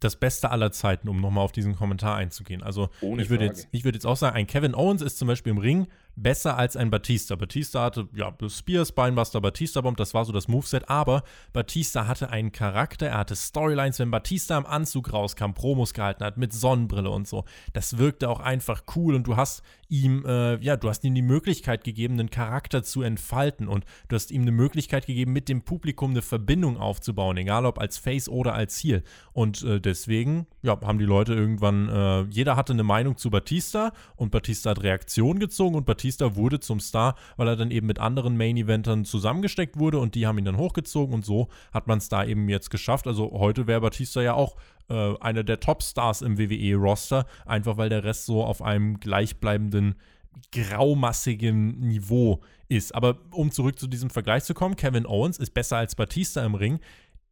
das 0.00 0.16
Beste 0.16 0.50
aller 0.50 0.72
Zeiten, 0.72 1.08
um 1.08 1.20
nochmal 1.20 1.44
auf 1.44 1.52
diesen 1.52 1.76
Kommentar 1.76 2.16
einzugehen. 2.16 2.62
Also 2.62 2.88
Ohne 3.00 3.22
ich 3.22 3.30
würde 3.30 3.44
jetzt, 3.44 3.68
ich 3.70 3.84
jetzt 3.84 4.06
auch 4.06 4.16
sagen, 4.16 4.36
ein 4.36 4.46
Kevin 4.46 4.74
Owens 4.74 5.02
ist 5.02 5.18
zum 5.18 5.28
Beispiel 5.28 5.50
im 5.50 5.58
Ring 5.58 5.86
besser 6.16 6.56
als 6.56 6.76
ein 6.76 6.90
Batista. 6.90 7.36
Batista 7.36 7.82
hatte, 7.82 8.08
ja, 8.14 8.32
Spears, 8.48 8.92
Beinbuster, 8.92 9.40
Batista 9.40 9.80
Bomb, 9.80 9.96
das 9.96 10.14
war 10.14 10.24
so 10.24 10.32
das 10.32 10.48
Moveset, 10.48 10.88
aber 10.88 11.22
Batista 11.52 12.06
hatte 12.06 12.30
einen 12.30 12.52
Charakter, 12.52 13.06
er 13.08 13.18
hatte 13.18 13.36
Storylines, 13.36 13.98
wenn 13.98 14.10
Batista 14.10 14.56
im 14.58 14.66
Anzug 14.66 15.12
rauskam, 15.12 15.52
Promos 15.52 15.94
gehalten 15.94 16.24
hat, 16.24 16.36
mit 16.36 16.52
Sonnenbrille 16.52 17.10
und 17.10 17.26
so. 17.26 17.44
Das 17.72 17.98
wirkte 17.98 18.28
auch 18.28 18.40
einfach 18.40 18.84
cool 18.94 19.14
und 19.14 19.26
du 19.26 19.36
hast 19.36 19.62
ihm, 19.90 20.24
äh, 20.24 20.56
ja, 20.64 20.76
du 20.76 20.88
hast 20.88 21.04
ihm 21.04 21.14
die 21.14 21.22
Möglichkeit 21.22 21.84
gegeben, 21.84 22.14
einen 22.14 22.30
Charakter 22.30 22.82
zu 22.82 23.02
entfalten 23.02 23.68
und 23.68 23.84
du 24.08 24.16
hast 24.16 24.30
ihm 24.30 24.42
eine 24.42 24.52
Möglichkeit 24.52 25.06
gegeben, 25.06 25.32
mit 25.32 25.48
dem 25.48 25.62
Publikum 25.62 26.10
eine 26.12 26.22
Verbindung 26.22 26.76
aufzubauen, 26.78 27.36
egal 27.36 27.66
ob 27.66 27.78
als 27.78 27.98
Face 27.98 28.28
oder 28.28 28.54
als 28.54 28.82
Heel. 28.82 29.02
Und 29.32 29.62
äh, 29.62 29.80
deswegen, 29.80 30.46
ja, 30.62 30.80
haben 30.80 30.98
die 30.98 31.04
Leute 31.04 31.34
irgendwann, 31.34 31.88
äh, 31.88 32.22
jeder 32.30 32.56
hatte 32.56 32.72
eine 32.72 32.84
Meinung 32.84 33.16
zu 33.16 33.30
Batista 33.30 33.92
und 34.16 34.30
Batista 34.30 34.70
hat 34.70 34.82
Reaktion 34.82 35.38
gezogen 35.38 35.74
und 35.74 35.86
Batista 35.86 36.09
Batista 36.10 36.34
wurde 36.34 36.58
zum 36.58 36.80
Star, 36.80 37.14
weil 37.36 37.46
er 37.46 37.54
dann 37.54 37.70
eben 37.70 37.86
mit 37.86 38.00
anderen 38.00 38.36
Main-Eventern 38.36 39.04
zusammengesteckt 39.04 39.78
wurde 39.78 40.00
und 40.00 40.16
die 40.16 40.26
haben 40.26 40.38
ihn 40.38 40.44
dann 40.44 40.56
hochgezogen 40.56 41.14
und 41.14 41.24
so 41.24 41.48
hat 41.72 41.86
man 41.86 41.98
es 41.98 42.08
da 42.08 42.24
eben 42.24 42.48
jetzt 42.48 42.70
geschafft. 42.70 43.06
Also 43.06 43.30
heute 43.30 43.68
wäre 43.68 43.80
Batista 43.80 44.20
ja 44.20 44.34
auch 44.34 44.56
äh, 44.88 45.14
einer 45.20 45.44
der 45.44 45.60
Top-Stars 45.60 46.22
im 46.22 46.36
WWE-Roster, 46.36 47.26
einfach 47.46 47.76
weil 47.76 47.90
der 47.90 48.02
Rest 48.02 48.26
so 48.26 48.42
auf 48.42 48.60
einem 48.60 48.98
gleichbleibenden 48.98 49.94
graumassigen 50.50 51.78
Niveau 51.78 52.40
ist. 52.68 52.92
Aber 52.92 53.18
um 53.30 53.52
zurück 53.52 53.78
zu 53.78 53.86
diesem 53.86 54.10
Vergleich 54.10 54.42
zu 54.42 54.54
kommen, 54.54 54.74
Kevin 54.74 55.06
Owens 55.06 55.38
ist 55.38 55.54
besser 55.54 55.76
als 55.76 55.94
Batista 55.94 56.44
im 56.44 56.56
Ring. 56.56 56.80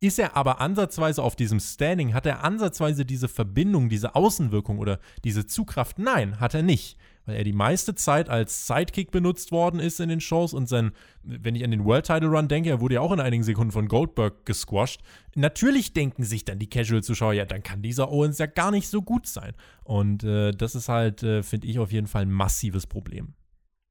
Ist 0.01 0.21
er 0.21 0.37
aber 0.37 0.61
ansatzweise 0.61 1.21
auf 1.21 1.35
diesem 1.35 1.59
Standing, 1.59 2.15
hat 2.15 2.27
er 2.27 2.45
ansatzweise 2.45 3.05
diese 3.05 3.27
Verbindung, 3.27 3.89
diese 3.89 4.15
Außenwirkung 4.15 4.79
oder 4.79 5.01
diese 5.25 5.47
Zugkraft? 5.47 5.99
Nein, 5.99 6.39
hat 6.39 6.55
er 6.55 6.63
nicht. 6.63 6.97
Weil 7.29 7.37
er 7.37 7.45
die 7.45 7.53
meiste 7.53 7.95
Zeit 7.95 8.31
als 8.31 8.67
Sidekick 8.67 9.11
benutzt 9.11 9.53
worden 9.53 9.81
ist 9.81 10.01
in 10.01 10.09
den 10.09 10.23
Shows 10.23 10.55
und 10.55 10.67
sein, 10.67 10.93
wenn 11.23 11.55
ich 11.55 11.63
an 11.63 11.71
den 11.71 11.85
World 11.85 12.07
Title 12.07 12.31
Run 12.31 12.49
denke, 12.49 12.71
er 12.71 12.81
wurde 12.81 12.95
ja 12.95 13.03
auch 13.03 13.13
in 13.13 13.21
einigen 13.21 13.43
Sekunden 13.43 13.71
von 13.71 13.87
Goldberg 13.87 14.47
gesquashed. 14.47 15.03
Natürlich 15.35 15.93
denken 15.93 16.25
sich 16.25 16.47
dann 16.47 16.59
die 16.59 16.71
Casual-Zuschauer, 16.71 17.35
ja, 17.35 17.45
dann 17.45 17.63
kann 17.63 17.83
dieser 17.83 18.11
Owens 18.11 18.39
ja 18.39 18.47
gar 18.47 18.71
nicht 18.71 18.89
so 18.89 19.03
gut 19.03 19.27
sein. 19.27 19.53
Und 19.85 20.25
äh, 20.25 20.53
das 20.53 20.75
ist 20.75 20.89
halt, 20.89 21.23
äh, 21.23 21.43
finde 21.43 21.67
ich, 21.67 21.79
auf 21.79 21.93
jeden 21.93 22.07
Fall 22.07 22.23
ein 22.23 22.33
massives 22.33 22.87
Problem. 22.87 23.35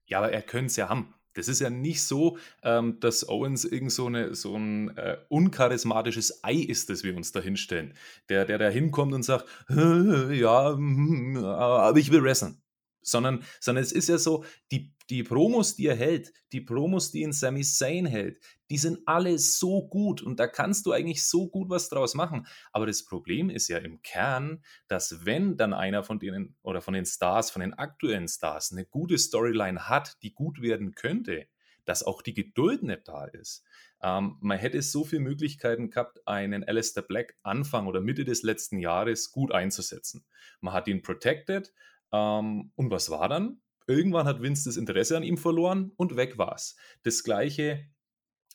Ja, 0.08 0.18
aber 0.18 0.32
er 0.32 0.42
könnte 0.42 0.66
es 0.66 0.76
ja 0.76 0.90
haben. 0.90 1.14
Das 1.36 1.48
ist 1.48 1.62
ja 1.62 1.70
nicht 1.70 2.02
so, 2.02 2.40
ähm, 2.64 3.00
dass 3.00 3.30
Owens 3.30 3.66
irgend 3.66 3.92
so, 3.92 4.08
eine, 4.08 4.34
so 4.34 4.56
ein 4.56 4.98
äh, 4.98 5.18
uncharismatisches 5.30 6.44
Ei 6.44 6.56
ist, 6.56 6.90
das 6.90 7.04
wir 7.04 7.16
uns 7.16 7.32
da 7.34 7.40
hinstellen. 7.40 7.94
Der, 8.30 8.46
der 8.46 8.58
da 8.58 8.70
hinkommt 8.70 9.14
und 9.14 9.22
sagt, 9.22 9.46
ja, 9.70 10.74
hm, 10.74 11.38
aber 11.38 12.00
ich 12.00 12.12
will 12.12 12.24
wrestlen. 12.24 12.60
Sondern, 13.08 13.44
sondern 13.62 13.84
es 13.84 13.94
ist 13.94 14.10
ja 14.10 14.18
so, 14.18 14.44
die, 14.72 14.94
die 15.10 15.24
Promos, 15.24 15.76
die 15.76 15.88
er 15.88 15.96
hält, 15.96 16.34
die 16.52 16.60
Promos, 16.60 17.12
die 17.12 17.22
ihn 17.22 17.32
Sami 17.32 17.64
Zayn 17.64 18.06
hält, 18.06 18.40
die 18.70 18.78
sind 18.78 19.00
alle 19.06 19.40
so 19.40 19.88
gut 19.88 20.22
und 20.22 20.40
da 20.40 20.48
kannst 20.48 20.86
du 20.86 20.92
eigentlich 20.92 21.26
so 21.26 21.48
gut 21.48 21.70
was 21.70 21.88
draus 21.88 22.16
machen. 22.16 22.46
Aber 22.74 22.86
das 22.86 23.06
Problem 23.06 23.50
ist 23.50 23.70
ja 23.70 23.78
im 23.78 24.02
Kern, 24.02 24.62
dass 24.90 25.26
wenn 25.26 25.56
dann 25.56 25.74
einer 25.74 26.04
von 26.04 26.20
denen 26.20 26.58
oder 26.64 26.82
von 26.82 26.94
den 26.94 27.06
Stars, 27.06 27.50
von 27.50 27.62
den 27.62 27.74
aktuellen 27.74 28.28
Stars 28.28 28.74
eine 28.74 28.86
gute 28.86 29.18
Storyline 29.18 29.88
hat, 29.88 30.18
die 30.22 30.34
gut 30.34 30.62
werden 30.62 30.94
könnte, 30.94 31.48
dass 31.86 32.04
auch 32.04 32.22
die 32.22 32.34
Geduld 32.34 32.84
nicht 32.84 33.08
da 33.08 33.24
ist. 33.26 33.64
Ähm, 34.02 34.38
man 34.42 34.58
hätte 34.58 34.82
so 34.82 35.06
viele 35.06 35.22
Möglichkeiten 35.22 35.90
gehabt, 35.90 36.28
einen 36.28 36.64
Alistair 36.66 37.04
Black 37.04 37.38
Anfang 37.44 37.88
oder 37.88 38.02
Mitte 38.02 38.26
des 38.26 38.44
letzten 38.44 38.80
Jahres 38.80 39.32
gut 39.32 39.54
einzusetzen. 39.54 40.26
Man 40.60 40.74
hat 40.74 40.88
ihn 40.88 41.02
protected 41.02 41.74
ähm, 42.12 42.72
und 42.76 42.92
was 42.92 43.10
war 43.10 43.30
dann? 43.30 43.62
Irgendwann 43.88 44.28
hat 44.28 44.42
Vince 44.42 44.66
das 44.70 44.78
Interesse 44.78 45.16
an 45.16 45.24
ihm 45.24 45.38
verloren 45.38 45.92
und 45.96 46.18
weg 46.18 46.38
war's. 46.38 46.76
Das 47.04 47.24
gleiche 47.24 47.88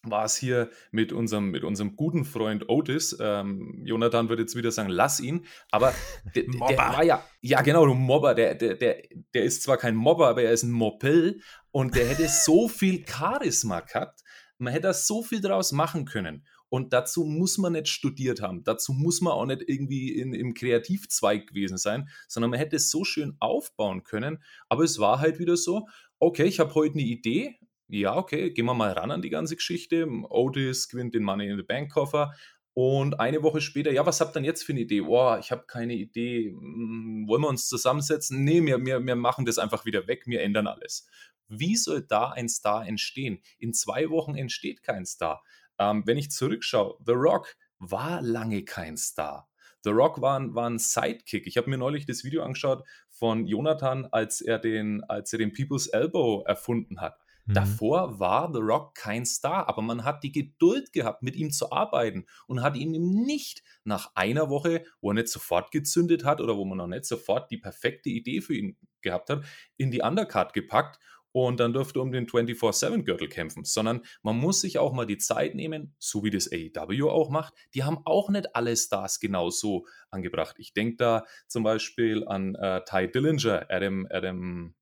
war 0.05 0.25
es 0.25 0.37
hier 0.37 0.71
mit 0.91 1.13
unserem, 1.13 1.51
mit 1.51 1.65
unserem 1.65 1.97
guten 1.97 2.25
Freund 2.25 2.69
Otis. 2.69 3.17
Ähm, 3.21 3.83
Jonathan 3.85 4.29
würde 4.29 4.43
jetzt 4.43 4.57
wieder 4.57 4.73
sagen, 4.73 4.89
lass 4.89 5.21
ihn. 5.21 5.47
Aber 5.71 5.95
der, 6.35 6.45
der 6.45 6.79
war 6.79 7.05
ja, 7.05 7.25
ja 7.41 7.63
genau, 7.63 7.87
du 7.87 7.95
Mobber. 7.95 8.35
Der, 8.35 8.55
der, 8.55 8.75
der, 8.75 9.03
der 9.33 9.45
ist 9.45 9.63
zwar 9.63 9.77
kein 9.77 9.95
Mobber, 9.95 10.29
aber 10.29 10.43
er 10.43 10.53
ist 10.53 10.65
ein 10.65 10.73
Moppel 10.73 11.41
und 11.71 11.95
der 11.95 12.09
hätte 12.09 12.29
so 12.29 12.69
viel 12.69 13.07
Charisma 13.07 13.81
gehabt. 13.81 14.23
Man 14.59 14.73
hätte 14.73 14.89
da 14.89 14.93
so 14.95 15.23
viel 15.23 15.41
draus 15.41 15.73
machen 15.73 16.05
können. 16.05 16.47
Und 16.73 16.95
dazu 16.95 17.25
muss 17.25 17.59
man 17.59 17.75
nicht 17.75 17.89
studiert 17.89 18.41
haben. 18.41 18.65
Dazu 18.65 18.95
muss 18.95 19.21
man 19.21 19.35
auch 19.35 19.45
nicht 19.45 19.61
irgendwie 19.67 20.09
in, 20.19 20.33
im 20.33 20.55
Kreativzweig 20.55 21.49
gewesen 21.49 21.77
sein, 21.77 22.09
sondern 22.29 22.51
man 22.51 22.59
hätte 22.59 22.77
es 22.77 22.91
so 22.91 23.05
schön 23.05 23.37
aufbauen 23.41 24.05
können. 24.05 24.43
Aber 24.71 24.83
es 24.83 24.99
war 24.99 25.21
halt 25.21 25.39
wieder 25.39 25.59
so, 25.59 25.87
okay, 26.19 26.45
ich 26.45 26.61
habe 26.61 26.75
heute 26.75 26.95
eine 26.95 27.03
Idee, 27.03 27.59
ja, 27.89 28.17
okay, 28.17 28.53
gehen 28.53 28.65
wir 28.65 28.73
mal 28.73 28.93
ran 28.93 29.11
an 29.11 29.21
die 29.21 29.29
ganze 29.29 29.55
Geschichte. 29.57 30.09
Otis 30.31 30.89
gewinnt 30.89 31.15
den 31.15 31.25
Money 31.25 31.47
in 31.51 31.59
the 31.59 31.63
Bank 31.63 31.93
Koffer. 31.93 32.33
Und 32.73 33.21
eine 33.21 33.43
Woche 33.43 33.61
später, 33.61 33.93
ja, 33.93 34.07
was 34.07 34.23
habt 34.23 34.31
ihr 34.31 34.41
denn 34.41 34.45
jetzt 34.45 34.63
für 34.63 34.73
eine 34.73 34.81
Idee? 34.81 35.03
Boah, 35.03 35.39
ich 35.39 35.51
habe 35.51 35.65
keine 35.67 35.93
Idee. 35.93 36.53
Hm, 36.59 37.27
wollen 37.29 37.43
wir 37.43 37.49
uns 37.51 37.69
zusammensetzen? 37.69 38.45
Nee, 38.45 38.65
wir, 38.65 38.83
wir, 38.83 39.05
wir 39.05 39.17
machen 39.17 39.45
das 39.45 39.59
einfach 39.59 39.85
wieder 39.85 40.07
weg, 40.07 40.23
wir 40.25 40.41
ändern 40.41 40.67
alles. 40.67 41.07
Wie 41.49 41.77
soll 41.77 42.01
da 42.01 42.31
ein 42.31 42.49
Star 42.49 42.87
entstehen? 42.87 43.43
In 43.59 43.75
zwei 43.75 44.09
Wochen 44.09 44.37
entsteht 44.37 44.83
kein 44.83 45.05
Star. 45.05 45.43
Ähm, 45.83 46.03
wenn 46.07 46.19
ich 46.19 46.31
zurückschaue, 46.31 46.97
The 47.05 47.13
Rock 47.13 47.57
war 47.79 48.23
lange 48.23 48.65
kein 48.65 48.97
Star. 48.97 49.49
The 49.83 49.91
Rock 49.91 50.21
war 50.21 50.39
ein, 50.39 50.55
war 50.55 50.71
ein 50.71 50.79
Sidekick. 50.79 51.47
Ich 51.49 51.57
habe 51.57 51.69
mir 51.69 51.79
neulich 51.79 52.07
das 52.07 52.23
Video 52.23 52.45
angeschaut 52.45 52.85
von 53.09 53.47
Jonathan, 53.47 54.07
als 54.07 54.41
er 54.41 54.61
den, 54.61 55.03
als 55.05 55.33
er 55.33 55.41
den 55.41 55.53
People's 55.53 55.89
Elbow 55.89 56.45
erfunden 56.47 57.01
hat. 57.01 57.19
Mhm. 57.47 57.55
Davor 57.55 58.21
war 58.21 58.53
The 58.53 58.61
Rock 58.61 58.95
kein 58.95 59.27
Star, 59.27 59.69
aber 59.69 59.83
man 59.83 60.05
hat 60.05 60.23
die 60.23 60.31
Geduld 60.31 60.93
gehabt, 60.93 61.25
mit 61.25 61.35
ihm 61.35 61.51
zu 61.51 61.73
arbeiten 61.73 62.27
und 62.47 62.63
hat 62.63 62.77
ihn 62.77 62.93
nicht 63.25 63.65
nach 63.83 64.13
einer 64.15 64.49
Woche, 64.49 64.85
wo 65.01 65.11
er 65.11 65.15
nicht 65.15 65.29
sofort 65.29 65.73
gezündet 65.73 66.25
hat 66.25 66.41
oder 66.41 66.57
wo 66.57 66.65
man 66.65 66.79
noch 66.79 66.87
nicht 66.87 67.07
sofort 67.07 67.51
die 67.51 67.59
perfekte 67.59 68.09
Idee 68.09 68.41
für 68.41 68.55
ihn 68.55 68.77
gehabt 69.01 69.31
hat, 69.31 69.45
in 69.77 69.91
die 69.91 70.03
Undercard 70.03 70.53
gepackt 70.53 71.01
und 71.33 71.61
dann 71.61 71.73
dürfte 71.73 72.01
um 72.01 72.13
den 72.13 72.27
24-7-Gürtel 72.27 73.29
kämpfen, 73.29 73.65
sondern 73.65 74.03
man 74.23 74.37
muss 74.37 74.61
sich 74.61 74.79
auch 74.79 74.93
mal 74.93 75.07
die 75.07 75.19
Zeit 75.19 75.55
nehmen, 75.55 75.95
so 75.99 76.23
wie 76.23 76.31
das 76.31 76.51
AEW 76.53 77.09
auch 77.09 77.31
macht. 77.31 77.55
Die 77.75 77.85
haben 77.85 77.99
auch 78.05 78.29
nicht 78.29 78.55
alle 78.55 78.77
Stars 78.77 79.19
genau 79.19 79.51
so 79.51 79.87
angebracht. 80.11 80.57
Ich 80.59 80.75
denke 80.75 80.97
da 80.97 81.25
zum 81.49 81.63
Beispiel 81.65 82.27
an 82.27 82.55
äh, 82.55 82.83
Ty 82.85 83.11
Dillinger, 83.11 83.67
Adam, 83.69 84.07
Adam, 84.11 84.75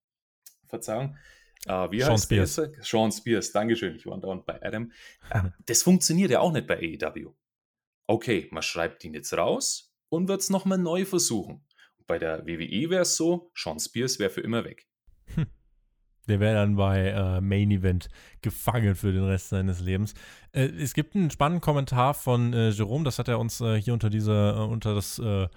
Verzeihung, 0.67 1.17
Uh, 1.69 1.91
wie 1.91 2.01
Sean 2.01 2.13
heißt 2.13 2.25
Spears. 2.25 2.55
Der? 2.55 2.71
Sean 2.81 3.13
Spears, 3.13 3.53
Dankeschön. 3.53 3.95
Ich 3.95 4.07
war 4.07 4.19
dauernd 4.19 4.47
bei 4.47 4.63
Adam. 4.63 4.91
Uh, 5.35 5.51
das 5.67 5.83
funktioniert 5.83 6.31
ja 6.31 6.41
auch 6.41 6.53
nicht 6.53 6.67
bei 6.67 6.79
AEW. 6.79 7.35
Okay, 8.07 8.49
man 8.51 8.63
schreibt 8.63 9.05
ihn 9.05 9.13
jetzt 9.13 9.35
raus 9.35 9.95
und 10.09 10.29
wird 10.29 10.41
es 10.41 10.49
nochmal 10.49 10.79
neu 10.79 11.05
versuchen. 11.05 11.65
Bei 12.07 12.19
der 12.19 12.47
WWE 12.47 12.89
wäre 12.89 13.03
es 13.03 13.17
so, 13.17 13.53
Sean 13.55 13.79
Spears 13.79 14.19
wäre 14.19 14.31
für 14.31 14.41
immer 14.41 14.65
weg. 14.65 14.89
Hm. 15.35 15.47
Der 16.31 16.41
wäre 16.41 16.55
dann 16.55 16.77
bei 16.77 17.09
äh, 17.09 17.41
Main 17.41 17.71
Event 17.71 18.09
gefangen 18.41 18.95
für 18.95 19.13
den 19.13 19.25
Rest 19.25 19.51
seines 19.51 19.81
Lebens. 19.81 20.15
Äh, 20.53 20.67
es 20.67 20.95
gibt 20.95 21.15
einen 21.15 21.31
spannenden 21.31 21.61
Kommentar 21.61 22.15
von 22.15 22.53
äh, 22.53 22.71
Jerome, 22.71 23.05
das 23.05 23.19
hat 23.19 23.29
er 23.29 23.39
uns 23.39 23.61
äh, 23.61 23.81
hier 23.81 23.93
unter 23.93 24.09
diese, 24.11 24.55
äh, 24.57 24.63
unter 24.63 24.95
das 24.95 25.19
äh, 25.19 25.49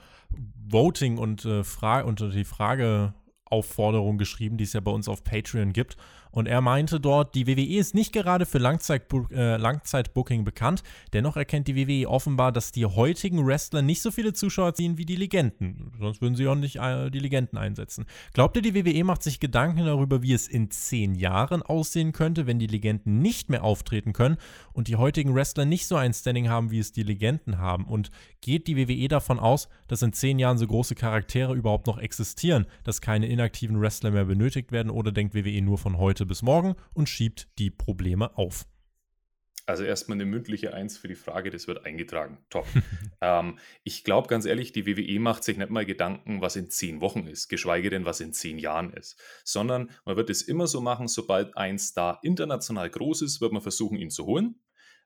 Voting 0.68 1.18
und 1.20 1.48
Fra 1.64 2.02
unter 2.02 2.30
die 2.30 2.44
Frage 2.44 3.14
Aufforderung 3.46 4.18
geschrieben, 4.18 4.58
die 4.58 4.64
es 4.64 4.74
ja 4.74 4.80
bei 4.80 4.90
uns 4.90 5.08
auf 5.08 5.24
Patreon 5.24 5.74
gibt. 5.74 5.96
Und 6.34 6.48
er 6.48 6.62
meinte 6.62 7.00
dort, 7.00 7.36
die 7.36 7.46
WWE 7.46 7.78
ist 7.78 7.94
nicht 7.94 8.12
gerade 8.12 8.48
für 8.48 8.58
Langzeitbo 8.58 9.28
äh, 9.32 9.56
Langzeitbooking 9.58 10.44
bekannt. 10.44 10.82
Dennoch 11.14 11.38
erkennt 11.38 11.68
die 11.68 11.76
WWE 11.76 12.10
offenbar, 12.10 12.52
dass 12.52 12.72
die 12.72 12.88
heutigen 12.88 13.46
Wrestler 13.46 13.84
nicht 13.84 14.02
so 14.02 14.10
viele 14.10 14.34
Zuschauer 14.34 14.74
ziehen 14.74 14.98
wie 14.98 15.06
die 15.06 15.16
Legenden. 15.16 15.92
Sonst 16.00 16.22
würden 16.22 16.36
sie 16.36 16.48
auch 16.48 16.56
nicht 16.56 16.78
äh, 16.78 17.12
die 17.12 17.20
Legenden 17.20 17.60
einsetzen. 17.60 18.06
Glaubt 18.34 18.56
ihr, 18.56 18.64
die 18.64 18.74
WWE 18.74 19.04
macht 19.04 19.22
sich 19.22 19.40
Gedanken 19.40 19.86
darüber, 19.86 20.24
wie 20.24 20.34
es 20.34 20.48
in 20.48 20.72
zehn 20.72 21.14
Jahren 21.14 21.62
aussehen 21.62 22.14
könnte, 22.14 22.48
wenn 22.48 22.58
die 22.58 22.68
Legenden 22.68 23.20
nicht 23.20 23.50
mehr 23.50 23.64
auftreten 23.64 24.12
können 24.12 24.38
und 24.74 24.88
die 24.88 24.96
heutigen 24.96 25.36
Wrestler 25.36 25.66
nicht 25.66 25.86
so 25.86 25.96
ein 25.96 26.16
Standing 26.16 26.50
haben, 26.50 26.72
wie 26.72 26.80
es 26.80 26.92
die 26.92 27.04
Legenden 27.04 27.60
haben? 27.60 27.86
Und 27.86 28.10
geht 28.42 28.68
die 28.68 28.76
WWE 28.76 29.08
davon 29.08 29.40
aus, 29.40 29.70
dass 29.88 30.02
in 30.02 30.14
zehn 30.14 30.40
Jahren 30.40 30.58
so 30.58 30.66
große 30.66 30.96
Charaktere 30.96 31.54
überhaupt 31.54 31.88
noch 31.88 32.00
existieren, 32.00 32.66
dass 32.84 33.02
keine 33.02 33.28
inaktiven 33.28 33.80
Wrestler 33.80 34.12
mehr 34.12 34.26
benötigt 34.26 34.72
werden 34.72 34.90
oder 34.90 35.12
denkt 35.12 35.36
WWE 35.36 35.62
nur 35.62 35.78
von 35.78 35.98
heute 35.98 36.23
heute 36.24 36.30
bis 36.30 36.42
morgen 36.42 36.76
und 36.94 37.10
schiebt 37.10 37.50
die 37.60 37.70
Probleme 37.70 38.38
auf. 38.38 38.66
Also 39.66 39.84
erstmal 39.84 40.16
eine 40.16 40.26
mündliche 40.26 40.74
Eins 40.74 40.98
für 40.98 41.10
die 41.10 41.16
Frage, 41.16 41.50
das 41.50 41.68
wird 41.68 41.86
eingetragen. 41.86 42.38
Top. 42.50 42.66
ähm, 43.22 43.60
ich 43.84 44.06
glaube 44.06 44.30
ganz 44.30 44.46
ehrlich, 44.46 44.72
die 44.72 44.86
WWE 44.86 45.20
macht 45.20 45.44
sich 45.44 45.58
nicht 45.58 45.70
mal 45.70 45.86
Gedanken, 45.86 46.40
was 46.40 46.56
in 46.56 46.70
zehn 46.70 47.02
Wochen 47.02 47.28
ist, 47.28 47.50
geschweige 47.50 47.90
denn, 47.90 48.06
was 48.06 48.22
in 48.22 48.32
zehn 48.32 48.58
Jahren 48.58 48.94
ist. 48.94 49.20
Sondern 49.44 49.92
man 50.06 50.16
wird 50.16 50.30
es 50.30 50.42
immer 50.44 50.66
so 50.66 50.80
machen, 50.80 51.10
sobald 51.10 51.58
ein 51.58 51.78
Star 51.78 52.20
international 52.24 52.90
groß 52.90 53.22
ist, 53.24 53.42
wird 53.42 53.52
man 53.52 53.62
versuchen, 53.62 53.98
ihn 53.98 54.10
zu 54.10 54.26
holen. 54.26 54.56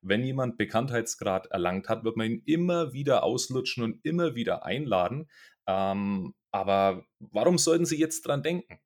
Wenn 0.02 0.24
jemand 0.24 0.58
Bekanntheitsgrad 0.58 1.48
erlangt 1.48 1.90
hat, 1.90 2.04
wird 2.04 2.16
man 2.16 2.28
ihn 2.28 2.44
immer 2.46 2.94
wieder 2.94 3.24
auslutschen 3.24 3.84
und 3.84 4.06
immer 4.06 4.36
wieder 4.36 4.66
einladen. 4.66 5.28
Ähm, 5.66 6.36
aber 6.52 7.06
warum 7.20 7.58
sollten 7.58 7.88
Sie 7.88 7.98
jetzt 7.98 8.28
dran 8.28 8.44
denken? 8.44 8.80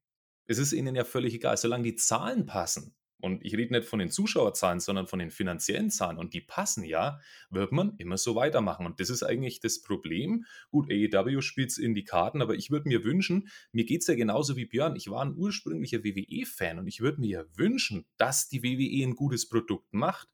Es 0.47 0.57
ist 0.57 0.73
ihnen 0.73 0.95
ja 0.95 1.03
völlig 1.03 1.33
egal, 1.33 1.57
solange 1.57 1.83
die 1.83 1.95
Zahlen 1.95 2.45
passen. 2.45 2.95
Und 3.21 3.45
ich 3.45 3.55
rede 3.55 3.73
nicht 3.73 3.87
von 3.87 3.99
den 3.99 4.09
Zuschauerzahlen, 4.09 4.79
sondern 4.79 5.05
von 5.05 5.19
den 5.19 5.29
finanziellen 5.29 5.91
Zahlen. 5.91 6.17
Und 6.17 6.33
die 6.33 6.41
passen 6.41 6.83
ja, 6.83 7.19
wird 7.51 7.71
man 7.71 7.95
immer 7.97 8.17
so 8.17 8.35
weitermachen. 8.35 8.85
Und 8.85 8.99
das 8.99 9.11
ist 9.11 9.21
eigentlich 9.21 9.59
das 9.59 9.81
Problem. 9.81 10.45
Gut, 10.71 10.91
AEW 10.91 11.41
spielt 11.41 11.69
es 11.69 11.77
in 11.77 11.93
die 11.93 12.03
Karten, 12.03 12.41
aber 12.41 12.55
ich 12.55 12.71
würde 12.71 12.89
mir 12.89 13.03
wünschen, 13.03 13.47
mir 13.71 13.85
geht 13.85 14.01
es 14.01 14.07
ja 14.07 14.15
genauso 14.15 14.55
wie 14.55 14.65
Björn. 14.65 14.95
Ich 14.95 15.09
war 15.09 15.23
ein 15.23 15.35
ursprünglicher 15.35 16.03
WWE-Fan 16.03 16.79
und 16.79 16.87
ich 16.87 16.99
würde 16.99 17.21
mir 17.21 17.29
ja 17.29 17.43
wünschen, 17.55 18.05
dass 18.17 18.49
die 18.49 18.63
WWE 18.63 19.07
ein 19.07 19.15
gutes 19.15 19.47
Produkt 19.47 19.93
macht. 19.93 20.27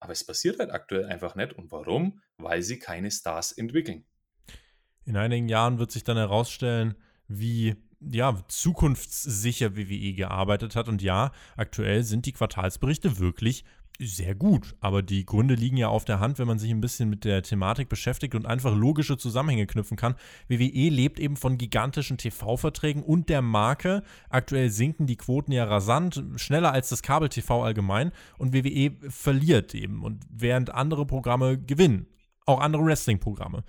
Aber 0.00 0.12
es 0.12 0.26
passiert 0.26 0.58
halt 0.58 0.72
aktuell 0.72 1.04
einfach 1.04 1.36
nicht. 1.36 1.52
Und 1.52 1.70
warum? 1.70 2.20
Weil 2.36 2.62
sie 2.62 2.80
keine 2.80 3.12
Stars 3.12 3.52
entwickeln. 3.52 4.04
In 5.04 5.16
einigen 5.16 5.48
Jahren 5.48 5.78
wird 5.78 5.92
sich 5.92 6.02
dann 6.02 6.16
herausstellen, 6.16 6.94
wie 7.28 7.76
ja, 8.10 8.36
zukunftssicher 8.48 9.76
WWE 9.76 10.12
gearbeitet 10.14 10.76
hat. 10.76 10.88
Und 10.88 11.02
ja, 11.02 11.32
aktuell 11.56 12.04
sind 12.04 12.26
die 12.26 12.32
Quartalsberichte 12.32 13.18
wirklich 13.18 13.64
sehr 13.98 14.34
gut. 14.34 14.74
Aber 14.80 15.02
die 15.02 15.24
Gründe 15.24 15.54
liegen 15.54 15.76
ja 15.76 15.88
auf 15.88 16.04
der 16.04 16.20
Hand, 16.20 16.38
wenn 16.38 16.46
man 16.46 16.58
sich 16.58 16.70
ein 16.70 16.80
bisschen 16.80 17.08
mit 17.08 17.24
der 17.24 17.42
Thematik 17.42 17.88
beschäftigt 17.88 18.34
und 18.34 18.46
einfach 18.46 18.74
logische 18.74 19.16
Zusammenhänge 19.16 19.66
knüpfen 19.66 19.96
kann. 19.96 20.14
WWE 20.48 20.88
lebt 20.88 21.20
eben 21.20 21.36
von 21.36 21.58
gigantischen 21.58 22.18
TV-Verträgen 22.18 23.02
und 23.02 23.28
der 23.28 23.42
Marke. 23.42 24.02
Aktuell 24.30 24.70
sinken 24.70 25.06
die 25.06 25.16
Quoten 25.16 25.52
ja 25.52 25.64
rasant, 25.64 26.22
schneller 26.36 26.72
als 26.72 26.88
das 26.88 27.02
Kabel-TV 27.02 27.62
allgemein. 27.62 28.12
Und 28.38 28.52
WWE 28.52 28.92
verliert 29.10 29.74
eben. 29.74 30.02
Und 30.02 30.24
während 30.28 30.70
andere 30.70 31.06
Programme 31.06 31.58
gewinnen. 31.58 32.06
Auch 32.46 32.60
andere 32.60 32.84
Wrestling-Programme 32.84 33.64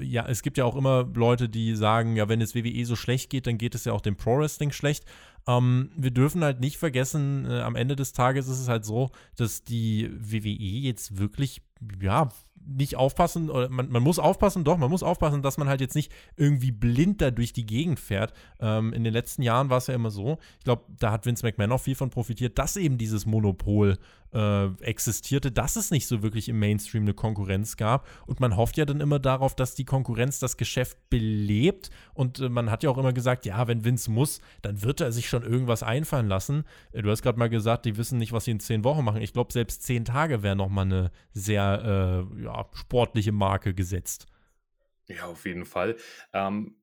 ja, 0.00 0.26
es 0.26 0.42
gibt 0.42 0.58
ja 0.58 0.64
auch 0.64 0.76
immer 0.76 1.08
Leute, 1.14 1.48
die 1.48 1.74
sagen, 1.74 2.16
ja, 2.16 2.28
wenn 2.28 2.40
es 2.40 2.54
WWE 2.54 2.84
so 2.84 2.96
schlecht 2.96 3.30
geht, 3.30 3.46
dann 3.46 3.58
geht 3.58 3.74
es 3.74 3.84
ja 3.84 3.92
auch 3.92 4.00
dem 4.00 4.16
Pro 4.16 4.38
Wrestling 4.38 4.72
schlecht. 4.72 5.04
Ähm, 5.46 5.90
wir 5.96 6.10
dürfen 6.10 6.42
halt 6.42 6.60
nicht 6.60 6.78
vergessen, 6.78 7.46
äh, 7.46 7.60
am 7.60 7.76
Ende 7.76 7.96
des 7.96 8.12
Tages 8.12 8.48
ist 8.48 8.60
es 8.60 8.68
halt 8.68 8.84
so, 8.84 9.10
dass 9.36 9.64
die 9.64 10.10
WWE 10.12 10.48
jetzt 10.50 11.18
wirklich, 11.18 11.62
ja, 12.00 12.30
nicht 12.66 12.96
aufpassen, 12.96 13.50
oder 13.50 13.68
man, 13.68 13.88
man, 13.90 14.02
muss 14.02 14.18
aufpassen, 14.18 14.64
doch, 14.64 14.78
man 14.78 14.90
muss 14.90 15.02
aufpassen, 15.02 15.42
dass 15.42 15.58
man 15.58 15.68
halt 15.68 15.80
jetzt 15.80 15.94
nicht 15.94 16.12
irgendwie 16.36 16.72
blind 16.72 17.20
da 17.20 17.30
durch 17.30 17.52
die 17.52 17.66
Gegend 17.66 18.00
fährt. 18.00 18.32
Ähm, 18.60 18.92
in 18.92 19.04
den 19.04 19.12
letzten 19.12 19.42
Jahren 19.42 19.70
war 19.70 19.78
es 19.78 19.86
ja 19.86 19.94
immer 19.94 20.10
so, 20.10 20.38
ich 20.58 20.64
glaube, 20.64 20.84
da 20.98 21.12
hat 21.12 21.26
Vince 21.26 21.44
McMahon 21.44 21.72
auch 21.72 21.80
viel 21.80 21.94
von 21.94 22.10
profitiert, 22.10 22.58
dass 22.58 22.76
eben 22.76 22.98
dieses 22.98 23.26
Monopol 23.26 23.98
äh, 24.34 24.66
existierte, 24.82 25.52
dass 25.52 25.76
es 25.76 25.90
nicht 25.90 26.06
so 26.06 26.22
wirklich 26.22 26.48
im 26.48 26.58
Mainstream 26.58 27.04
eine 27.04 27.14
Konkurrenz 27.14 27.76
gab. 27.76 28.06
Und 28.26 28.40
man 28.40 28.56
hofft 28.56 28.76
ja 28.76 28.84
dann 28.84 29.00
immer 29.00 29.18
darauf, 29.18 29.54
dass 29.54 29.74
die 29.74 29.84
Konkurrenz 29.84 30.40
das 30.40 30.56
Geschäft 30.56 30.98
belebt. 31.08 31.90
Und 32.14 32.40
äh, 32.40 32.48
man 32.48 32.70
hat 32.70 32.82
ja 32.82 32.90
auch 32.90 32.98
immer 32.98 33.12
gesagt, 33.12 33.46
ja, 33.46 33.66
wenn 33.68 33.84
Vince 33.84 34.10
muss, 34.10 34.40
dann 34.62 34.82
wird 34.82 35.00
er 35.00 35.12
sich 35.12 35.28
schon 35.28 35.44
irgendwas 35.44 35.82
einfallen 35.82 36.28
lassen. 36.28 36.64
Äh, 36.92 37.02
du 37.02 37.10
hast 37.10 37.22
gerade 37.22 37.38
mal 37.38 37.48
gesagt, 37.48 37.84
die 37.84 37.96
wissen 37.96 38.18
nicht, 38.18 38.32
was 38.32 38.44
sie 38.44 38.50
in 38.50 38.60
zehn 38.60 38.82
Wochen 38.82 39.04
machen. 39.04 39.22
Ich 39.22 39.32
glaube, 39.32 39.52
selbst 39.52 39.84
zehn 39.84 40.04
Tage 40.04 40.42
wäre 40.42 40.56
nochmal 40.56 40.86
eine 40.86 41.10
sehr 41.32 42.26
äh, 42.42 42.48
sportliche 42.72 43.32
Marke 43.32 43.74
gesetzt. 43.74 44.26
Ja, 45.06 45.26
auf 45.26 45.44
jeden 45.44 45.66
Fall. 45.66 45.96
Ähm, 46.32 46.76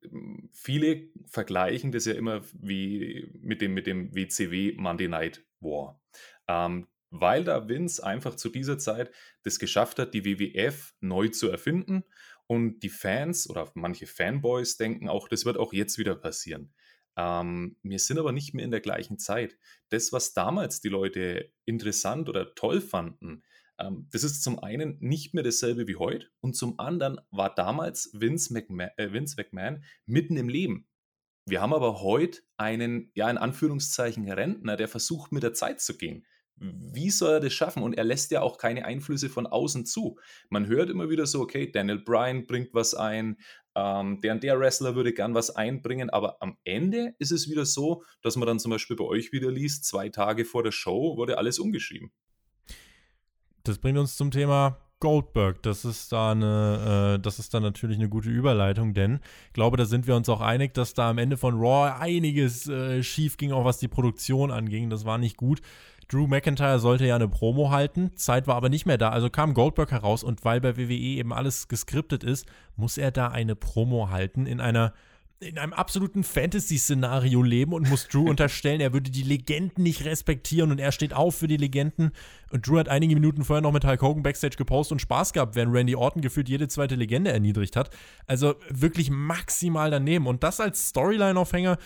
viele 0.52 1.10
vergleichen 1.26 1.92
das 1.92 2.06
ja 2.06 2.14
immer 2.14 2.42
wie 2.54 3.32
mit 3.42 3.62
dem, 3.62 3.74
mit 3.74 3.88
dem 3.88 4.14
WCW 4.16 4.76
Monday 4.78 5.08
Night 5.08 5.44
War. 5.60 6.00
Ähm, 6.48 6.88
weil 7.10 7.44
da 7.44 7.68
Vince 7.68 8.04
einfach 8.04 8.36
zu 8.36 8.50
dieser 8.50 8.78
Zeit 8.78 9.12
das 9.44 9.60
geschafft 9.60 10.00
hat, 10.00 10.14
die 10.14 10.24
WWF 10.24 10.94
neu 11.02 11.28
zu 11.28 11.50
erfinden. 11.50 12.04
Und 12.48 12.82
die 12.82 12.90
Fans 12.90 13.50
oder 13.50 13.72
manche 13.76 14.08
Fanboys 14.08 14.78
denken 14.78 15.08
auch, 15.08 15.28
das 15.28 15.46
wird 15.46 15.58
auch 15.58 15.74
jetzt 15.74 15.98
wieder 15.98 16.16
passieren. 16.16 16.74
Ähm, 17.18 17.78
wir 17.82 18.00
sind 18.00 18.20
aber 18.20 18.32
nicht 18.32 18.54
mehr 18.54 18.66
in 18.66 18.72
der 18.72 18.82
gleichen 18.82 19.20
Zeit. 19.20 19.58
Das, 19.90 20.12
was 20.14 20.34
damals 20.34 20.82
die 20.82 20.90
Leute 20.90 21.52
interessant 21.66 22.30
oder 22.30 22.54
toll 22.56 22.82
fanden, 22.82 23.44
das 24.12 24.24
ist 24.24 24.44
zum 24.44 24.60
einen 24.60 24.98
nicht 25.00 25.34
mehr 25.34 25.44
dasselbe 25.44 25.88
wie 25.88 25.96
heute 25.96 26.28
und 26.42 26.56
zum 26.56 26.80
anderen 26.80 27.20
war 27.32 27.54
damals 27.54 28.12
Vince 28.14 28.54
McMahon, 28.54 28.92
äh, 28.98 29.12
Vince 29.14 29.36
McMahon 29.38 29.84
mitten 30.06 30.38
im 30.38 30.50
Leben. 30.50 30.88
Wir 31.46 31.62
haben 31.62 31.74
aber 31.74 32.02
heute 32.02 32.42
einen, 32.58 33.12
ja, 33.16 33.30
in 33.30 33.38
Anführungszeichen 33.38 34.30
Rentner, 34.30 34.78
der 34.78 34.88
versucht, 34.88 35.32
mit 35.32 35.44
der 35.44 35.54
Zeit 35.54 35.82
zu 35.82 35.98
gehen. 35.98 36.26
Wie 36.56 37.10
soll 37.10 37.34
er 37.34 37.40
das 37.40 37.54
schaffen? 37.54 37.82
Und 37.82 37.94
er 37.94 38.04
lässt 38.04 38.30
ja 38.30 38.42
auch 38.42 38.60
keine 38.60 38.86
Einflüsse 38.86 39.30
von 39.30 39.48
außen 39.48 39.88
zu. 39.88 40.20
Man 40.50 40.68
hört 40.68 40.92
immer 40.92 41.10
wieder 41.10 41.26
so, 41.26 41.42
okay, 41.42 41.72
Daniel 41.72 41.98
Bryan 41.98 42.46
bringt 42.46 42.76
was 42.76 42.94
ein, 42.94 43.38
ähm, 43.74 44.22
der 44.22 44.34
und 44.34 44.44
der 44.44 44.60
Wrestler 44.60 44.96
würde 44.96 45.14
gern 45.14 45.34
was 45.34 45.50
einbringen, 45.50 46.10
aber 46.12 46.42
am 46.42 46.58
Ende 46.64 47.16
ist 47.18 47.32
es 47.32 47.50
wieder 47.50 47.66
so, 47.66 48.04
dass 48.22 48.36
man 48.36 48.46
dann 48.46 48.60
zum 48.60 48.70
Beispiel 48.70 48.96
bei 48.96 49.06
euch 49.06 49.32
wieder 49.32 49.50
liest, 49.50 49.86
zwei 49.86 50.10
Tage 50.10 50.46
vor 50.46 50.62
der 50.62 50.72
Show 50.72 51.18
wurde 51.18 51.38
alles 51.38 51.58
umgeschrieben. 51.58 52.12
Das 53.64 53.78
bringt 53.78 53.98
uns 53.98 54.16
zum 54.16 54.32
Thema 54.32 54.78
Goldberg. 55.00 55.62
Das 55.64 55.84
ist 55.84 56.12
da 56.12 56.32
eine, 56.32 57.16
äh, 57.18 57.22
das 57.22 57.40
ist 57.40 57.54
da 57.54 57.60
natürlich 57.60 57.98
eine 57.98 58.08
gute 58.08 58.30
Überleitung, 58.30 58.94
denn 58.94 59.20
ich 59.48 59.54
glaube, 59.54 59.76
da 59.76 59.86
sind 59.86 60.08
wir 60.08 60.16
uns 60.16 60.30
auch 60.30 60.42
einig, 60.42 60.74
dass 60.74 60.94
da 60.94 61.10
am 61.10 61.18
Ende 61.18 61.38
von 61.38 61.56
Raw 61.56 62.00
einiges 62.00 62.68
äh, 62.68 63.04
schief 63.04 63.38
ging, 63.38 63.52
auch 63.52 63.66
was 63.66 63.80
die 63.80 63.88
Produktion 63.90 64.52
anging. 64.52 64.90
Das 64.90 65.04
war 65.04 65.18
nicht 65.18 65.38
gut. 65.38 65.62
Drew 66.08 66.28
McIntyre 66.28 66.80
sollte 66.80 67.06
ja 67.06 67.16
eine 67.16 67.30
Promo 67.30 67.72
halten, 67.72 68.12
Zeit 68.16 68.46
war 68.46 68.56
aber 68.56 68.68
nicht 68.68 68.86
mehr 68.86 68.98
da, 68.98 69.10
also 69.10 69.30
kam 69.30 69.54
Goldberg 69.54 69.92
heraus 69.92 70.24
und 70.24 70.44
weil 70.44 70.60
bei 70.60 70.76
WWE 70.76 70.94
eben 70.94 71.32
alles 71.32 71.70
geskriptet 71.70 72.22
ist, 72.26 72.46
muss 72.76 72.98
er 72.98 73.12
da 73.12 73.30
eine 73.30 73.56
Promo 73.56 74.10
halten 74.10 74.46
in 74.46 74.60
einer 74.60 74.94
in 75.42 75.58
einem 75.58 75.74
absoluten 75.74 76.24
Fantasy-Szenario 76.24 77.42
leben 77.42 77.74
und 77.74 77.90
muss 77.90 78.08
Drew 78.08 78.26
unterstellen, 78.30 78.80
er 78.80 78.94
würde 78.94 79.10
die 79.10 79.24
Legenden 79.24 79.84
nicht 79.84 80.06
respektieren 80.06 80.72
und 80.72 80.80
er 80.80 80.92
steht 80.92 81.14
auf 81.14 81.36
für 81.36 81.48
die 81.48 81.58
Legenden. 81.58 82.12
Und 82.52 82.68
Drew 82.68 82.78
hat 82.78 82.90
einige 82.90 83.16
Minuten 83.16 83.44
vorher 83.44 83.62
noch 83.62 83.72
mit 83.72 83.84
Hulk 83.84 84.02
Hogan 84.02 84.24
Backstage 84.24 84.56
gepostet 84.56 84.94
und 84.94 85.00
Spaß 85.00 85.34
gehabt, 85.34 85.56
während 85.56 85.74
Randy 85.74 85.96
Orton 85.96 86.22
gefühlt 86.22 86.48
jede 86.48 86.68
zweite 86.68 86.96
Legende 86.96 87.32
erniedrigt 87.32 87.76
hat. 87.76 87.90
Also 88.28 88.56
wirklich 88.70 89.10
maximal 89.10 89.90
daneben. 89.90 90.28
Und 90.28 90.44
das 90.44 90.60
als 90.60 90.90
Storyline-Aufhänger 90.90 91.78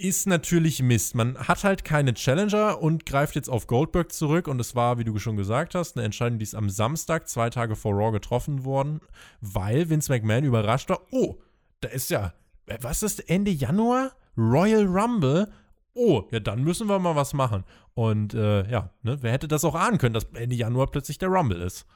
ist 0.00 0.26
natürlich 0.26 0.82
Mist. 0.82 1.14
Man 1.14 1.36
hat 1.38 1.64
halt 1.64 1.84
keine 1.84 2.14
Challenger 2.14 2.80
und 2.82 3.06
greift 3.06 3.36
jetzt 3.36 3.48
auf 3.48 3.66
Goldberg 3.66 4.12
zurück. 4.12 4.48
Und 4.48 4.60
es 4.60 4.74
war, 4.74 4.98
wie 4.98 5.04
du 5.04 5.18
schon 5.18 5.36
gesagt 5.36 5.74
hast, 5.74 5.96
eine 5.96 6.06
Entscheidung, 6.06 6.38
die 6.38 6.44
ist 6.44 6.54
am 6.54 6.70
Samstag, 6.70 7.28
zwei 7.28 7.50
Tage 7.50 7.76
vor 7.76 7.92
Raw, 7.92 8.12
getroffen 8.12 8.64
worden, 8.64 9.00
weil 9.40 9.90
Vince 9.90 10.10
McMahon 10.10 10.44
überrascht 10.44 10.88
war: 10.88 11.02
Oh, 11.12 11.36
da 11.80 11.88
ist 11.88 12.10
ja, 12.10 12.32
was 12.80 13.02
ist 13.02 13.28
Ende 13.30 13.50
Januar? 13.50 14.12
Royal 14.36 14.84
Rumble? 14.86 15.48
Oh, 15.94 16.24
ja, 16.30 16.38
dann 16.40 16.62
müssen 16.62 16.88
wir 16.88 16.98
mal 16.98 17.16
was 17.16 17.34
machen. 17.34 17.64
Und 17.94 18.34
äh, 18.34 18.70
ja, 18.70 18.90
ne, 19.02 19.18
wer 19.20 19.32
hätte 19.32 19.48
das 19.48 19.64
auch 19.64 19.74
ahnen 19.74 19.98
können, 19.98 20.14
dass 20.14 20.24
Ende 20.34 20.54
Januar 20.54 20.86
plötzlich 20.86 21.18
der 21.18 21.28
Rumble 21.28 21.60
ist? 21.60 21.86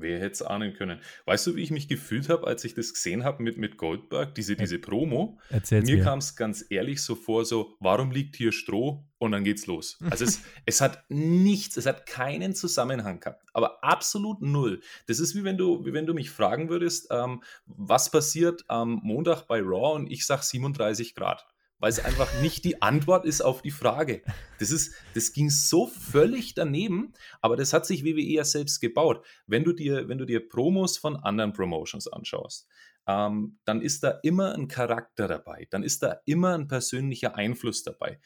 Wer 0.00 0.18
hätte 0.18 0.32
es 0.32 0.42
ahnen 0.42 0.74
können? 0.74 1.00
Weißt 1.26 1.46
du, 1.46 1.56
wie 1.56 1.62
ich 1.62 1.70
mich 1.70 1.88
gefühlt 1.88 2.28
habe, 2.28 2.46
als 2.46 2.64
ich 2.64 2.74
das 2.74 2.92
gesehen 2.92 3.24
habe 3.24 3.42
mit, 3.42 3.58
mit 3.58 3.76
Goldberg, 3.76 4.34
diese, 4.34 4.56
diese 4.56 4.78
Promo? 4.78 5.38
Erzähl's 5.50 5.88
mir. 5.88 5.96
Mir 5.96 6.04
kam 6.04 6.18
es 6.18 6.36
ganz 6.36 6.64
ehrlich 6.70 7.02
so 7.02 7.14
vor, 7.14 7.44
so, 7.44 7.76
warum 7.80 8.10
liegt 8.10 8.36
hier 8.36 8.52
Stroh? 8.52 9.04
Und 9.18 9.32
dann 9.32 9.44
geht's 9.44 9.66
los. 9.66 9.98
Also 10.10 10.24
es, 10.24 10.40
es 10.64 10.80
hat 10.80 11.04
nichts, 11.08 11.76
es 11.76 11.86
hat 11.86 12.06
keinen 12.06 12.54
Zusammenhang 12.54 13.20
gehabt, 13.20 13.44
aber 13.52 13.82
absolut 13.84 14.42
null. 14.42 14.80
Das 15.06 15.20
ist 15.20 15.34
wie 15.34 15.44
wenn 15.44 15.56
du, 15.56 15.84
wie 15.84 15.92
wenn 15.92 16.06
du 16.06 16.14
mich 16.14 16.30
fragen 16.30 16.68
würdest, 16.68 17.08
ähm, 17.10 17.42
was 17.66 18.10
passiert 18.10 18.64
am 18.68 19.00
Montag 19.02 19.42
bei 19.46 19.60
Raw 19.60 19.96
und 19.96 20.10
ich 20.10 20.24
sage 20.24 20.42
37 20.42 21.14
Grad 21.14 21.46
weil 21.78 21.90
es 21.90 22.04
einfach 22.04 22.40
nicht 22.40 22.64
die 22.64 22.82
Antwort 22.82 23.24
ist 23.24 23.40
auf 23.40 23.62
die 23.62 23.70
Frage. 23.70 24.22
Das, 24.58 24.70
ist, 24.70 24.94
das 25.14 25.32
ging 25.32 25.50
so 25.50 25.86
völlig 25.86 26.54
daneben, 26.54 27.12
aber 27.40 27.56
das 27.56 27.72
hat 27.72 27.86
sich 27.86 28.04
WWE 28.04 28.20
ja 28.20 28.44
selbst 28.44 28.80
gebaut. 28.80 29.24
Wenn 29.46 29.64
du 29.64 29.72
dir, 29.72 30.08
wenn 30.08 30.18
du 30.18 30.24
dir 30.24 30.48
Promos 30.48 30.98
von 30.98 31.16
anderen 31.16 31.52
Promotions 31.52 32.08
anschaust, 32.08 32.68
ähm, 33.06 33.58
dann 33.64 33.80
ist 33.80 34.02
da 34.02 34.18
immer 34.22 34.54
ein 34.54 34.68
Charakter 34.68 35.28
dabei, 35.28 35.66
dann 35.70 35.82
ist 35.82 36.02
da 36.02 36.20
immer 36.26 36.54
ein 36.54 36.68
persönlicher 36.68 37.36
Einfluss 37.36 37.82
dabei. 37.82 38.20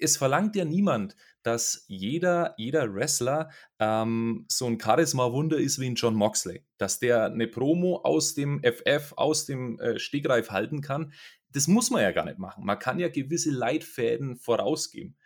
Es 0.00 0.16
verlangt 0.16 0.54
ja 0.54 0.64
niemand, 0.64 1.16
dass 1.42 1.84
jeder, 1.88 2.54
jeder 2.56 2.94
Wrestler 2.94 3.50
ähm, 3.80 4.44
so 4.48 4.66
ein 4.66 4.78
Charisma-Wunder 4.78 5.56
ist 5.56 5.80
wie 5.80 5.86
ein 5.86 5.96
John 5.96 6.14
Moxley. 6.14 6.64
Dass 6.76 7.00
der 7.00 7.24
eine 7.24 7.48
Promo 7.48 7.96
aus 8.04 8.34
dem 8.34 8.62
FF, 8.62 9.14
aus 9.16 9.46
dem 9.46 9.80
äh, 9.80 9.98
Stegreif 9.98 10.50
halten 10.50 10.82
kann 10.82 11.12
das 11.52 11.66
muss 11.66 11.90
man 11.90 12.02
ja 12.02 12.12
gar 12.12 12.24
nicht 12.24 12.38
machen. 12.38 12.64
Man 12.64 12.78
kann 12.78 12.98
ja 12.98 13.08
gewisse 13.08 13.50
Leitfäden 13.50 14.36
vorausgeben. 14.36 15.16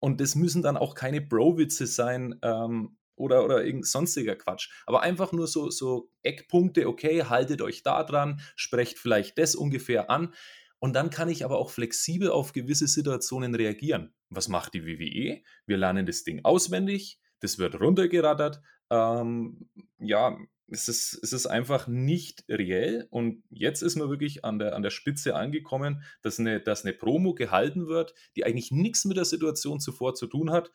Und 0.00 0.20
das 0.20 0.34
müssen 0.34 0.62
dann 0.62 0.76
auch 0.76 0.94
keine 0.94 1.20
Bro-Witze 1.20 1.86
sein 1.86 2.38
ähm, 2.42 2.96
oder, 3.14 3.44
oder 3.44 3.64
irgend 3.64 3.86
sonstiger 3.86 4.34
Quatsch. 4.34 4.68
Aber 4.86 5.02
einfach 5.02 5.32
nur 5.32 5.46
so, 5.46 5.70
so 5.70 6.10
Eckpunkte, 6.22 6.88
okay, 6.88 7.24
haltet 7.24 7.62
euch 7.62 7.84
da 7.84 8.02
dran, 8.02 8.40
sprecht 8.56 8.98
vielleicht 8.98 9.38
das 9.38 9.54
ungefähr 9.54 10.10
an. 10.10 10.34
Und 10.80 10.94
dann 10.94 11.10
kann 11.10 11.28
ich 11.28 11.44
aber 11.44 11.58
auch 11.58 11.70
flexibel 11.70 12.30
auf 12.30 12.52
gewisse 12.52 12.88
Situationen 12.88 13.54
reagieren. 13.54 14.12
Was 14.30 14.48
macht 14.48 14.74
die 14.74 14.84
WWE? 14.84 15.42
Wir 15.66 15.76
lernen 15.76 16.06
das 16.06 16.24
Ding 16.24 16.44
auswendig, 16.44 17.20
das 17.38 17.58
wird 17.58 17.80
runtergerattert. 17.80 18.60
Ähm, 18.90 19.68
ja, 19.98 20.36
es 20.68 20.88
ist, 20.88 21.18
es 21.22 21.32
ist 21.32 21.46
einfach 21.46 21.86
nicht 21.86 22.44
reell 22.48 23.06
und 23.10 23.42
jetzt 23.50 23.82
ist 23.82 23.96
man 23.96 24.08
wirklich 24.08 24.44
an 24.44 24.58
der, 24.58 24.74
an 24.74 24.82
der 24.82 24.90
Spitze 24.90 25.34
angekommen, 25.34 26.02
dass 26.22 26.38
eine, 26.38 26.60
dass 26.60 26.84
eine 26.84 26.94
Promo 26.94 27.34
gehalten 27.34 27.88
wird, 27.88 28.14
die 28.36 28.44
eigentlich 28.44 28.70
nichts 28.70 29.04
mit 29.04 29.16
der 29.16 29.24
Situation 29.24 29.80
zuvor 29.80 30.14
zu 30.14 30.26
tun 30.26 30.50
hat. 30.50 30.70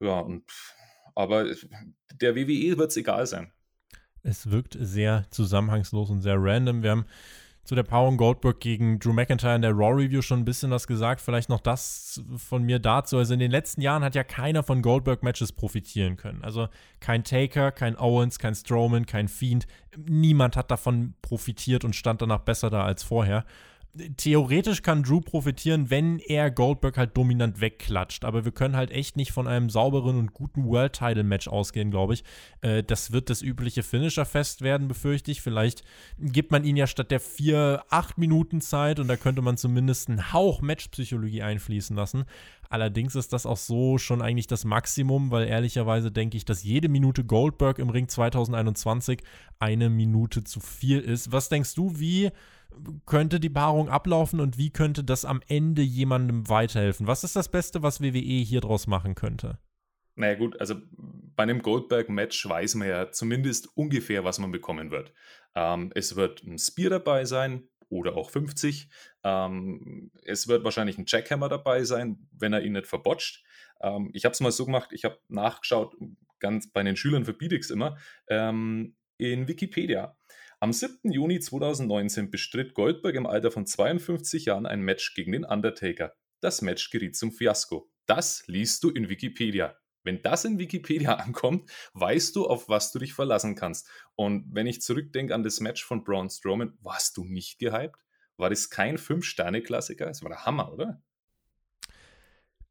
Ja, 0.00 0.20
und, 0.20 0.44
aber 1.14 1.46
der 2.20 2.34
WWE 2.36 2.78
wird 2.78 2.90
es 2.90 2.96
egal 2.96 3.26
sein. 3.26 3.52
Es 4.22 4.50
wirkt 4.50 4.76
sehr 4.80 5.26
zusammenhangslos 5.30 6.10
und 6.10 6.22
sehr 6.22 6.36
random. 6.38 6.82
Wir 6.82 6.90
haben 6.90 7.06
zu 7.68 7.74
der 7.74 7.82
Paarung 7.82 8.16
Goldberg 8.16 8.60
gegen 8.60 8.98
Drew 8.98 9.12
McIntyre 9.12 9.54
in 9.54 9.60
der 9.60 9.72
Raw 9.72 9.92
Review 9.92 10.22
schon 10.22 10.38
ein 10.38 10.46
bisschen 10.46 10.70
was 10.70 10.86
gesagt. 10.86 11.20
Vielleicht 11.20 11.50
noch 11.50 11.60
das 11.60 12.22
von 12.38 12.62
mir 12.62 12.78
dazu. 12.78 13.18
Also 13.18 13.34
in 13.34 13.40
den 13.40 13.50
letzten 13.50 13.82
Jahren 13.82 14.02
hat 14.02 14.14
ja 14.14 14.24
keiner 14.24 14.62
von 14.62 14.80
Goldberg-Matches 14.80 15.52
profitieren 15.52 16.16
können. 16.16 16.42
Also 16.42 16.68
kein 17.00 17.24
Taker, 17.24 17.70
kein 17.70 17.98
Owens, 17.98 18.38
kein 18.38 18.54
Strowman, 18.54 19.04
kein 19.04 19.28
Fiend. 19.28 19.66
Niemand 19.98 20.56
hat 20.56 20.70
davon 20.70 21.12
profitiert 21.20 21.84
und 21.84 21.94
stand 21.94 22.22
danach 22.22 22.40
besser 22.40 22.70
da 22.70 22.84
als 22.84 23.02
vorher. 23.02 23.44
Theoretisch 24.16 24.82
kann 24.82 25.02
Drew 25.02 25.20
profitieren, 25.20 25.90
wenn 25.90 26.18
er 26.18 26.50
Goldberg 26.50 26.96
halt 26.96 27.16
dominant 27.16 27.60
wegklatscht. 27.60 28.24
Aber 28.24 28.44
wir 28.44 28.52
können 28.52 28.76
halt 28.76 28.90
echt 28.90 29.16
nicht 29.16 29.32
von 29.32 29.46
einem 29.46 29.70
sauberen 29.70 30.18
und 30.18 30.34
guten 30.34 30.66
World 30.66 30.92
Title 30.92 31.24
Match 31.24 31.48
ausgehen, 31.48 31.90
glaube 31.90 32.14
ich. 32.14 32.24
Äh, 32.60 32.82
das 32.82 33.12
wird 33.12 33.30
das 33.30 33.42
übliche 33.42 33.82
Finisher-Fest 33.82 34.62
werden, 34.62 34.88
befürchte 34.88 35.30
ich. 35.30 35.40
Vielleicht 35.40 35.82
gibt 36.18 36.52
man 36.52 36.64
ihn 36.64 36.76
ja 36.76 36.86
statt 36.86 37.10
der 37.10 37.20
vier, 37.20 37.84
acht 37.90 38.18
Minuten 38.18 38.60
Zeit 38.60 39.00
und 39.00 39.08
da 39.08 39.16
könnte 39.16 39.42
man 39.42 39.56
zumindest 39.56 40.08
einen 40.08 40.32
Hauch 40.32 40.60
Matchpsychologie 40.60 41.42
einfließen 41.42 41.96
lassen. 41.96 42.24
Allerdings 42.70 43.14
ist 43.14 43.32
das 43.32 43.46
auch 43.46 43.56
so 43.56 43.96
schon 43.96 44.20
eigentlich 44.20 44.46
das 44.46 44.66
Maximum, 44.66 45.30
weil 45.30 45.48
ehrlicherweise 45.48 46.12
denke 46.12 46.36
ich, 46.36 46.44
dass 46.44 46.62
jede 46.62 46.90
Minute 46.90 47.24
Goldberg 47.24 47.78
im 47.78 47.88
Ring 47.88 48.08
2021 48.08 49.22
eine 49.58 49.88
Minute 49.88 50.44
zu 50.44 50.60
viel 50.60 51.00
ist. 51.00 51.32
Was 51.32 51.48
denkst 51.48 51.74
du, 51.74 51.98
wie 51.98 52.30
könnte 53.06 53.40
die 53.40 53.50
Paarung 53.50 53.88
ablaufen 53.88 54.40
und 54.40 54.58
wie 54.58 54.70
könnte 54.70 55.04
das 55.04 55.24
am 55.24 55.40
Ende 55.48 55.82
jemandem 55.82 56.48
weiterhelfen? 56.48 57.06
Was 57.06 57.24
ist 57.24 57.36
das 57.36 57.50
Beste, 57.50 57.82
was 57.82 58.00
WWE 58.00 58.18
hier 58.18 58.60
draus 58.60 58.86
machen 58.86 59.14
könnte? 59.14 59.58
Naja 60.14 60.34
gut, 60.34 60.60
also 60.60 60.74
bei 60.90 61.44
einem 61.44 61.62
Goldberg-Match 61.62 62.48
weiß 62.48 62.74
man 62.74 62.88
ja 62.88 63.10
zumindest 63.12 63.68
ungefähr, 63.76 64.24
was 64.24 64.40
man 64.40 64.50
bekommen 64.50 64.90
wird. 64.90 65.12
Ähm, 65.54 65.92
es 65.94 66.16
wird 66.16 66.42
ein 66.42 66.58
Spear 66.58 66.90
dabei 66.90 67.24
sein 67.24 67.68
oder 67.88 68.16
auch 68.16 68.30
50. 68.30 68.88
Ähm, 69.22 70.10
es 70.24 70.48
wird 70.48 70.64
wahrscheinlich 70.64 70.98
ein 70.98 71.04
Jackhammer 71.06 71.48
dabei 71.48 71.84
sein, 71.84 72.28
wenn 72.32 72.52
er 72.52 72.62
ihn 72.62 72.72
nicht 72.72 72.88
verbotscht. 72.88 73.44
Ähm, 73.80 74.10
ich 74.12 74.24
habe 74.24 74.32
es 74.32 74.40
mal 74.40 74.50
so 74.50 74.66
gemacht, 74.66 74.90
ich 74.92 75.04
habe 75.04 75.20
nachgeschaut, 75.28 75.96
ganz 76.40 76.70
bei 76.72 76.82
den 76.82 76.96
Schülern 76.96 77.24
verbiete 77.24 77.54
ich 77.54 77.62
es 77.62 77.70
immer, 77.70 77.96
ähm, 78.28 78.96
in 79.18 79.46
Wikipedia. 79.46 80.17
Am 80.60 80.72
7. 80.72 81.12
Juni 81.12 81.38
2019 81.38 82.32
bestritt 82.32 82.74
Goldberg 82.74 83.14
im 83.14 83.26
Alter 83.26 83.52
von 83.52 83.64
52 83.64 84.46
Jahren 84.46 84.66
ein 84.66 84.80
Match 84.80 85.14
gegen 85.14 85.30
den 85.30 85.44
Undertaker. 85.44 86.14
Das 86.40 86.62
Match 86.62 86.90
geriet 86.90 87.16
zum 87.16 87.30
Fiasko. 87.30 87.88
Das 88.06 88.42
liest 88.48 88.82
du 88.82 88.90
in 88.90 89.08
Wikipedia. 89.08 89.76
Wenn 90.02 90.20
das 90.20 90.44
in 90.44 90.58
Wikipedia 90.58 91.14
ankommt, 91.14 91.70
weißt 91.94 92.34
du, 92.34 92.48
auf 92.48 92.68
was 92.68 92.90
du 92.90 92.98
dich 92.98 93.14
verlassen 93.14 93.54
kannst. 93.54 93.88
Und 94.16 94.46
wenn 94.52 94.66
ich 94.66 94.82
zurückdenke 94.82 95.32
an 95.32 95.44
das 95.44 95.60
Match 95.60 95.84
von 95.84 96.02
Braun 96.02 96.28
Strowman, 96.28 96.76
warst 96.80 97.16
du 97.16 97.24
nicht 97.24 97.60
gehypt? 97.60 98.00
War 98.36 98.50
das 98.50 98.68
kein 98.68 98.98
Fünf-Sterne-Klassiker? 98.98 100.10
Es 100.10 100.22
war 100.22 100.30
der 100.30 100.44
Hammer, 100.44 100.72
oder? 100.72 101.00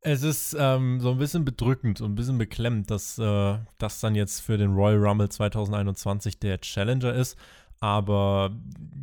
Es 0.01 0.23
ist 0.23 0.55
ähm, 0.59 0.99
so 0.99 1.11
ein 1.11 1.17
bisschen 1.17 1.43
bedrückend 1.43 2.01
und 2.01 2.11
ein 2.11 2.15
bisschen 2.15 2.37
beklemmt, 2.37 2.91
dass 2.91 3.17
äh, 3.17 3.57
das 3.77 3.99
dann 3.99 4.15
jetzt 4.15 4.41
für 4.41 4.57
den 4.57 4.73
Royal 4.73 5.03
Rumble 5.05 5.29
2021 5.29 6.39
der 6.39 6.59
Challenger 6.59 7.13
ist. 7.13 7.37
Aber 7.79 8.51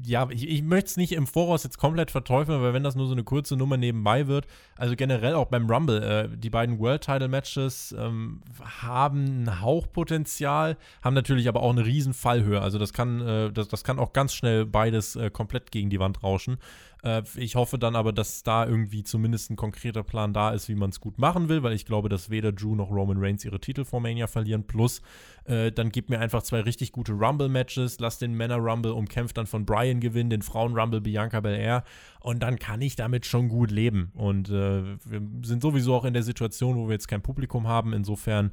ja, 0.07 0.29
ich, 0.31 0.49
ich 0.49 0.63
möchte 0.63 0.89
es 0.89 0.97
nicht 0.97 1.13
im 1.13 1.27
Voraus 1.27 1.65
jetzt 1.65 1.79
komplett 1.79 2.11
verteufeln, 2.11 2.61
weil 2.61 2.75
wenn 2.75 2.83
das 2.83 2.95
nur 2.95 3.07
so 3.07 3.13
eine 3.13 3.25
kurze 3.25 3.57
Nummer 3.57 3.77
nebenbei 3.77 4.27
wird, 4.27 4.47
also 4.77 4.97
generell 4.97 5.35
auch 5.35 5.47
beim 5.47 5.71
Rumble, 5.71 6.03
äh, 6.03 6.37
die 6.37 6.51
beiden 6.51 6.79
World 6.79 7.03
Title 7.03 7.29
Matches 7.29 7.95
ähm, 7.99 8.43
haben 8.63 9.45
ein 9.45 9.61
Hauchpotenzial, 9.61 10.77
haben 11.03 11.15
natürlich 11.15 11.49
aber 11.49 11.63
auch 11.63 11.71
eine 11.71 11.87
riesen 11.87 12.13
Fallhöhe. 12.13 12.61
Also 12.61 12.79
das 12.79 12.93
kann, 12.93 13.21
äh, 13.21 13.53
das, 13.53 13.69
das 13.69 13.85
kann 13.85 13.99
auch 13.99 14.13
ganz 14.13 14.35
schnell 14.35 14.67
beides 14.67 15.17
äh, 15.17 15.31
komplett 15.31 15.71
gegen 15.71 15.91
die 15.91 16.01
Wand 16.01 16.23
rauschen. 16.23 16.59
Äh, 17.05 17.23
ich 17.37 17.55
hoffe 17.55 17.79
dann 17.79 17.95
aber, 17.95 18.13
dass 18.13 18.43
da 18.43 18.67
irgendwie 18.67 19.05
zumindest 19.05 19.51
ein 19.51 19.57
konkreter 19.57 20.03
Plan 20.03 20.33
da 20.33 20.51
ist, 20.51 20.69
wie 20.69 20.75
man 20.75 20.91
es 20.91 21.01
gut 21.01 21.19
machen 21.19 21.49
will, 21.49 21.63
weil 21.63 21.75
ich 21.75 21.85
glaube, 21.85 22.09
dass 22.09 22.31
weder 22.31 22.51
Drew 22.51 22.75
noch 22.75 22.91
Roman 22.91 23.19
Reigns 23.19 23.45
ihre 23.45 23.61
Titel 23.61 23.85
vor 23.85 24.01
Mania 24.01 24.27
verlieren. 24.27 24.67
Plus, 24.67 25.03
äh, 25.45 25.71
dann 25.71 25.91
gib 25.91 26.09
mir 26.09 26.19
einfach 26.19 26.43
zwei 26.43 26.61
richtig 26.61 26.93
gute 26.93 27.13
Rumble-Matches, 27.13 28.01
lass 28.01 28.19
den 28.19 28.35
Männer-Rumble 28.35 28.93
umkämpft 28.93 29.37
dann 29.37 29.47
von 29.47 29.67
Brian 29.67 30.01
gewinnen, 30.01 30.31
den 30.31 30.43
Frauen-Rumble 30.43 31.03
Bianca 31.03 31.41
Belair 31.41 31.85
und 32.21 32.43
dann 32.43 32.59
kann 32.59 32.81
ich 32.81 32.97
damit 32.97 33.27
schon 33.27 33.49
gut 33.49 33.71
leben. 33.71 34.11
Und 34.15 34.49
äh, 34.49 34.97
wir 35.05 35.21
sind 35.43 35.63
sowieso 35.63 35.95
auch 35.95 36.05
in 36.05 36.15
der 36.15 36.23
Situation, 36.23 36.77
wo 36.77 36.89
wir 36.89 36.95
jetzt 36.95 37.09
kein 37.09 37.23
Publikum 37.23 37.69
haben. 37.69 37.93
Insofern 37.93 38.51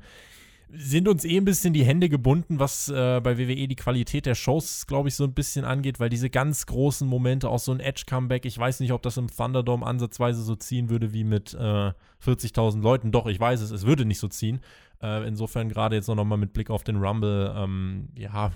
sind 0.73 1.07
uns 1.07 1.25
eh 1.25 1.37
ein 1.37 1.45
bisschen 1.45 1.73
die 1.73 1.83
Hände 1.83 2.09
gebunden, 2.09 2.59
was 2.59 2.89
äh, 2.89 3.19
bei 3.21 3.37
WWE 3.37 3.67
die 3.67 3.75
Qualität 3.75 4.25
der 4.25 4.35
Shows, 4.35 4.87
glaube 4.87 5.09
ich, 5.09 5.15
so 5.15 5.23
ein 5.23 5.33
bisschen 5.33 5.65
angeht, 5.65 5.99
weil 5.99 6.09
diese 6.09 6.29
ganz 6.29 6.65
großen 6.65 7.07
Momente, 7.07 7.49
auch 7.49 7.59
so 7.59 7.71
ein 7.71 7.79
Edge-Comeback, 7.79 8.45
ich 8.45 8.57
weiß 8.57 8.79
nicht, 8.79 8.91
ob 8.91 9.01
das 9.01 9.17
im 9.17 9.27
Thunderdome 9.27 9.85
ansatzweise 9.85 10.41
so 10.43 10.55
ziehen 10.55 10.89
würde 10.89 11.13
wie 11.13 11.23
mit 11.23 11.53
äh, 11.53 11.91
40.000 12.23 12.81
Leuten. 12.81 13.11
Doch, 13.11 13.27
ich 13.27 13.39
weiß 13.39 13.61
es, 13.61 13.71
es 13.71 13.85
würde 13.85 14.05
nicht 14.05 14.19
so 14.19 14.27
ziehen. 14.27 14.61
Äh, 15.01 15.27
insofern 15.27 15.69
gerade 15.69 15.95
jetzt 15.95 16.07
noch 16.07 16.23
mal 16.23 16.37
mit 16.37 16.53
Blick 16.53 16.69
auf 16.69 16.83
den 16.83 16.97
Rumble, 16.97 17.53
ähm, 17.55 18.09
ja, 18.17 18.51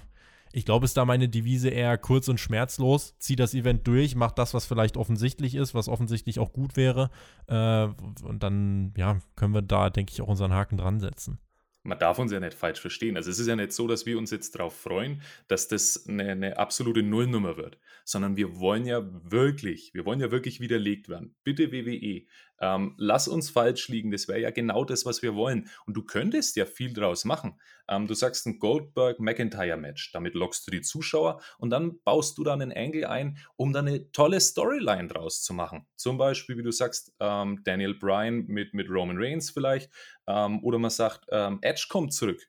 ich 0.54 0.64
glaube, 0.64 0.86
ist 0.86 0.96
da 0.96 1.04
meine 1.04 1.28
Devise 1.28 1.68
eher 1.68 1.98
kurz 1.98 2.30
und 2.30 2.40
schmerzlos. 2.40 3.16
Zieh 3.20 3.36
das 3.36 3.54
Event 3.54 3.86
durch, 3.88 4.16
mach 4.16 4.32
das, 4.32 4.54
was 4.54 4.66
vielleicht 4.66 4.96
offensichtlich 4.96 5.54
ist, 5.54 5.76
was 5.76 5.90
offensichtlich 5.90 6.40
auch 6.40 6.54
gut 6.54 6.78
wäre. 6.78 7.10
Äh, 7.48 7.88
und 8.24 8.42
dann, 8.42 8.94
ja, 8.96 9.18
können 9.36 9.54
wir 9.54 9.62
da, 9.62 9.90
denke 9.90 10.14
ich, 10.14 10.22
auch 10.22 10.30
unseren 10.30 10.54
Haken 10.54 10.78
dran 10.78 11.02
setzen 11.02 11.40
man 11.86 12.00
darf 12.00 12.18
uns 12.18 12.32
ja 12.32 12.40
nicht 12.40 12.56
falsch 12.56 12.80
verstehen. 12.80 13.16
Also 13.16 13.30
es 13.30 13.40
ist 13.40 13.48
ja 13.48 13.56
nicht 13.56 13.72
so, 13.72 13.88
dass 13.88 14.06
wir 14.06 14.18
uns 14.18 14.32
jetzt 14.32 14.56
darauf 14.56 14.76
freuen, 14.76 15.22
dass 15.48 15.68
das 15.68 16.08
eine, 16.08 16.32
eine, 16.32 16.58
absolute 16.58 17.04
Nullnummer 17.04 17.58
wird, 17.58 17.78
sondern 18.04 18.36
wir 18.36 18.60
wollen 18.60 18.86
ja 18.86 19.08
wirklich, 19.24 19.94
wir 19.94 20.06
wollen 20.06 20.20
ja 20.20 20.32
wirklich 20.32 20.60
widerlegt 20.60 21.10
werden. 21.10 21.36
Bitte 21.44 21.72
WWE, 21.72 22.24
ähm, 22.60 22.96
lass 22.98 23.28
uns 23.28 23.50
falsch 23.50 23.90
liegen, 23.90 24.12
das 24.12 24.28
wäre 24.28 24.40
ja 24.40 24.52
genau 24.52 24.86
das, 24.86 25.06
was 25.06 25.22
wir 25.22 25.36
wollen. 25.36 25.70
Und 25.86 25.96
du 25.96 26.04
könntest 26.04 26.56
ja 26.56 26.66
viel 26.66 26.94
draus 26.94 27.26
machen. 27.26 27.60
Ähm, 27.88 28.08
du 28.08 28.14
sagst 28.14 28.46
ein 28.48 28.60
Goldberg-McIntyre-Match, 28.60 30.12
damit 30.12 30.34
lockst 30.34 30.68
du 30.68 30.72
die 30.72 30.82
Zuschauer 30.82 31.42
und 31.58 31.70
dann 31.70 32.02
baust 32.04 32.38
du 32.38 32.44
da 32.44 32.54
einen 32.54 32.72
Angle 32.72 33.10
ein, 33.10 33.38
um 33.56 33.74
da 33.74 33.80
eine 33.80 34.12
tolle 34.12 34.40
Storyline 34.40 35.08
draus 35.08 35.44
zu 35.44 35.54
machen. 35.54 35.86
Zum 35.96 36.18
Beispiel, 36.18 36.58
wie 36.58 36.64
du 36.64 36.72
sagst, 36.72 37.14
ähm, 37.20 37.62
Daniel 37.64 37.94
Bryan 37.96 38.46
mit, 38.48 38.74
mit 38.74 38.90
Roman 38.90 39.18
Reigns 39.18 39.52
vielleicht. 39.52 39.92
Ähm, 40.28 40.64
oder 40.64 40.80
man 40.80 40.92
sagt, 40.92 41.26
ähm, 41.32 41.60
Edge 41.62 41.88
kommt 41.90 42.14
zurück 42.14 42.42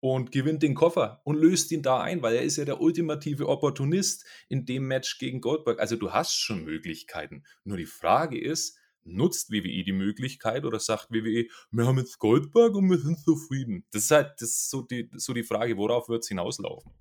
und 0.00 0.30
gewinnt 0.30 0.62
den 0.62 0.74
Koffer 0.74 1.20
und 1.24 1.36
löst 1.36 1.72
ihn 1.72 1.82
da 1.82 2.00
ein, 2.00 2.22
weil 2.22 2.36
er 2.36 2.42
ist 2.42 2.56
ja 2.56 2.64
der 2.64 2.80
ultimative 2.80 3.48
Opportunist 3.48 4.24
in 4.48 4.64
dem 4.64 4.86
Match 4.86 5.18
gegen 5.18 5.40
Goldberg. 5.40 5.80
Also 5.80 5.96
du 5.96 6.12
hast 6.12 6.34
schon 6.34 6.64
Möglichkeiten. 6.64 7.44
Nur 7.64 7.78
die 7.78 7.86
Frage 7.86 8.40
ist, 8.40 8.77
nutzt 9.08 9.50
WWE 9.50 9.84
die 9.84 9.92
Möglichkeit 9.92 10.64
oder 10.64 10.80
sagt 10.80 11.10
WWE, 11.10 11.46
wir 11.70 11.86
haben 11.86 11.98
jetzt 11.98 12.18
Goldberg 12.18 12.74
und 12.74 12.90
wir 12.90 12.98
sind 12.98 13.20
zufrieden? 13.20 13.84
Das 13.92 14.04
ist 14.04 14.10
halt 14.10 14.32
das 14.38 14.50
ist 14.50 14.70
so, 14.70 14.82
die, 14.82 15.10
so 15.16 15.32
die 15.32 15.42
Frage, 15.44 15.76
worauf 15.76 16.08
wird 16.08 16.22
es 16.22 16.28
hinauslaufen? 16.28 16.92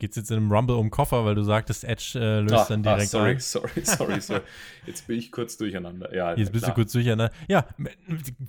Geht 0.00 0.12
es 0.12 0.16
jetzt 0.16 0.30
in 0.30 0.38
einem 0.38 0.50
Rumble 0.50 0.76
um 0.76 0.90
Koffer, 0.90 1.26
weil 1.26 1.34
du 1.34 1.42
sagtest, 1.42 1.84
Edge 1.84 2.12
äh, 2.14 2.40
löst 2.40 2.54
ah, 2.54 2.66
dann 2.70 2.82
direkt 2.82 3.02
ah, 3.02 3.06
sorry, 3.06 3.30
ein? 3.32 3.40
sorry, 3.40 3.84
sorry, 3.84 4.20
sorry. 4.22 4.40
Jetzt 4.86 5.06
bin 5.06 5.18
ich 5.18 5.30
kurz 5.30 5.58
durcheinander. 5.58 6.14
Ja, 6.16 6.34
Jetzt 6.34 6.52
bist 6.52 6.64
klar. 6.64 6.74
du 6.74 6.80
kurz 6.80 6.92
durcheinander. 6.92 7.30
Ja, 7.48 7.66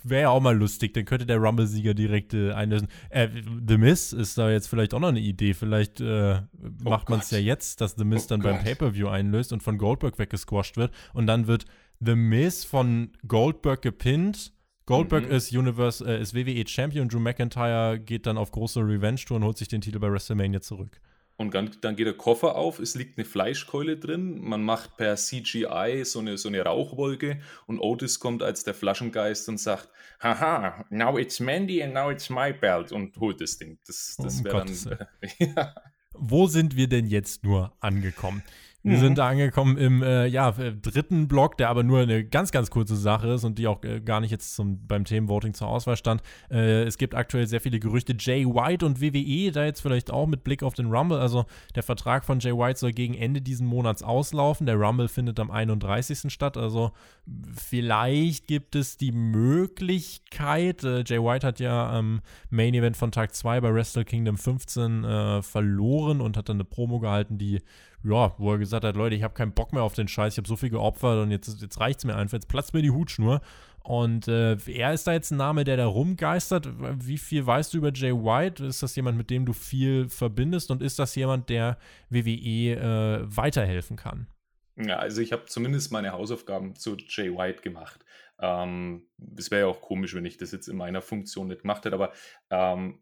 wäre 0.01 0.21
ja 0.21 0.29
auch 0.29 0.39
mal 0.39 0.55
lustig. 0.55 0.93
Dann 0.93 1.03
könnte 1.03 1.25
der 1.25 1.39
Rumble-Sieger 1.39 1.93
direkt 1.93 2.33
äh, 2.33 2.53
einlösen. 2.53 2.87
Äh, 3.09 3.27
The 3.67 3.77
Miz 3.77 4.13
ist 4.13 4.37
da 4.37 4.49
jetzt 4.49 4.67
vielleicht 4.67 4.93
auch 4.93 5.01
noch 5.01 5.09
eine 5.09 5.19
Idee. 5.19 5.53
Vielleicht 5.53 5.99
äh, 5.99 6.39
oh 6.85 6.89
macht 6.89 7.09
man 7.09 7.19
es 7.19 7.31
ja 7.31 7.39
jetzt, 7.39 7.81
dass 7.81 7.95
The 7.97 8.05
Miz 8.05 8.23
oh 8.23 8.27
dann 8.29 8.39
Gott. 8.39 8.53
beim 8.53 8.63
Pay-Per-View 8.63 9.09
einlöst 9.09 9.51
und 9.51 9.61
von 9.61 9.77
Goldberg 9.77 10.17
weggesquasht 10.19 10.77
wird. 10.77 10.93
Und 11.13 11.27
dann 11.27 11.47
wird 11.47 11.65
The 12.03 12.15
Miz 12.15 12.63
von 12.63 13.11
Goldberg 13.27 13.81
gepinnt. 13.83 14.53
Goldberg 14.87 15.27
mhm. 15.27 15.35
ist 15.35 15.51
Universe, 15.51 16.03
äh, 16.03 16.19
ist 16.19 16.33
WWE 16.33 16.67
Champion. 16.67 17.07
Drew 17.07 17.19
McIntyre 17.19 17.99
geht 17.99 18.25
dann 18.25 18.37
auf 18.37 18.51
große 18.51 18.79
Revenge-Tour 18.79 19.37
und 19.37 19.43
holt 19.43 19.57
sich 19.57 19.67
den 19.67 19.81
Titel 19.81 19.99
bei 19.99 20.11
WrestleMania 20.11 20.61
zurück. 20.61 20.99
Und 21.37 21.55
dann, 21.55 21.95
geht 21.95 22.05
der 22.05 22.13
Koffer 22.13 22.55
auf, 22.55 22.79
es 22.79 22.93
liegt 22.93 23.17
eine 23.17 23.25
Fleischkeule 23.25 23.97
drin, 23.97 24.39
man 24.41 24.63
macht 24.63 24.95
per 24.97 25.15
CGI 25.15 26.03
so 26.05 26.19
eine, 26.19 26.37
so 26.37 26.49
eine 26.49 26.61
Rauchwolke 26.61 27.39
und 27.65 27.79
Otis 27.79 28.19
kommt 28.19 28.43
als 28.43 28.63
der 28.63 28.75
Flaschengeist 28.75 29.49
und 29.49 29.59
sagt, 29.59 29.89
haha, 30.21 30.85
now 30.91 31.17
it's 31.17 31.39
Mandy 31.39 31.81
and 31.81 31.95
now 31.95 32.11
it's 32.11 32.29
my 32.29 32.53
belt 32.53 32.91
und 32.91 33.17
holt 33.17 33.41
das 33.41 33.57
Ding. 33.57 33.79
Das, 33.87 34.17
das 34.21 34.41
oh, 34.41 34.43
wäre 34.43 34.65
dann... 34.65 35.07
Ja. 35.55 35.73
Wo 36.13 36.45
sind 36.45 36.75
wir 36.75 36.87
denn 36.87 37.07
jetzt 37.07 37.43
nur 37.43 37.73
angekommen? 37.79 38.43
Wir 38.83 38.97
mhm. 38.97 39.01
sind 39.01 39.17
da 39.19 39.29
angekommen 39.29 39.77
im 39.77 40.01
äh, 40.01 40.25
ja, 40.25 40.49
äh, 40.49 40.73
dritten 40.73 41.27
Block, 41.27 41.57
der 41.57 41.69
aber 41.69 41.83
nur 41.83 41.99
eine 41.99 42.23
ganz, 42.23 42.51
ganz 42.51 42.71
kurze 42.71 42.95
Sache 42.95 43.27
ist 43.29 43.43
und 43.43 43.59
die 43.59 43.67
auch 43.67 43.83
äh, 43.83 44.01
gar 44.01 44.21
nicht 44.21 44.31
jetzt 44.31 44.55
zum, 44.55 44.87
beim 44.87 45.05
Themenvoting 45.05 45.53
zur 45.53 45.67
Auswahl 45.67 45.97
stand. 45.97 46.23
Äh, 46.49 46.83
es 46.83 46.97
gibt 46.97 47.13
aktuell 47.13 47.45
sehr 47.45 47.61
viele 47.61 47.79
Gerüchte. 47.79 48.15
Jay 48.17 48.45
White 48.45 48.83
und 48.83 48.99
WWE, 48.99 49.51
da 49.51 49.65
jetzt 49.65 49.81
vielleicht 49.81 50.11
auch 50.11 50.25
mit 50.25 50.43
Blick 50.43 50.63
auf 50.63 50.73
den 50.73 50.87
Rumble. 50.87 51.19
Also 51.19 51.45
der 51.75 51.83
Vertrag 51.83 52.25
von 52.25 52.39
Jay 52.39 52.53
White 52.53 52.79
soll 52.79 52.91
gegen 52.91 53.13
Ende 53.13 53.41
diesen 53.41 53.67
Monats 53.67 54.01
auslaufen. 54.01 54.65
Der 54.65 54.77
Rumble 54.77 55.07
findet 55.07 55.39
am 55.39 55.51
31. 55.51 56.33
statt. 56.33 56.57
Also 56.57 56.91
vielleicht 57.55 58.47
gibt 58.47 58.75
es 58.75 58.97
die 58.97 59.11
Möglichkeit. 59.11 60.83
Äh, 60.83 61.03
Jay 61.05 61.19
White 61.19 61.45
hat 61.45 61.59
ja 61.59 61.91
am 61.91 62.21
Main 62.49 62.73
Event 62.73 62.97
von 62.97 63.11
Tag 63.11 63.35
2 63.35 63.61
bei 63.61 63.71
Wrestle 63.71 64.05
Kingdom 64.05 64.37
15 64.37 65.03
äh, 65.03 65.41
verloren 65.43 66.19
und 66.19 66.35
hat 66.35 66.49
dann 66.49 66.57
eine 66.57 66.65
Promo 66.65 66.99
gehalten, 66.99 67.37
die 67.37 67.61
ja, 68.03 68.33
wo 68.37 68.51
er 68.51 68.57
gesagt 68.57 68.83
hat, 68.83 68.95
Leute, 68.95 69.15
ich 69.15 69.23
habe 69.23 69.33
keinen 69.33 69.53
Bock 69.53 69.73
mehr 69.73 69.83
auf 69.83 69.93
den 69.93 70.07
Scheiß, 70.07 70.33
ich 70.33 70.37
habe 70.37 70.47
so 70.47 70.55
viel 70.55 70.69
geopfert 70.69 71.21
und 71.21 71.31
jetzt, 71.31 71.61
jetzt 71.61 71.79
reicht 71.79 71.99
es 71.99 72.05
mir 72.05 72.15
einfach, 72.15 72.33
jetzt 72.33 72.47
platzt 72.47 72.73
mir 72.73 72.81
die 72.81 72.91
Hutschnur. 72.91 73.41
Und 73.83 74.27
äh, 74.27 74.57
er 74.67 74.93
ist 74.93 75.07
da 75.07 75.13
jetzt 75.13 75.31
ein 75.31 75.37
Name, 75.37 75.63
der 75.63 75.75
da 75.75 75.87
rumgeistert. 75.87 76.69
Wie 77.03 77.17
viel 77.17 77.45
weißt 77.45 77.73
du 77.73 77.79
über 77.79 77.91
Jay 77.91 78.13
White? 78.13 78.63
Ist 78.63 78.83
das 78.83 78.95
jemand, 78.95 79.17
mit 79.17 79.31
dem 79.31 79.43
du 79.45 79.53
viel 79.53 80.07
verbindest? 80.07 80.69
Und 80.69 80.83
ist 80.83 80.99
das 80.99 81.15
jemand, 81.15 81.49
der 81.49 81.77
WWE 82.09 82.75
äh, 82.75 83.21
weiterhelfen 83.23 83.97
kann? 83.97 84.27
Ja, 84.75 84.97
also 84.97 85.21
ich 85.21 85.31
habe 85.31 85.45
zumindest 85.45 85.91
meine 85.91 86.11
Hausaufgaben 86.11 86.75
zu 86.75 86.95
Jay 86.95 87.35
White 87.35 87.63
gemacht. 87.63 88.05
Ähm, 88.39 89.07
es 89.35 89.51
wäre 89.51 89.61
ja 89.61 89.67
auch 89.67 89.81
komisch, 89.81 90.13
wenn 90.15 90.25
ich 90.25 90.37
das 90.37 90.51
jetzt 90.51 90.67
in 90.67 90.77
meiner 90.77 91.01
Funktion 91.01 91.47
nicht 91.47 91.61
gemacht 91.61 91.83
hätte, 91.85 91.95
aber 91.95 92.13
ähm, 92.49 92.99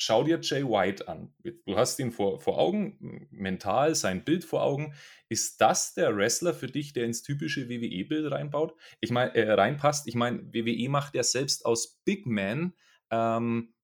schau 0.00 0.24
dir 0.24 0.40
Jay 0.40 0.64
White 0.64 1.08
an. 1.08 1.32
Du 1.42 1.76
hast 1.76 1.98
ihn 1.98 2.10
vor, 2.10 2.40
vor 2.40 2.58
Augen, 2.58 3.28
mental 3.30 3.94
sein 3.94 4.24
Bild 4.24 4.44
vor 4.44 4.62
Augen. 4.62 4.94
Ist 5.28 5.60
das 5.60 5.92
der 5.92 6.16
Wrestler 6.16 6.54
für 6.54 6.68
dich, 6.68 6.94
der 6.94 7.04
ins 7.04 7.22
typische 7.22 7.68
WWE-Bild 7.68 8.32
reinbaut? 8.32 8.74
Ich 9.00 9.10
meine, 9.10 9.34
äh, 9.34 9.52
reinpasst. 9.52 10.08
Ich 10.08 10.14
meine, 10.14 10.42
WWE 10.54 10.88
macht 10.88 11.14
ja 11.14 11.22
selbst 11.22 11.66
aus 11.66 12.00
Big 12.04 12.26
Man 12.26 12.72
ähm, 13.10 13.74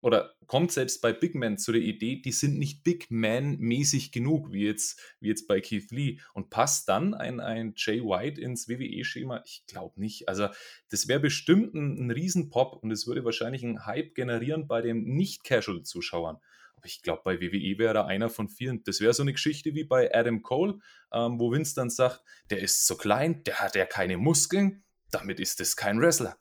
oder 0.00 0.34
kommt 0.46 0.70
selbst 0.70 1.02
bei 1.02 1.12
Big 1.12 1.34
Man 1.34 1.58
zu 1.58 1.72
der 1.72 1.82
Idee, 1.82 2.22
die 2.22 2.32
sind 2.32 2.58
nicht 2.58 2.84
Big 2.84 3.10
Man-mäßig 3.10 4.12
genug, 4.12 4.52
wie 4.52 4.64
jetzt, 4.64 5.00
wie 5.20 5.28
jetzt 5.28 5.48
bei 5.48 5.60
Keith 5.60 5.90
Lee. 5.90 6.18
Und 6.34 6.50
passt 6.50 6.88
dann 6.88 7.14
ein, 7.14 7.40
ein 7.40 7.74
Jay 7.76 8.00
White 8.00 8.40
ins 8.40 8.68
WWE-Schema? 8.68 9.42
Ich 9.44 9.64
glaube 9.66 10.00
nicht. 10.00 10.28
Also, 10.28 10.48
das 10.90 11.08
wäre 11.08 11.20
bestimmt 11.20 11.74
ein, 11.74 11.98
ein 11.98 12.10
Riesenpop 12.10 12.82
und 12.82 12.90
es 12.92 13.06
würde 13.06 13.24
wahrscheinlich 13.24 13.64
einen 13.64 13.86
Hype 13.86 14.14
generieren 14.14 14.68
bei 14.68 14.82
den 14.82 15.04
Nicht-Casual-Zuschauern. 15.04 16.38
Aber 16.76 16.86
ich 16.86 17.02
glaube, 17.02 17.22
bei 17.24 17.40
WWE 17.40 17.78
wäre 17.78 17.98
er 17.98 18.06
einer 18.06 18.30
von 18.30 18.48
vielen. 18.48 18.84
Das 18.84 19.00
wäre 19.00 19.12
so 19.12 19.22
eine 19.24 19.32
Geschichte 19.32 19.74
wie 19.74 19.82
bei 19.82 20.14
Adam 20.14 20.42
Cole, 20.42 20.78
ähm, 21.12 21.40
wo 21.40 21.50
Vince 21.50 21.74
dann 21.74 21.90
sagt, 21.90 22.22
der 22.50 22.60
ist 22.60 22.86
so 22.86 22.96
klein, 22.96 23.42
der 23.42 23.58
hat 23.58 23.74
ja 23.74 23.84
keine 23.84 24.16
Muskeln, 24.16 24.84
damit 25.10 25.40
ist 25.40 25.60
es 25.60 25.74
kein 25.76 26.00
Wrestler. 26.00 26.38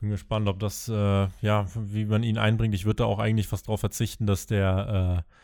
Bin 0.00 0.10
gespannt, 0.10 0.48
ob 0.48 0.58
das, 0.58 0.88
äh, 0.88 1.28
ja, 1.40 1.66
wie 1.74 2.04
man 2.04 2.22
ihn 2.22 2.38
einbringt. 2.38 2.74
Ich 2.74 2.84
würde 2.84 2.96
da 2.96 3.04
auch 3.04 3.18
eigentlich 3.18 3.48
fast 3.48 3.68
darauf 3.68 3.80
verzichten, 3.80 4.26
dass 4.26 4.46
der 4.46 5.24
äh, 5.26 5.34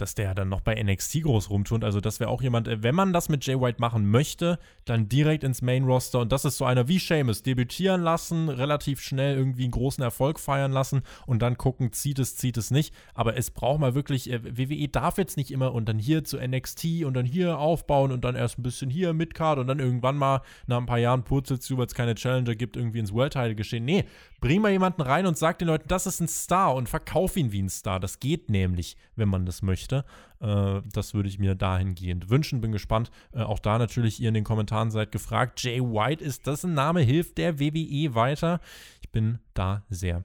dass 0.00 0.14
der 0.14 0.34
dann 0.34 0.48
noch 0.48 0.60
bei 0.60 0.80
NXT 0.82 1.22
groß 1.22 1.50
rumtut. 1.50 1.84
Also 1.84 2.00
das 2.00 2.20
wäre 2.20 2.30
auch 2.30 2.42
jemand, 2.42 2.68
äh, 2.68 2.82
wenn 2.82 2.94
man 2.94 3.12
das 3.12 3.28
mit 3.28 3.44
Jay 3.46 3.60
White 3.60 3.80
machen 3.80 4.10
möchte, 4.10 4.58
dann 4.84 5.08
direkt 5.08 5.44
ins 5.44 5.62
Main 5.62 5.84
Roster. 5.84 6.20
Und 6.20 6.32
das 6.32 6.44
ist 6.44 6.56
so 6.56 6.64
einer 6.64 6.88
wie 6.88 6.98
Seamus, 6.98 7.42
debütieren 7.42 8.02
lassen, 8.02 8.48
relativ 8.48 9.00
schnell 9.00 9.36
irgendwie 9.36 9.64
einen 9.64 9.72
großen 9.72 10.02
Erfolg 10.02 10.40
feiern 10.40 10.72
lassen 10.72 11.02
und 11.26 11.42
dann 11.42 11.56
gucken, 11.56 11.92
zieht 11.92 12.18
es, 12.18 12.36
zieht 12.36 12.56
es 12.56 12.70
nicht. 12.70 12.94
Aber 13.14 13.36
es 13.36 13.50
braucht 13.50 13.80
mal 13.80 13.94
wirklich, 13.94 14.30
äh, 14.30 14.40
WWE 14.42 14.88
darf 14.88 15.18
jetzt 15.18 15.36
nicht 15.36 15.50
immer 15.50 15.72
und 15.72 15.88
dann 15.88 15.98
hier 15.98 16.24
zu 16.24 16.38
NXT 16.38 17.04
und 17.04 17.14
dann 17.14 17.26
hier 17.26 17.58
aufbauen 17.58 18.12
und 18.12 18.24
dann 18.24 18.36
erst 18.36 18.58
ein 18.58 18.62
bisschen 18.62 18.90
hier 18.90 19.12
Midcard 19.12 19.58
und 19.58 19.66
dann 19.66 19.78
irgendwann 19.78 20.16
mal 20.16 20.42
nach 20.66 20.78
ein 20.78 20.86
paar 20.86 20.98
Jahren 20.98 21.24
purzelt 21.24 21.62
zu, 21.62 21.78
weil 21.78 21.86
es 21.86 21.94
keine 21.94 22.14
Challenger 22.14 22.54
gibt, 22.54 22.76
irgendwie 22.76 22.98
ins 22.98 23.12
World 23.12 23.32
Title 23.32 23.54
geschehen. 23.54 23.84
Nee, 23.84 24.04
bring 24.40 24.62
mal 24.62 24.72
jemanden 24.72 25.02
rein 25.02 25.26
und 25.26 25.36
sag 25.36 25.58
den 25.58 25.68
Leuten, 25.68 25.88
das 25.88 26.06
ist 26.06 26.20
ein 26.20 26.28
Star 26.28 26.74
und 26.74 26.88
verkauf 26.88 27.36
ihn 27.36 27.52
wie 27.52 27.62
ein 27.62 27.68
Star. 27.68 28.00
Das 28.00 28.20
geht 28.20 28.50
nämlich, 28.50 28.96
wenn 29.16 29.28
man 29.28 29.46
das 29.46 29.62
möchte. 29.62 30.04
Äh, 30.40 30.80
das 30.92 31.14
würde 31.14 31.28
ich 31.28 31.38
mir 31.38 31.54
dahingehend 31.54 32.30
wünschen. 32.30 32.60
Bin 32.60 32.72
gespannt. 32.72 33.10
Äh, 33.32 33.42
auch 33.42 33.58
da 33.58 33.78
natürlich 33.78 34.20
ihr 34.20 34.28
in 34.28 34.34
den 34.34 34.44
Kommentaren 34.44 34.90
seid 34.90 35.12
gefragt. 35.12 35.62
Jay 35.62 35.80
White, 35.80 36.24
ist 36.24 36.46
das 36.46 36.64
ein 36.64 36.74
Name? 36.74 37.00
Hilft 37.00 37.38
der 37.38 37.60
WWE 37.60 38.14
weiter? 38.14 38.60
Ich 39.00 39.10
bin 39.10 39.38
da 39.54 39.82
sehr 39.88 40.24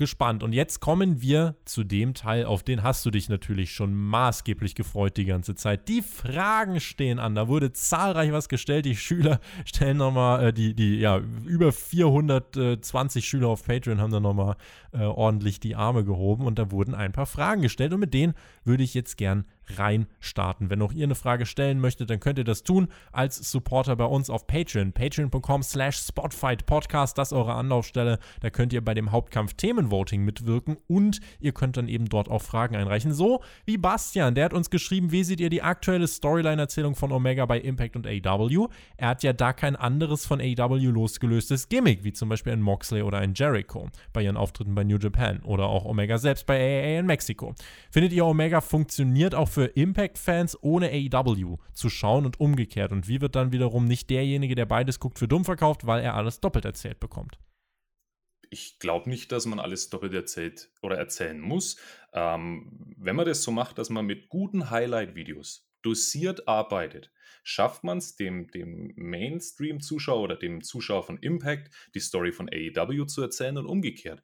gespannt. 0.00 0.42
Und 0.42 0.52
jetzt 0.52 0.80
kommen 0.80 1.22
wir 1.22 1.54
zu 1.64 1.84
dem 1.84 2.14
Teil, 2.14 2.44
auf 2.46 2.64
den 2.64 2.82
hast 2.82 3.06
du 3.06 3.12
dich 3.12 3.28
natürlich 3.28 3.72
schon 3.72 3.94
maßgeblich 3.94 4.74
gefreut 4.74 5.16
die 5.16 5.26
ganze 5.26 5.54
Zeit. 5.54 5.86
Die 5.88 6.02
Fragen 6.02 6.80
stehen 6.80 7.20
an. 7.20 7.36
Da 7.36 7.46
wurde 7.46 7.72
zahlreich 7.72 8.32
was 8.32 8.48
gestellt. 8.48 8.86
Die 8.86 8.96
Schüler 8.96 9.38
stellen 9.64 9.98
nochmal, 9.98 10.48
äh, 10.48 10.52
die, 10.52 10.74
die, 10.74 10.96
ja, 10.96 11.20
über 11.46 11.70
420 11.70 13.24
Schüler 13.24 13.48
auf 13.48 13.64
Patreon 13.64 14.00
haben 14.00 14.10
da 14.10 14.18
nochmal 14.18 14.56
äh, 14.92 15.04
ordentlich 15.04 15.60
die 15.60 15.76
Arme 15.76 16.04
gehoben 16.04 16.46
und 16.46 16.58
da 16.58 16.72
wurden 16.72 16.94
ein 16.94 17.12
paar 17.12 17.26
Fragen 17.26 17.62
gestellt 17.62 17.92
und 17.92 18.00
mit 18.00 18.14
denen 18.14 18.34
würde 18.64 18.82
ich 18.82 18.94
jetzt 18.94 19.16
gern 19.16 19.44
rein 19.78 20.06
starten. 20.18 20.70
Wenn 20.70 20.82
auch 20.82 20.92
ihr 20.92 21.04
eine 21.04 21.14
Frage 21.14 21.46
stellen 21.46 21.80
möchtet, 21.80 22.10
dann 22.10 22.20
könnt 22.20 22.38
ihr 22.38 22.44
das 22.44 22.62
tun 22.62 22.88
als 23.12 23.36
Supporter 23.50 23.96
bei 23.96 24.04
uns 24.04 24.30
auf 24.30 24.46
Patreon. 24.46 24.92
Patreon.com 24.92 25.62
slash 25.62 25.98
Spotfight-Podcast, 25.98 27.16
das 27.18 27.28
ist 27.28 27.36
eure 27.36 27.54
Anlaufstelle. 27.54 28.18
Da 28.40 28.50
könnt 28.50 28.72
ihr 28.72 28.84
bei 28.84 28.94
dem 28.94 29.12
Hauptkampf 29.12 29.54
Themenvoting 29.54 30.24
mitwirken 30.24 30.76
und 30.88 31.20
ihr 31.40 31.52
könnt 31.52 31.76
dann 31.76 31.88
eben 31.88 32.06
dort 32.06 32.28
auch 32.28 32.42
Fragen 32.42 32.76
einreichen. 32.76 33.12
So 33.12 33.42
wie 33.64 33.78
Bastian, 33.78 34.34
der 34.34 34.46
hat 34.46 34.54
uns 34.54 34.70
geschrieben, 34.70 35.12
wie 35.12 35.24
seht 35.24 35.40
ihr 35.40 35.50
die 35.50 35.62
aktuelle 35.62 36.06
Storyline-Erzählung 36.06 36.94
von 36.94 37.12
Omega 37.12 37.46
bei 37.46 37.60
Impact 37.60 37.96
und 37.96 38.06
AW? 38.06 38.68
Er 38.96 39.08
hat 39.08 39.22
ja 39.22 39.32
da 39.32 39.52
kein 39.52 39.76
anderes 39.76 40.26
von 40.26 40.40
AW 40.40 40.78
losgelöstes 40.78 41.68
Gimmick, 41.68 42.04
wie 42.04 42.12
zum 42.12 42.28
Beispiel 42.28 42.52
ein 42.52 42.62
Moxley 42.62 43.02
oder 43.02 43.18
ein 43.18 43.34
Jericho 43.34 43.88
bei 44.12 44.22
ihren 44.22 44.36
Auftritten 44.36 44.74
bei 44.74 44.84
New 44.84 44.98
Japan 44.98 45.40
oder 45.40 45.66
auch 45.66 45.84
Omega 45.84 46.18
selbst 46.18 46.46
bei 46.46 46.58
AAA 46.58 47.00
in 47.00 47.06
Mexiko. 47.06 47.54
Findet 47.90 48.12
ihr 48.12 48.24
Omega 48.26 48.60
funktioniert 48.60 49.34
auch 49.34 49.48
für 49.48 49.59
für 49.60 49.66
Impact-Fans 49.66 50.56
ohne 50.62 50.88
AEW 50.88 51.58
zu 51.74 51.90
schauen 51.90 52.24
und 52.24 52.40
umgekehrt. 52.40 52.92
Und 52.92 53.08
wie 53.08 53.20
wird 53.20 53.36
dann 53.36 53.52
wiederum 53.52 53.84
nicht 53.84 54.08
derjenige, 54.08 54.54
der 54.54 54.64
beides 54.64 54.98
guckt, 54.98 55.18
für 55.18 55.28
dumm 55.28 55.44
verkauft, 55.44 55.86
weil 55.86 56.02
er 56.02 56.14
alles 56.14 56.40
doppelt 56.40 56.64
erzählt 56.64 56.98
bekommt? 56.98 57.38
Ich 58.48 58.78
glaube 58.78 59.10
nicht, 59.10 59.32
dass 59.32 59.44
man 59.44 59.60
alles 59.60 59.90
doppelt 59.90 60.14
erzählt 60.14 60.70
oder 60.80 60.96
erzählen 60.96 61.38
muss. 61.38 61.76
Ähm, 62.14 62.94
wenn 62.96 63.16
man 63.16 63.26
das 63.26 63.42
so 63.42 63.50
macht, 63.50 63.76
dass 63.76 63.90
man 63.90 64.06
mit 64.06 64.30
guten 64.30 64.70
Highlight-Videos 64.70 65.70
dosiert 65.82 66.48
arbeitet, 66.48 67.12
schafft 67.42 67.84
man 67.84 67.98
es, 67.98 68.16
dem, 68.16 68.50
dem 68.50 68.94
Mainstream-Zuschauer 68.96 70.22
oder 70.22 70.36
dem 70.36 70.62
Zuschauer 70.62 71.02
von 71.02 71.18
Impact 71.18 71.70
die 71.94 72.00
Story 72.00 72.32
von 72.32 72.48
AEW 72.48 73.04
zu 73.04 73.20
erzählen 73.20 73.58
und 73.58 73.66
umgekehrt 73.66 74.22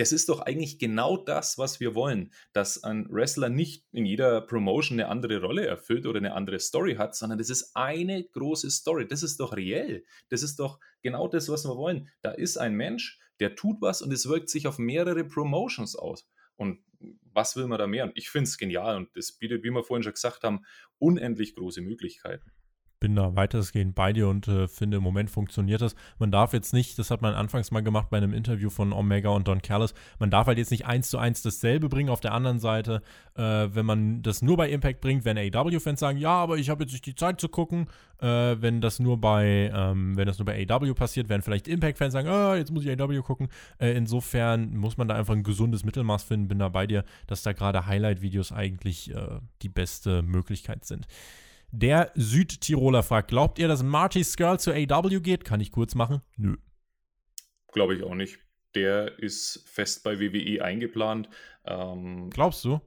das 0.00 0.12
ist 0.12 0.30
doch 0.30 0.40
eigentlich 0.40 0.78
genau 0.78 1.18
das, 1.18 1.58
was 1.58 1.78
wir 1.78 1.94
wollen, 1.94 2.32
dass 2.54 2.82
ein 2.82 3.06
Wrestler 3.10 3.50
nicht 3.50 3.84
in 3.92 4.06
jeder 4.06 4.40
Promotion 4.40 4.98
eine 4.98 5.10
andere 5.10 5.42
Rolle 5.42 5.66
erfüllt 5.66 6.06
oder 6.06 6.16
eine 6.16 6.32
andere 6.32 6.58
Story 6.58 6.94
hat, 6.94 7.14
sondern 7.14 7.38
das 7.38 7.50
ist 7.50 7.76
eine 7.76 8.24
große 8.24 8.70
Story. 8.70 9.06
Das 9.06 9.22
ist 9.22 9.40
doch 9.40 9.54
reell. 9.54 10.06
Das 10.30 10.42
ist 10.42 10.58
doch 10.58 10.80
genau 11.02 11.28
das, 11.28 11.50
was 11.50 11.66
wir 11.66 11.76
wollen. 11.76 12.08
Da 12.22 12.30
ist 12.30 12.56
ein 12.56 12.76
Mensch, 12.76 13.20
der 13.40 13.56
tut 13.56 13.82
was 13.82 14.00
und 14.00 14.10
es 14.10 14.26
wirkt 14.26 14.48
sich 14.48 14.66
auf 14.66 14.78
mehrere 14.78 15.22
Promotions 15.22 15.94
aus. 15.96 16.26
Und 16.56 16.82
was 17.34 17.56
will 17.56 17.66
man 17.66 17.78
da 17.78 17.86
mehr? 17.86 18.04
Und 18.04 18.16
ich 18.16 18.30
finde 18.30 18.48
es 18.48 18.56
genial 18.56 18.96
und 18.96 19.14
das 19.18 19.32
bietet, 19.32 19.64
wie 19.64 19.70
wir 19.70 19.84
vorhin 19.84 20.02
schon 20.02 20.14
gesagt 20.14 20.44
haben, 20.44 20.64
unendlich 20.98 21.54
große 21.54 21.82
Möglichkeiten 21.82 22.50
bin 23.00 23.16
da 23.16 23.34
weitestgehend 23.34 23.94
bei 23.94 24.12
dir 24.12 24.28
und 24.28 24.46
äh, 24.46 24.68
finde, 24.68 24.98
im 24.98 25.02
Moment 25.02 25.30
funktioniert 25.30 25.80
das. 25.80 25.94
Man 26.18 26.30
darf 26.30 26.52
jetzt 26.52 26.74
nicht, 26.74 26.98
das 26.98 27.10
hat 27.10 27.22
man 27.22 27.34
anfangs 27.34 27.70
mal 27.70 27.80
gemacht 27.80 28.10
bei 28.10 28.18
einem 28.18 28.34
Interview 28.34 28.68
von 28.68 28.92
Omega 28.92 29.30
und 29.30 29.48
Don 29.48 29.62
Callis, 29.62 29.94
man 30.18 30.30
darf 30.30 30.46
halt 30.46 30.58
jetzt 30.58 30.70
nicht 30.70 30.84
eins 30.84 31.08
zu 31.08 31.16
eins 31.16 31.40
dasselbe 31.40 31.88
bringen. 31.88 32.10
Auf 32.10 32.20
der 32.20 32.32
anderen 32.32 32.60
Seite, 32.60 33.02
äh, 33.36 33.42
wenn 33.42 33.86
man 33.86 34.22
das 34.22 34.42
nur 34.42 34.58
bei 34.58 34.68
Impact 34.68 35.00
bringt, 35.00 35.24
wenn 35.24 35.38
AW-Fans 35.38 35.98
sagen, 35.98 36.18
ja, 36.18 36.30
aber 36.30 36.58
ich 36.58 36.68
habe 36.68 36.84
jetzt 36.84 36.92
nicht 36.92 37.06
die 37.06 37.14
Zeit 37.14 37.40
zu 37.40 37.48
gucken, 37.48 37.86
äh, 38.20 38.26
wenn 38.60 38.82
das 38.82 39.00
nur 39.00 39.18
bei, 39.18 39.72
ähm, 39.74 40.18
wenn 40.18 40.26
das 40.26 40.38
nur 40.38 40.44
bei 40.44 40.66
AW 40.68 40.92
passiert, 40.92 41.30
werden 41.30 41.40
vielleicht 41.40 41.68
Impact-Fans 41.68 42.12
sagen, 42.12 42.28
ah, 42.28 42.54
jetzt 42.56 42.70
muss 42.70 42.84
ich 42.84 43.00
AW 43.00 43.22
gucken. 43.22 43.48
Äh, 43.78 43.96
insofern 43.96 44.76
muss 44.76 44.98
man 44.98 45.08
da 45.08 45.14
einfach 45.14 45.34
ein 45.34 45.42
gesundes 45.42 45.84
Mittelmaß 45.84 46.24
finden. 46.24 46.48
Bin 46.48 46.58
da 46.58 46.68
bei 46.68 46.86
dir, 46.86 47.04
dass 47.26 47.42
da 47.42 47.54
gerade 47.54 47.86
Highlight-Videos 47.86 48.52
eigentlich 48.52 49.14
äh, 49.14 49.40
die 49.62 49.70
beste 49.70 50.20
Möglichkeit 50.20 50.84
sind. 50.84 51.06
Der 51.72 52.10
Südtiroler 52.14 53.02
fragt, 53.02 53.28
glaubt 53.28 53.58
ihr, 53.58 53.68
dass 53.68 53.82
Marty 53.82 54.24
Skrull 54.24 54.58
zu 54.58 54.72
AW 54.72 55.20
geht? 55.20 55.44
Kann 55.44 55.60
ich 55.60 55.70
kurz 55.70 55.94
machen? 55.94 56.20
Nö. 56.36 56.56
Glaube 57.72 57.94
ich 57.94 58.02
auch 58.02 58.14
nicht. 58.14 58.38
Der 58.74 59.18
ist 59.18 59.64
fest 59.66 60.02
bei 60.02 60.18
WWE 60.20 60.64
eingeplant. 60.64 61.28
Ähm, 61.64 62.30
Glaubst 62.30 62.64
du? 62.64 62.80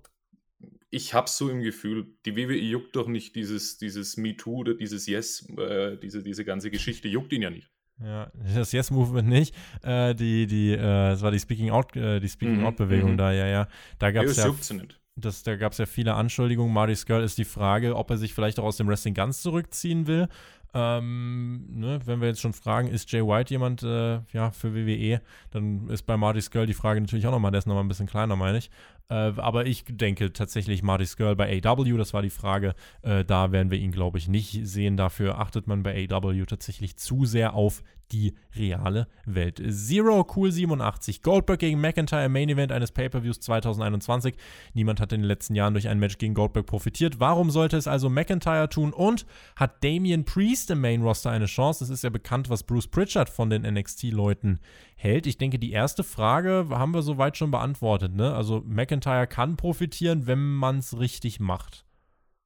Ich 0.90 1.14
habe 1.14 1.30
so 1.30 1.50
im 1.50 1.62
Gefühl, 1.62 2.16
die 2.26 2.36
WWE 2.36 2.58
juckt 2.58 2.96
doch 2.96 3.08
nicht 3.08 3.36
dieses, 3.36 3.78
dieses 3.78 4.18
MeToo 4.18 4.58
oder 4.58 4.74
dieses 4.76 5.08
Yes, 5.08 5.48
äh, 5.58 5.98
diese, 5.98 6.22
diese 6.22 6.46
ganze 6.46 6.70
Geschichte 6.70 7.08
juckt 7.08 7.34
ihn 7.34 7.42
ja 7.42 7.50
nicht. 7.50 7.70
Ja, 8.02 8.32
das 8.56 8.72
Yes-Movement 8.72 9.28
nicht. 9.28 9.56
Äh, 9.82 10.14
die, 10.14 10.46
die, 10.46 10.72
äh, 10.72 10.78
das 10.78 11.22
war 11.22 11.32
die 11.32 11.40
Speaking 11.40 11.70
Out, 11.70 11.96
äh, 11.96 12.20
die 12.20 12.30
Speaking 12.30 12.60
mhm, 12.60 12.66
Out-Bewegung 12.66 13.14
mhm. 13.14 13.18
da, 13.18 13.32
ja, 13.32 13.48
ja. 13.48 13.68
Da 13.98 14.12
gab 14.12 14.26
es 14.26 14.38
ja. 14.38 14.48
Juckt 14.48 14.64
sie 14.64 14.76
nicht 14.76 15.00
das, 15.16 15.44
da 15.44 15.56
gab 15.56 15.74
es 15.74 15.78
ja 15.78 15.86
viele 15.86 16.16
Anschuldigungen. 16.16 16.74
Marty 16.74 16.96
Skrull 16.96 17.24
ist 17.24 17.38
die 17.38 17.46
Frage, 17.46 17.96
ob 17.96 18.10
er 18.10 18.18
sich 18.18 18.34
vielleicht 18.34 18.60
auch 18.60 18.66
aus 18.66 18.78
dem 18.78 18.88
Wrestling 18.88 19.14
ganz 19.14 19.42
zurückziehen 19.42 20.08
will. 20.08 20.28
Ähm, 20.76 21.66
ne, 21.70 22.00
wenn 22.06 22.20
wir 22.20 22.28
jetzt 22.28 22.42
schon 22.42 22.54
fragen, 22.54 22.88
ist 22.88 23.12
Jay 23.12 23.22
White 23.22 23.54
jemand 23.54 23.84
äh, 23.84 24.22
ja, 24.32 24.50
für 24.52 24.74
WWE, 24.74 25.22
dann 25.52 25.88
ist 25.90 26.04
bei 26.04 26.18
Marty 26.18 26.42
Skrull 26.42 26.66
die 26.66 26.74
Frage 26.74 27.00
natürlich 27.00 27.28
auch 27.28 27.32
nochmal, 27.32 27.52
der 27.52 27.60
ist 27.60 27.68
nochmal 27.68 27.84
ein 27.84 27.88
bisschen 27.88 28.08
kleiner, 28.08 28.36
meine 28.36 28.58
ich. 28.58 28.72
Äh, 29.10 29.34
aber 29.38 29.68
ich 29.68 29.86
denke 29.88 30.34
tatsächlich 30.34 30.82
Marty 30.82 31.06
Skrull 31.06 31.36
bei 31.36 31.62
AW, 31.64 31.98
das 31.98 32.14
war 32.14 32.24
die 32.24 32.32
Frage. 32.32 32.74
Äh, 33.04 33.24
da 33.24 33.52
werden 33.52 33.70
wir 33.70 33.78
ihn, 33.78 33.92
glaube 33.92 34.18
ich, 34.18 34.28
nicht 34.28 34.66
sehen. 34.66 34.98
Dafür 34.98 35.40
achtet 35.40 35.68
man 35.68 35.84
bei 35.84 36.08
AW 36.10 36.46
tatsächlich 36.46 36.98
zu 36.98 37.26
sehr 37.26 37.54
auf 37.54 37.84
die 38.12 38.36
reale 38.56 39.08
Welt. 39.26 39.62
Zero 39.70 40.26
Cool 40.36 40.52
87. 40.52 41.22
Goldberg 41.22 41.60
gegen 41.60 41.82
McIntyre 41.82 42.30
Main 42.30 42.50
Event 42.50 42.72
eines 42.72 42.92
Pay-Per-Views 42.92 43.40
2021. 43.40 44.36
Niemand 44.74 45.00
hat 45.00 45.12
in 45.12 45.22
den 45.22 45.28
letzten 45.28 45.56
Jahren 45.56 45.74
durch 45.74 45.88
ein 45.88 46.00
Match 46.00 46.18
gegen 46.18 46.34
Goldberg 46.34 46.66
profitiert. 46.66 47.20
Warum 47.20 47.50
sollte 47.50 47.78
es 47.78 47.88
also 47.88 48.10
McIntyre 48.10 48.70
tun? 48.70 48.94
Und 48.94 49.26
hat 49.56 49.84
Damian 49.84 50.26
Priest 50.26 50.63
im 50.70 50.82
Main 50.82 51.02
Roster 51.02 51.32
eine 51.32 51.46
Chance? 51.46 51.84
Es 51.84 51.90
ist 51.90 52.04
ja 52.04 52.10
bekannt, 52.10 52.50
was 52.50 52.64
Bruce 52.64 52.88
Pritchard 52.88 53.30
von 53.30 53.50
den 53.50 53.64
NXT-Leuten 53.64 54.60
hält. 54.96 55.28
Ich 55.28 55.38
denke, 55.38 55.60
die 55.60 55.72
erste 55.72 56.04
Frage 56.04 56.68
haben 56.70 56.94
wir 56.94 57.02
soweit 57.02 57.38
schon 57.38 57.52
beantwortet. 57.52 58.14
Ne? 58.14 58.34
Also 58.34 58.62
McIntyre 58.66 59.28
kann 59.28 59.58
profitieren, 59.58 60.28
wenn 60.28 60.54
man 60.56 60.80
es 60.80 61.00
richtig 61.00 61.40
macht. 61.40 61.86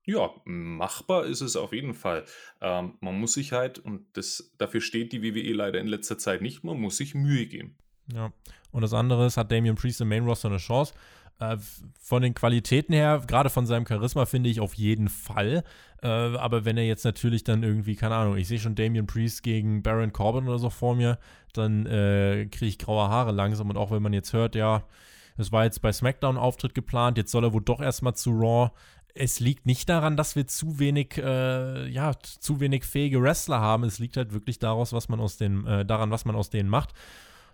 Ja, 0.06 0.32
machbar 0.46 1.26
ist 1.26 1.42
es 1.42 1.58
auf 1.58 1.74
jeden 1.74 1.94
Fall. 1.94 2.24
Ähm, 2.62 2.94
man 3.02 3.20
muss 3.20 3.34
sich 3.34 3.52
halt, 3.52 3.78
und 3.80 4.06
das, 4.14 4.54
dafür 4.58 4.80
steht 4.80 5.12
die 5.12 5.22
WWE 5.22 5.52
leider 5.52 5.80
in 5.80 5.88
letzter 5.88 6.18
Zeit 6.18 6.42
nicht, 6.42 6.64
man 6.64 6.80
muss 6.80 6.96
sich 6.96 7.14
Mühe 7.14 7.46
geben. 7.46 7.76
Ja, 8.14 8.32
und 8.72 8.82
das 8.82 8.94
andere 8.94 9.26
ist, 9.26 9.36
hat 9.36 9.52
Damian 9.52 9.76
Priest 9.76 10.00
im 10.00 10.08
Main 10.08 10.24
Roster 10.24 10.48
eine 10.48 10.60
Chance? 10.60 10.94
Äh, 11.40 11.58
von 12.00 12.22
den 12.22 12.34
Qualitäten 12.34 12.94
her, 12.94 13.22
gerade 13.28 13.50
von 13.50 13.66
seinem 13.66 13.86
Charisma, 13.86 14.26
finde 14.26 14.50
ich 14.50 14.60
auf 14.60 14.74
jeden 14.74 15.08
Fall. 15.08 15.64
Äh, 16.02 16.08
aber 16.08 16.66
wenn 16.66 16.78
er 16.78 16.86
jetzt 16.86 17.06
natürlich 17.06 17.44
dann 17.44 17.64
irgendwie, 17.64 17.96
keine 17.96 18.16
Ahnung, 18.16 18.38
ich 18.38 18.48
sehe 18.48 18.60
schon 18.60 18.76
Damian 18.76 19.08
Priest 19.08 19.44
gegen 19.44 19.84
Baron 19.84 20.14
Corbin 20.14 20.48
oder 20.48 20.60
so 20.60 20.70
vor 20.70 20.96
mir, 20.96 21.20
dann 21.54 21.86
äh, 21.86 22.48
kriege 22.52 22.68
ich 22.68 22.80
graue 22.80 23.10
Haare 23.10 23.32
langsam. 23.32 23.70
Und 23.70 23.78
auch 23.78 23.92
wenn 23.92 24.02
man 24.02 24.14
jetzt 24.14 24.34
hört, 24.34 24.56
ja, 24.56 24.84
es 25.38 25.52
war 25.52 25.66
jetzt 25.66 25.82
bei 25.82 25.92
SmackDown 25.92 26.38
Auftritt 26.38 26.74
geplant, 26.74 27.18
jetzt 27.18 27.32
soll 27.32 27.44
er 27.44 27.54
wohl 27.54 27.62
doch 27.62 27.82
erstmal 27.82 28.16
zu 28.16 28.32
Raw. 28.32 28.72
Es 29.14 29.40
liegt 29.40 29.66
nicht 29.66 29.90
daran, 29.90 30.18
dass 30.18 30.36
wir 30.36 30.48
zu 30.48 30.80
wenig, 30.80 31.18
äh, 31.18 31.88
ja, 31.88 32.14
zu 32.20 32.60
wenig 32.60 32.84
fähige 32.84 33.22
Wrestler 33.22 33.60
haben. 33.60 33.84
Es 33.84 34.00
liegt 34.00 34.18
halt 34.18 34.34
wirklich 34.34 34.60
daraus, 34.60 34.94
was 34.94 35.10
man 35.10 35.20
aus 35.20 35.38
den, 35.38 35.66
äh, 35.66 35.86
daran, 35.86 36.12
was 36.12 36.26
man 36.26 36.36
aus 36.36 36.50
denen 36.50 36.70
macht. 36.70 36.94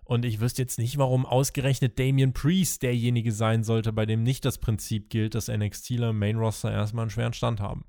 Und 0.05 0.25
ich 0.25 0.39
wüsste 0.39 0.61
jetzt 0.61 0.79
nicht, 0.79 0.97
warum 0.97 1.25
ausgerechnet 1.25 1.97
Damian 1.97 2.33
Priest 2.33 2.83
derjenige 2.83 3.31
sein 3.31 3.63
sollte, 3.63 3.93
bei 3.93 4.05
dem 4.05 4.23
nicht 4.23 4.45
das 4.45 4.57
Prinzip 4.57 5.09
gilt, 5.09 5.35
dass 5.35 5.47
NXTler 5.47 6.09
im 6.09 6.19
Main 6.19 6.37
Roster 6.37 6.71
erstmal 6.71 7.03
einen 7.03 7.09
schweren 7.09 7.33
Stand 7.33 7.59
haben. 7.59 7.85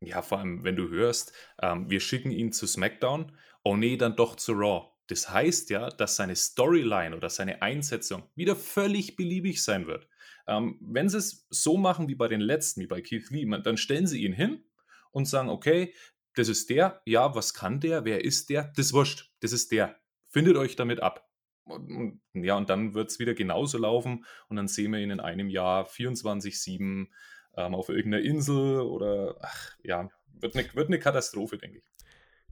Ja, 0.00 0.22
vor 0.22 0.38
allem, 0.38 0.64
wenn 0.64 0.76
du 0.76 0.88
hörst, 0.88 1.32
ähm, 1.62 1.88
wir 1.88 2.00
schicken 2.00 2.30
ihn 2.30 2.52
zu 2.52 2.66
SmackDown, 2.66 3.32
oh 3.64 3.76
nee, 3.76 3.96
dann 3.96 4.16
doch 4.16 4.36
zu 4.36 4.52
Raw. 4.52 4.88
Das 5.08 5.30
heißt 5.30 5.70
ja, 5.70 5.88
dass 5.88 6.16
seine 6.16 6.34
Storyline 6.34 7.16
oder 7.16 7.30
seine 7.30 7.62
Einsetzung 7.62 8.24
wieder 8.34 8.56
völlig 8.56 9.16
beliebig 9.16 9.62
sein 9.62 9.86
wird. 9.86 10.08
Ähm, 10.48 10.78
wenn 10.80 11.08
sie 11.08 11.18
es 11.18 11.46
so 11.50 11.76
machen 11.76 12.08
wie 12.08 12.14
bei 12.14 12.28
den 12.28 12.40
letzten, 12.40 12.80
wie 12.80 12.86
bei 12.86 13.00
Keith 13.00 13.30
Lee, 13.30 13.46
dann 13.62 13.76
stellen 13.76 14.06
sie 14.06 14.24
ihn 14.24 14.32
hin 14.32 14.64
und 15.12 15.26
sagen, 15.26 15.48
okay, 15.48 15.94
das 16.34 16.48
ist 16.48 16.68
der, 16.70 17.00
ja, 17.06 17.34
was 17.34 17.54
kann 17.54 17.80
der, 17.80 18.04
wer 18.04 18.24
ist 18.24 18.50
der, 18.50 18.72
das 18.76 18.92
wurscht, 18.92 19.32
das 19.40 19.52
ist 19.52 19.72
der. 19.72 19.96
Findet 20.28 20.56
euch 20.56 20.76
damit 20.76 21.00
ab. 21.00 21.25
Und, 21.66 22.20
ja, 22.32 22.56
und 22.56 22.70
dann 22.70 22.94
wird 22.94 23.10
es 23.10 23.18
wieder 23.18 23.34
genauso 23.34 23.78
laufen 23.78 24.24
und 24.48 24.56
dann 24.56 24.68
sehen 24.68 24.92
wir 24.92 25.00
ihn 25.00 25.10
in 25.10 25.20
einem 25.20 25.48
Jahr 25.48 25.86
24-7 25.86 27.08
ähm, 27.56 27.74
auf 27.74 27.88
irgendeiner 27.88 28.22
Insel 28.22 28.80
oder 28.80 29.36
ach, 29.40 29.76
ja, 29.82 30.08
wird 30.32 30.56
eine, 30.56 30.74
wird 30.74 30.88
eine 30.88 30.98
Katastrophe, 30.98 31.58
denke 31.58 31.78
ich. 31.78 31.84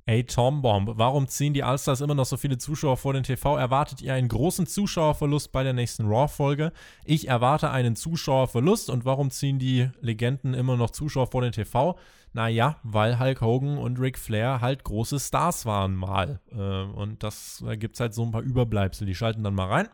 Ey, 0.07 0.25
Tom 0.25 0.61
Bomb, 0.61 0.99
warum 0.99 1.29
ziehen 1.29 1.55
die 1.55 1.63
Allstars 1.63 2.03
immer 2.03 2.15
noch 2.15 2.27
so 2.27 2.37
viele 2.37 2.59
Zuschauer 2.59 2.99
vor 2.99 3.15
den 3.15 3.23
TV? 3.23 3.57
Erwartet 3.57 4.03
ihr 4.03 4.13
einen 4.13 4.29
großen 4.29 4.67
Zuschauerverlust 4.67 5.51
bei 5.51 5.63
der 5.63 5.73
nächsten 5.73 6.05
Raw-Folge? 6.07 6.73
Ich 7.07 7.29
erwarte 7.29 7.71
einen 7.71 7.97
Zuschauerverlust. 7.97 8.91
Und 8.91 9.07
warum 9.07 9.31
ziehen 9.31 9.59
die 9.59 9.89
Legenden 10.03 10.53
immer 10.53 10.77
noch 10.77 10.91
Zuschauer 10.91 11.29
vor 11.29 11.41
den 11.41 11.53
TV? 11.53 11.99
Naja, 12.35 12.77
weil 12.83 13.19
Hulk 13.19 13.41
Hogan 13.41 13.79
und 13.79 13.99
Ric 13.99 14.19
Flair 14.19 14.61
halt 14.61 14.85
große 14.85 15.19
Stars 15.19 15.65
waren 15.65 15.95
mal. 15.95 16.39
Äh, 16.53 16.59
und 16.59 17.23
das 17.23 17.63
da 17.65 17.75
gibt 17.75 17.97
es 17.97 18.01
halt 18.01 18.13
so 18.13 18.25
ein 18.25 18.31
paar 18.31 18.43
Überbleibsel. 18.43 19.07
Die 19.07 19.15
schalten 19.15 19.43
dann 19.43 19.55
mal 19.55 19.69
rein 19.69 19.89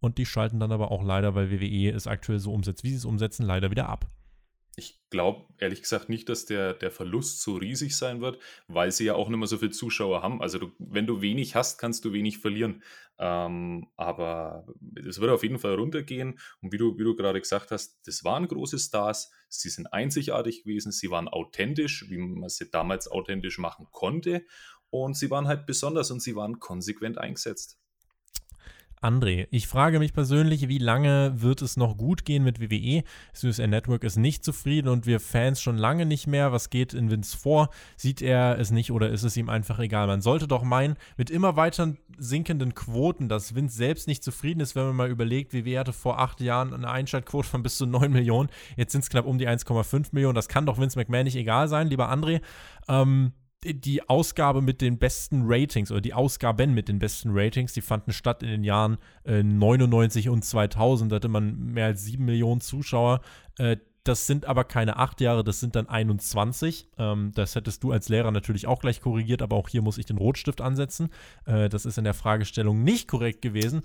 und 0.00 0.18
die 0.18 0.26
schalten 0.26 0.58
dann 0.58 0.72
aber 0.72 0.90
auch 0.90 1.04
leider, 1.04 1.36
weil 1.36 1.52
WWE 1.52 1.90
es 1.90 2.08
aktuell 2.08 2.40
so 2.40 2.52
umsetzt, 2.52 2.82
wie 2.82 2.90
sie 2.90 2.96
es 2.96 3.04
umsetzen, 3.04 3.46
leider 3.46 3.70
wieder 3.70 3.88
ab. 3.88 4.08
Ich 4.74 5.02
glaube 5.10 5.46
ehrlich 5.58 5.82
gesagt 5.82 6.08
nicht, 6.08 6.30
dass 6.30 6.46
der, 6.46 6.72
der 6.72 6.90
Verlust 6.90 7.42
so 7.42 7.56
riesig 7.56 7.94
sein 7.94 8.22
wird, 8.22 8.38
weil 8.68 8.90
sie 8.90 9.04
ja 9.04 9.14
auch 9.14 9.28
nicht 9.28 9.38
mehr 9.38 9.46
so 9.46 9.58
viele 9.58 9.70
Zuschauer 9.70 10.22
haben. 10.22 10.40
Also 10.40 10.58
du, 10.58 10.72
wenn 10.78 11.06
du 11.06 11.20
wenig 11.20 11.54
hast, 11.54 11.78
kannst 11.78 12.04
du 12.06 12.12
wenig 12.14 12.38
verlieren. 12.38 12.82
Ähm, 13.18 13.88
aber 13.96 14.66
es 14.96 15.20
wird 15.20 15.30
auf 15.30 15.42
jeden 15.42 15.58
Fall 15.58 15.74
runtergehen. 15.74 16.38
Und 16.62 16.72
wie 16.72 16.78
du, 16.78 16.98
wie 16.98 17.04
du 17.04 17.14
gerade 17.14 17.40
gesagt 17.40 17.70
hast, 17.70 18.00
das 18.06 18.24
waren 18.24 18.48
große 18.48 18.78
Stars. 18.78 19.30
Sie 19.48 19.68
sind 19.68 19.92
einzigartig 19.92 20.64
gewesen. 20.64 20.90
Sie 20.90 21.10
waren 21.10 21.28
authentisch, 21.28 22.08
wie 22.08 22.16
man 22.16 22.48
sie 22.48 22.70
damals 22.70 23.08
authentisch 23.08 23.58
machen 23.58 23.88
konnte. 23.90 24.46
Und 24.88 25.16
sie 25.16 25.30
waren 25.30 25.48
halt 25.48 25.66
besonders 25.66 26.10
und 26.10 26.20
sie 26.20 26.34
waren 26.34 26.60
konsequent 26.60 27.18
eingesetzt. 27.18 27.78
André, 29.02 29.48
ich 29.50 29.66
frage 29.66 29.98
mich 29.98 30.12
persönlich, 30.12 30.68
wie 30.68 30.78
lange 30.78 31.42
wird 31.42 31.60
es 31.60 31.76
noch 31.76 31.96
gut 31.96 32.24
gehen 32.24 32.44
mit 32.44 32.60
WWE? 32.60 33.02
SUSN 33.32 33.70
Network 33.70 34.04
ist 34.04 34.16
nicht 34.16 34.44
zufrieden 34.44 34.86
und 34.86 35.06
wir 35.06 35.18
Fans 35.18 35.60
schon 35.60 35.76
lange 35.76 36.06
nicht 36.06 36.28
mehr. 36.28 36.52
Was 36.52 36.70
geht 36.70 36.94
in 36.94 37.10
Vince 37.10 37.36
vor? 37.36 37.70
Sieht 37.96 38.22
er 38.22 38.60
es 38.60 38.70
nicht 38.70 38.92
oder 38.92 39.10
ist 39.10 39.24
es 39.24 39.36
ihm 39.36 39.48
einfach 39.48 39.80
egal? 39.80 40.06
Man 40.06 40.20
sollte 40.20 40.46
doch 40.46 40.62
meinen, 40.62 40.94
mit 41.16 41.30
immer 41.30 41.56
weiter 41.56 41.94
sinkenden 42.16 42.76
Quoten, 42.76 43.28
dass 43.28 43.56
Vince 43.56 43.76
selbst 43.76 44.06
nicht 44.06 44.22
zufrieden 44.22 44.60
ist, 44.60 44.76
wenn 44.76 44.86
man 44.86 44.96
mal 44.96 45.10
überlegt, 45.10 45.52
WWE 45.52 45.80
hatte 45.80 45.92
vor 45.92 46.20
acht 46.20 46.40
Jahren 46.40 46.72
eine 46.72 46.88
Einschaltquote 46.88 47.48
von 47.48 47.64
bis 47.64 47.78
zu 47.78 47.86
9 47.86 48.12
Millionen. 48.12 48.50
Jetzt 48.76 48.92
sind 48.92 49.02
es 49.02 49.10
knapp 49.10 49.26
um 49.26 49.36
die 49.36 49.48
1,5 49.48 50.10
Millionen. 50.12 50.36
Das 50.36 50.46
kann 50.46 50.64
doch 50.64 50.78
Vince 50.78 50.96
McMahon 50.96 51.24
nicht 51.24 51.36
egal 51.36 51.66
sein, 51.66 51.88
lieber 51.88 52.12
André. 52.12 52.40
Ähm, 52.86 53.32
die 53.64 54.08
Ausgabe 54.08 54.60
mit 54.62 54.80
den 54.80 54.98
besten 54.98 55.42
Ratings 55.44 55.90
oder 55.90 56.00
die 56.00 56.14
Ausgaben 56.14 56.74
mit 56.74 56.88
den 56.88 56.98
besten 56.98 57.30
Ratings, 57.32 57.72
die 57.72 57.80
fanden 57.80 58.12
statt 58.12 58.42
in 58.42 58.48
den 58.48 58.64
Jahren 58.64 58.98
äh, 59.24 59.42
99 59.42 60.28
und 60.28 60.44
2000. 60.44 61.12
Da 61.12 61.16
hatte 61.16 61.28
man 61.28 61.72
mehr 61.72 61.86
als 61.86 62.04
7 62.04 62.24
Millionen 62.24 62.60
Zuschauer. 62.60 63.20
Äh, 63.58 63.76
das 64.04 64.26
sind 64.26 64.46
aber 64.46 64.64
keine 64.64 64.96
8 64.96 65.20
Jahre, 65.20 65.44
das 65.44 65.60
sind 65.60 65.76
dann 65.76 65.88
21. 65.88 66.88
Ähm, 66.98 67.30
das 67.34 67.54
hättest 67.54 67.84
du 67.84 67.92
als 67.92 68.08
Lehrer 68.08 68.32
natürlich 68.32 68.66
auch 68.66 68.80
gleich 68.80 69.00
korrigiert, 69.00 69.42
aber 69.42 69.56
auch 69.56 69.68
hier 69.68 69.82
muss 69.82 69.98
ich 69.98 70.06
den 70.06 70.18
Rotstift 70.18 70.60
ansetzen. 70.60 71.10
Äh, 71.46 71.68
das 71.68 71.86
ist 71.86 71.98
in 71.98 72.04
der 72.04 72.14
Fragestellung 72.14 72.82
nicht 72.82 73.06
korrekt 73.06 73.42
gewesen. 73.42 73.82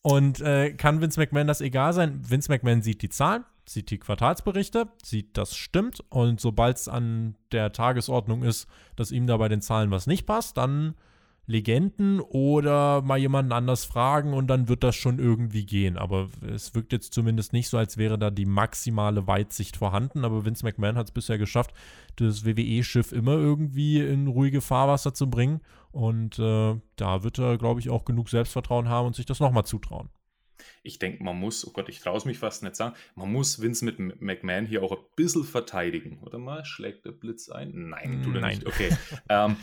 Und 0.00 0.40
äh, 0.40 0.72
kann 0.72 1.00
Vince 1.00 1.20
McMahon 1.20 1.46
das 1.46 1.60
egal 1.60 1.92
sein? 1.92 2.20
Vince 2.28 2.50
McMahon 2.50 2.82
sieht 2.82 3.02
die 3.02 3.08
Zahlen, 3.08 3.44
sieht 3.66 3.90
die 3.90 3.98
Quartalsberichte, 3.98 4.88
sieht, 5.02 5.36
das 5.36 5.56
stimmt. 5.56 6.02
Und 6.10 6.40
sobald 6.40 6.76
es 6.76 6.88
an 6.88 7.36
der 7.52 7.72
Tagesordnung 7.72 8.42
ist, 8.42 8.66
dass 8.96 9.12
ihm 9.12 9.26
da 9.26 9.36
bei 9.36 9.48
den 9.48 9.60
Zahlen 9.62 9.90
was 9.90 10.06
nicht 10.06 10.26
passt, 10.26 10.56
dann 10.56 10.94
Legenden 11.46 12.20
oder 12.20 13.02
mal 13.02 13.18
jemanden 13.18 13.52
anders 13.52 13.84
fragen 13.84 14.32
und 14.32 14.46
dann 14.46 14.68
wird 14.68 14.84
das 14.84 14.94
schon 14.94 15.18
irgendwie 15.18 15.66
gehen. 15.66 15.98
Aber 15.98 16.28
es 16.40 16.74
wirkt 16.74 16.92
jetzt 16.92 17.12
zumindest 17.12 17.52
nicht 17.52 17.68
so, 17.68 17.78
als 17.78 17.96
wäre 17.96 18.16
da 18.16 18.30
die 18.30 18.46
maximale 18.46 19.26
Weitsicht 19.26 19.76
vorhanden. 19.76 20.24
Aber 20.24 20.44
Vince 20.44 20.64
McMahon 20.64 20.96
hat 20.96 21.06
es 21.06 21.12
bisher 21.12 21.38
geschafft, 21.38 21.72
das 22.16 22.44
WWE-Schiff 22.44 23.12
immer 23.12 23.32
irgendwie 23.32 24.00
in 24.00 24.28
ruhige 24.28 24.60
Fahrwasser 24.60 25.14
zu 25.14 25.28
bringen. 25.28 25.60
Und 25.90 26.38
äh, 26.38 26.76
da 26.96 27.22
wird 27.24 27.38
er, 27.38 27.58
glaube 27.58 27.80
ich, 27.80 27.90
auch 27.90 28.04
genug 28.04 28.28
Selbstvertrauen 28.28 28.88
haben 28.88 29.08
und 29.08 29.16
sich 29.16 29.26
das 29.26 29.40
nochmal 29.40 29.64
zutrauen 29.64 30.10
ich 30.82 30.98
denke, 30.98 31.22
man 31.22 31.38
muss, 31.38 31.66
oh 31.66 31.72
Gott, 31.72 31.88
ich 31.88 32.00
traue 32.00 32.16
es 32.16 32.24
mich 32.24 32.38
fast 32.38 32.62
nicht 32.62 32.76
sagen, 32.76 32.94
man 33.14 33.30
muss 33.30 33.60
Vince 33.60 33.84
mit 33.84 33.98
McMahon 33.98 34.66
hier 34.66 34.82
auch 34.82 34.92
ein 34.92 35.04
bisschen 35.16 35.44
verteidigen. 35.44 36.18
Oder 36.22 36.38
mal, 36.38 36.64
schlägt 36.64 37.04
der 37.04 37.12
Blitz 37.12 37.48
ein? 37.48 37.88
Nein, 37.90 38.22
tut 38.22 38.34
er 38.34 38.40
Nein. 38.40 38.56
nicht. 38.56 38.66
Okay. 38.66 38.90
ähm, 39.28 39.56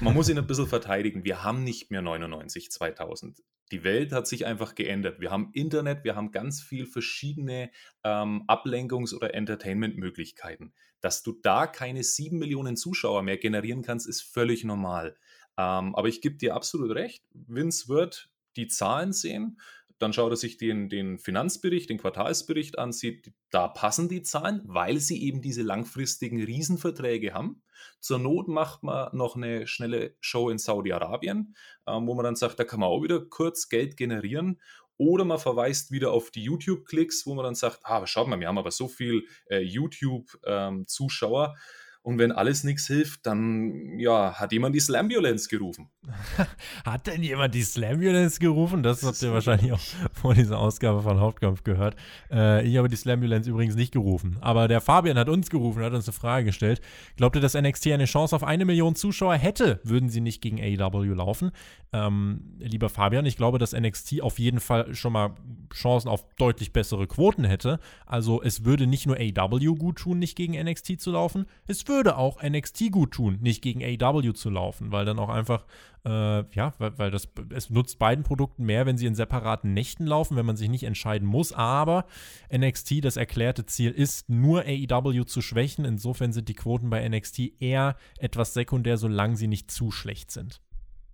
man 0.00 0.14
muss 0.14 0.28
ihn 0.28 0.38
ein 0.38 0.46
bisschen 0.46 0.68
verteidigen. 0.68 1.24
Wir 1.24 1.42
haben 1.42 1.64
nicht 1.64 1.90
mehr 1.90 2.02
99, 2.02 2.70
2000. 2.70 3.42
Die 3.72 3.84
Welt 3.84 4.12
hat 4.12 4.26
sich 4.26 4.46
einfach 4.46 4.74
geändert. 4.74 5.20
Wir 5.20 5.30
haben 5.30 5.50
Internet, 5.52 6.02
wir 6.04 6.16
haben 6.16 6.32
ganz 6.32 6.60
viel 6.60 6.86
verschiedene 6.86 7.70
ähm, 8.02 8.44
Ablenkungs- 8.48 9.14
oder 9.14 9.34
Entertainment-Möglichkeiten. 9.34 10.72
Dass 11.00 11.22
du 11.22 11.32
da 11.40 11.66
keine 11.66 12.02
sieben 12.02 12.38
Millionen 12.38 12.76
Zuschauer 12.76 13.22
mehr 13.22 13.38
generieren 13.38 13.82
kannst, 13.82 14.08
ist 14.08 14.22
völlig 14.22 14.64
normal. 14.64 15.16
Ähm, 15.56 15.94
aber 15.94 16.08
ich 16.08 16.20
gebe 16.20 16.36
dir 16.36 16.54
absolut 16.54 16.94
recht. 16.94 17.24
Vince 17.32 17.88
wird 17.88 18.28
die 18.56 18.66
Zahlen 18.66 19.12
sehen 19.12 19.60
dann 20.00 20.14
schaut 20.14 20.32
er 20.32 20.36
sich 20.36 20.56
den, 20.56 20.88
den 20.88 21.18
Finanzbericht, 21.18 21.90
den 21.90 21.98
Quartalsbericht 21.98 22.78
an, 22.78 22.90
sieht, 22.90 23.32
da 23.50 23.68
passen 23.68 24.08
die 24.08 24.22
Zahlen, 24.22 24.62
weil 24.64 24.98
sie 24.98 25.22
eben 25.22 25.42
diese 25.42 25.62
langfristigen 25.62 26.42
Riesenverträge 26.42 27.34
haben. 27.34 27.62
Zur 28.00 28.18
Not 28.18 28.48
macht 28.48 28.82
man 28.82 29.14
noch 29.14 29.36
eine 29.36 29.66
schnelle 29.66 30.16
Show 30.20 30.48
in 30.48 30.56
Saudi-Arabien, 30.56 31.54
ähm, 31.86 32.06
wo 32.06 32.14
man 32.14 32.24
dann 32.24 32.36
sagt, 32.36 32.58
da 32.58 32.64
kann 32.64 32.80
man 32.80 32.88
auch 32.88 33.02
wieder 33.02 33.20
kurz 33.20 33.68
Geld 33.68 33.98
generieren. 33.98 34.60
Oder 34.96 35.24
man 35.24 35.38
verweist 35.38 35.90
wieder 35.90 36.12
auf 36.12 36.30
die 36.30 36.44
YouTube-Klicks, 36.44 37.26
wo 37.26 37.34
man 37.34 37.44
dann 37.44 37.54
sagt, 37.54 37.80
ah, 37.84 38.06
schaut 38.06 38.28
mal, 38.28 38.40
wir 38.40 38.48
haben 38.48 38.58
aber 38.58 38.70
so 38.70 38.88
viel 38.88 39.26
äh, 39.50 39.60
YouTube-Zuschauer. 39.60 41.46
Ähm, 41.46 41.54
und 42.02 42.18
wenn 42.18 42.32
alles 42.32 42.64
nichts 42.64 42.86
hilft, 42.86 43.26
dann 43.26 43.98
ja, 43.98 44.32
hat 44.34 44.52
jemand 44.52 44.74
die 44.74 44.80
Slambulance 44.80 45.48
gerufen. 45.50 45.90
hat 46.84 47.06
denn 47.06 47.22
jemand 47.22 47.54
die 47.54 47.62
Slambulance 47.62 48.40
gerufen? 48.40 48.82
Das 48.82 49.02
habt 49.02 49.20
ihr 49.20 49.32
wahrscheinlich 49.32 49.72
auch 49.72 49.80
vor 50.14 50.32
dieser 50.32 50.58
Ausgabe 50.58 51.02
von 51.02 51.20
Hauptkampf 51.20 51.62
gehört. 51.62 51.96
Äh, 52.30 52.66
ich 52.66 52.78
habe 52.78 52.88
die 52.88 52.96
Slambulance 52.96 53.50
übrigens 53.50 53.74
nicht 53.74 53.92
gerufen. 53.92 54.38
Aber 54.40 54.66
der 54.66 54.80
Fabian 54.80 55.18
hat 55.18 55.28
uns 55.28 55.50
gerufen, 55.50 55.82
hat 55.82 55.92
uns 55.92 56.08
eine 56.08 56.14
Frage 56.14 56.46
gestellt. 56.46 56.80
Glaubt 57.16 57.36
ihr, 57.36 57.42
dass 57.42 57.52
NXT 57.52 57.88
eine 57.88 58.06
Chance 58.06 58.34
auf 58.34 58.44
eine 58.44 58.64
Million 58.64 58.94
Zuschauer 58.94 59.34
hätte, 59.34 59.80
würden 59.84 60.08
sie 60.08 60.22
nicht 60.22 60.40
gegen 60.40 60.58
AEW 60.58 61.12
laufen? 61.12 61.50
Ähm, 61.92 62.56
lieber 62.60 62.88
Fabian, 62.88 63.26
ich 63.26 63.36
glaube, 63.36 63.58
dass 63.58 63.72
NXT 63.72 64.22
auf 64.22 64.38
jeden 64.38 64.60
Fall 64.60 64.94
schon 64.94 65.12
mal 65.12 65.34
Chancen 65.74 66.08
auf 66.08 66.24
deutlich 66.36 66.72
bessere 66.72 67.06
Quoten 67.06 67.44
hätte. 67.44 67.78
Also 68.06 68.42
es 68.42 68.64
würde 68.64 68.86
nicht 68.86 69.06
nur 69.06 69.16
AW 69.18 69.74
gut 69.74 69.98
tun, 69.98 70.18
nicht 70.18 70.36
gegen 70.36 70.54
NXT 70.58 71.00
zu 71.00 71.10
laufen, 71.10 71.46
es 71.66 71.80
würde 71.90 72.16
auch 72.16 72.42
NXT 72.42 72.90
gut 72.90 73.10
tun, 73.12 73.38
nicht 73.42 73.62
gegen 73.62 73.82
AW 73.82 74.32
zu 74.32 74.48
laufen, 74.48 74.92
weil 74.92 75.04
dann 75.04 75.18
auch 75.18 75.28
einfach, 75.28 75.66
äh, 76.06 76.44
ja, 76.54 76.72
weil, 76.78 76.98
weil, 76.98 77.10
das, 77.10 77.28
es 77.54 77.68
nutzt 77.68 77.98
beiden 77.98 78.24
Produkten 78.24 78.64
mehr, 78.64 78.86
wenn 78.86 78.96
sie 78.96 79.06
in 79.06 79.14
separaten 79.14 79.74
Nächten 79.74 80.06
laufen, 80.06 80.36
wenn 80.36 80.46
man 80.46 80.56
sich 80.56 80.70
nicht 80.70 80.84
entscheiden 80.84 81.28
muss. 81.28 81.52
Aber 81.52 82.06
NXT, 82.50 83.04
das 83.04 83.16
erklärte 83.18 83.66
Ziel 83.66 83.90
ist, 83.90 84.28
nur 84.30 84.64
AEW 84.64 85.24
zu 85.24 85.42
schwächen. 85.42 85.84
Insofern 85.84 86.32
sind 86.32 86.48
die 86.48 86.54
Quoten 86.54 86.88
bei 86.88 87.06
NXT 87.06 87.60
eher 87.60 87.96
etwas 88.18 88.54
sekundär, 88.54 88.96
solange 88.96 89.36
sie 89.36 89.48
nicht 89.48 89.70
zu 89.70 89.90
schlecht 89.90 90.30
sind 90.30 90.62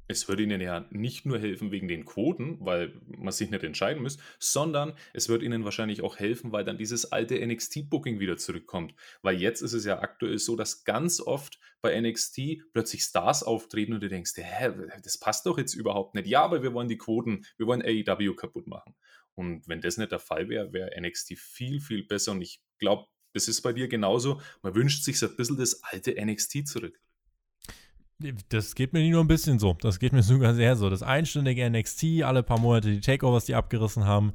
es 0.09 0.29
würde 0.29 0.43
ihnen 0.43 0.61
ja 0.61 0.87
nicht 0.91 1.27
nur 1.27 1.39
helfen 1.39 1.73
wegen 1.73 1.89
den 1.89 2.05
Quoten, 2.05 2.59
weil 2.61 3.01
man 3.07 3.33
sich 3.33 3.51
nicht 3.51 3.65
entscheiden 3.65 4.03
muss, 4.03 4.19
sondern 4.39 4.95
es 5.13 5.29
wird 5.29 5.43
ihnen 5.43 5.65
wahrscheinlich 5.65 6.03
auch 6.03 6.19
helfen, 6.19 6.53
weil 6.53 6.65
dann 6.65 6.79
dieses 6.79 7.13
alte 7.13 7.45
NXT-Booking 7.45 8.21
wieder 8.21 8.37
zurückkommt. 8.37 8.95
Weil 9.23 9.41
jetzt 9.41 9.63
ist 9.63 9.73
es 9.73 9.85
ja 9.85 10.01
aktuell 10.01 10.39
so, 10.39 10.55
dass 10.57 10.85
ganz 10.85 11.21
oft 11.21 11.59
bei 11.83 12.01
NXT 12.01 12.73
plötzlich 12.73 13.03
Stars 13.03 13.43
auftreten 13.43 13.95
und 13.95 14.03
du 14.03 14.09
denkst, 14.09 14.33
hä, 14.37 14.73
das 15.03 15.19
passt 15.19 15.47
doch 15.47 15.59
jetzt 15.59 15.75
überhaupt 15.75 16.15
nicht. 16.15 16.29
Ja, 16.29 16.43
aber 16.43 16.63
wir 16.63 16.73
wollen 16.73 16.89
die 16.89 16.99
Quoten, 16.99 17.45
wir 17.57 17.67
wollen 17.67 17.83
AEW 17.83 18.35
kaputt 18.35 18.67
machen. 18.67 18.95
Und 19.35 19.69
wenn 19.69 19.81
das 19.81 19.99
nicht 19.99 20.13
der 20.13 20.19
Fall 20.19 20.49
wäre, 20.49 20.73
wäre 20.73 20.99
NXT 20.99 21.37
viel, 21.39 21.81
viel 21.81 22.05
besser. 22.05 22.33
Und 22.33 22.43
ich 22.43 22.63
glaube, 22.79 23.07
das 23.35 23.49
ist 23.49 23.61
bei 23.61 23.73
dir 23.73 23.87
genauso. 23.87 24.41
Man 24.63 24.75
wünscht 24.75 25.05
sich 25.05 25.19
so 25.19 25.27
ein 25.27 25.37
bisschen 25.37 25.59
das 25.59 25.83
alte 25.83 26.15
NXT 26.19 26.67
zurück. 26.67 26.99
Das 28.49 28.75
geht 28.75 28.95
mir 28.95 29.01
nicht 29.01 29.11
nur 29.11 29.23
ein 29.23 29.29
bisschen 29.29 29.59
so. 29.59 29.77
Das 29.81 29.99
geht 29.99 30.13
mir 30.13 30.23
sogar 30.23 30.55
sehr 30.55 30.77
so. 30.77 30.89
Das 30.89 31.03
einstündige 31.03 31.69
NXT, 31.69 32.23
alle 32.23 32.43
paar 32.43 32.59
Monate 32.59 32.91
die 32.91 33.01
Takeovers, 33.01 33.45
die 33.45 33.55
abgerissen 33.55 34.07
haben. 34.07 34.33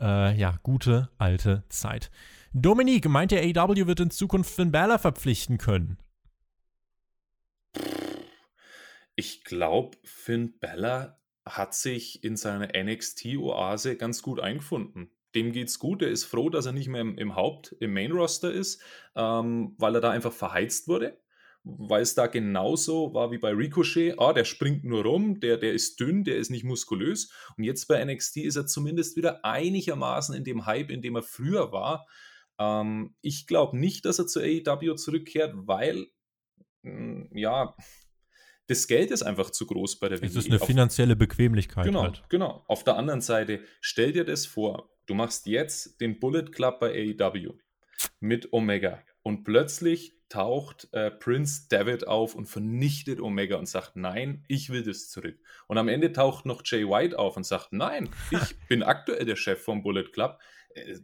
Äh, 0.00 0.36
ja, 0.38 0.58
gute 0.62 1.10
alte 1.18 1.64
Zeit. 1.68 2.10
Dominique, 2.52 3.08
meint 3.08 3.32
der 3.32 3.42
AEW 3.42 3.86
wird 3.86 4.00
in 4.00 4.10
Zukunft 4.10 4.54
Finn 4.54 4.70
Balor 4.70 4.98
verpflichten 4.98 5.58
können? 5.58 5.98
Ich 9.16 9.42
glaube, 9.44 9.96
Finn 10.04 10.58
Balor 10.60 11.18
hat 11.44 11.74
sich 11.74 12.22
in 12.22 12.36
seiner 12.36 12.68
NXT-Oase 12.76 13.96
ganz 13.96 14.22
gut 14.22 14.40
eingefunden. 14.40 15.10
Dem 15.34 15.50
geht's 15.50 15.80
gut. 15.80 16.02
Er 16.02 16.08
ist 16.08 16.24
froh, 16.24 16.48
dass 16.48 16.66
er 16.66 16.72
nicht 16.72 16.88
mehr 16.88 17.00
im, 17.00 17.18
im 17.18 17.34
Haupt, 17.34 17.74
im 17.80 17.92
Main-Roster 17.92 18.52
ist, 18.52 18.80
ähm, 19.16 19.74
weil 19.78 19.96
er 19.96 20.00
da 20.00 20.10
einfach 20.10 20.32
verheizt 20.32 20.86
wurde 20.86 21.18
weil 21.64 22.02
es 22.02 22.14
da 22.14 22.26
genauso 22.26 23.14
war 23.14 23.30
wie 23.30 23.38
bei 23.38 23.50
Ricochet. 23.50 24.18
Ah, 24.18 24.34
der 24.34 24.44
springt 24.44 24.84
nur 24.84 25.02
rum, 25.02 25.40
der, 25.40 25.56
der 25.56 25.72
ist 25.72 25.98
dünn, 25.98 26.22
der 26.22 26.36
ist 26.36 26.50
nicht 26.50 26.64
muskulös. 26.64 27.32
Und 27.56 27.64
jetzt 27.64 27.86
bei 27.86 28.04
NXT 28.04 28.38
ist 28.38 28.56
er 28.56 28.66
zumindest 28.66 29.16
wieder 29.16 29.44
einigermaßen 29.44 30.34
in 30.34 30.44
dem 30.44 30.66
Hype, 30.66 30.90
in 30.90 31.00
dem 31.00 31.16
er 31.16 31.22
früher 31.22 31.72
war. 31.72 32.06
Ähm, 32.58 33.14
ich 33.22 33.46
glaube 33.46 33.78
nicht, 33.78 34.04
dass 34.04 34.18
er 34.18 34.26
zu 34.26 34.40
AEW 34.40 34.94
zurückkehrt, 34.96 35.54
weil, 35.56 36.06
mh, 36.82 36.90
hm, 36.92 37.30
ja, 37.34 37.74
das 38.66 38.86
Geld 38.86 39.10
ist 39.10 39.22
einfach 39.22 39.50
zu 39.50 39.66
groß 39.66 39.98
bei 39.98 40.08
der 40.08 40.20
WWE. 40.20 40.26
Es 40.26 40.36
ist 40.36 40.50
eine 40.50 40.58
finanzielle 40.58 41.16
Bequemlichkeit. 41.16 41.86
Genau, 41.86 42.02
halt. 42.02 42.24
genau. 42.28 42.64
Auf 42.68 42.84
der 42.84 42.96
anderen 42.96 43.20
Seite, 43.20 43.60
stell 43.80 44.12
dir 44.12 44.24
das 44.24 44.46
vor, 44.46 44.90
du 45.06 45.14
machst 45.14 45.46
jetzt 45.46 46.00
den 46.00 46.20
Bullet 46.20 46.46
Club 46.50 46.80
bei 46.80 47.14
AEW 47.18 47.54
mit 48.20 48.52
Omega 48.52 49.02
und 49.22 49.44
plötzlich 49.44 50.13
taucht 50.28 50.88
äh, 50.92 51.10
Prince 51.10 51.66
David 51.68 52.06
auf 52.06 52.34
und 52.34 52.46
vernichtet 52.46 53.20
Omega 53.20 53.56
und 53.56 53.66
sagt, 53.66 53.96
nein, 53.96 54.44
ich 54.48 54.70
will 54.70 54.82
das 54.82 55.08
zurück. 55.10 55.38
Und 55.66 55.78
am 55.78 55.88
Ende 55.88 56.12
taucht 56.12 56.46
noch 56.46 56.62
Jay 56.64 56.84
White 56.88 57.18
auf 57.18 57.36
und 57.36 57.44
sagt, 57.44 57.72
nein, 57.72 58.08
ich 58.30 58.58
bin 58.68 58.82
aktuell 58.82 59.24
der 59.24 59.36
Chef 59.36 59.62
vom 59.62 59.82
Bullet 59.82 60.10
Club. 60.12 60.38
Äh, 60.74 60.96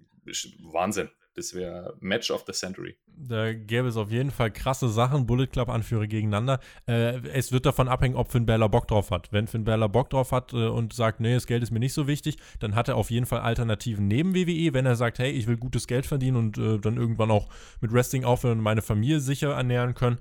Wahnsinn. 0.61 1.11
Das 1.35 1.55
wäre 1.55 1.97
Match 2.01 2.31
of 2.31 2.45
the 2.47 2.53
Century. 2.53 2.97
Da 3.07 3.53
gäbe 3.53 3.89
es 3.89 3.97
auf 3.97 4.11
jeden 4.11 4.31
Fall 4.31 4.51
krasse 4.51 4.89
Sachen, 4.89 5.27
Bullet 5.27 5.47
Club-Anführer 5.47 6.07
gegeneinander. 6.07 6.59
Äh, 6.87 7.21
es 7.29 7.53
wird 7.53 7.67
davon 7.67 7.89
abhängen, 7.89 8.17
ob 8.17 8.33
Finn 8.33 8.47
Balor 8.47 8.69
Bock 8.69 8.89
drauf 8.89 9.11
hat. 9.11 9.33
Wenn 9.33 9.47
Finn 9.47 9.65
Balor 9.65 9.89
Bock 9.89 10.11
drauf 10.11 10.33
hat 10.33 10.53
äh, 10.53 10.67
und 10.67 10.93
sagt, 10.93 11.21
nee, 11.21 11.35
das 11.35 11.47
Geld 11.47 11.63
ist 11.63 11.71
mir 11.71 11.79
nicht 11.79 11.93
so 11.93 12.07
wichtig, 12.09 12.37
dann 12.59 12.75
hat 12.75 12.89
er 12.89 12.97
auf 12.97 13.11
jeden 13.11 13.27
Fall 13.27 13.41
Alternativen 13.41 14.09
neben 14.09 14.35
WWE. 14.35 14.75
Wenn 14.75 14.87
er 14.87 14.97
sagt, 14.97 15.19
hey, 15.19 15.31
ich 15.31 15.47
will 15.47 15.57
gutes 15.57 15.87
Geld 15.87 16.07
verdienen 16.07 16.37
und 16.37 16.59
äh, 16.59 16.79
dann 16.79 16.97
irgendwann 16.97 17.31
auch 17.31 17.49
mit 17.81 17.93
Wrestling 17.93 18.25
aufhören 18.25 18.59
und 18.59 18.65
meine 18.65 18.83
Familie 18.83 19.21
sicher 19.21 19.55
ernähren 19.55 19.95
können, 19.95 20.19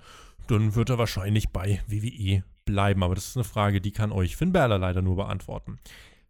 dann 0.47 0.75
wird 0.75 0.89
er 0.89 0.97
wahrscheinlich 0.97 1.49
bei 1.49 1.81
WWE 1.87 2.43
bleiben. 2.65 3.03
Aber 3.03 3.15
das 3.15 3.29
ist 3.29 3.37
eine 3.37 3.43
Frage, 3.43 3.81
die 3.81 3.91
kann 3.91 4.11
euch 4.11 4.35
Finn 4.35 4.53
Balor 4.53 4.77
leider 4.77 5.01
nur 5.01 5.15
beantworten. 5.15 5.79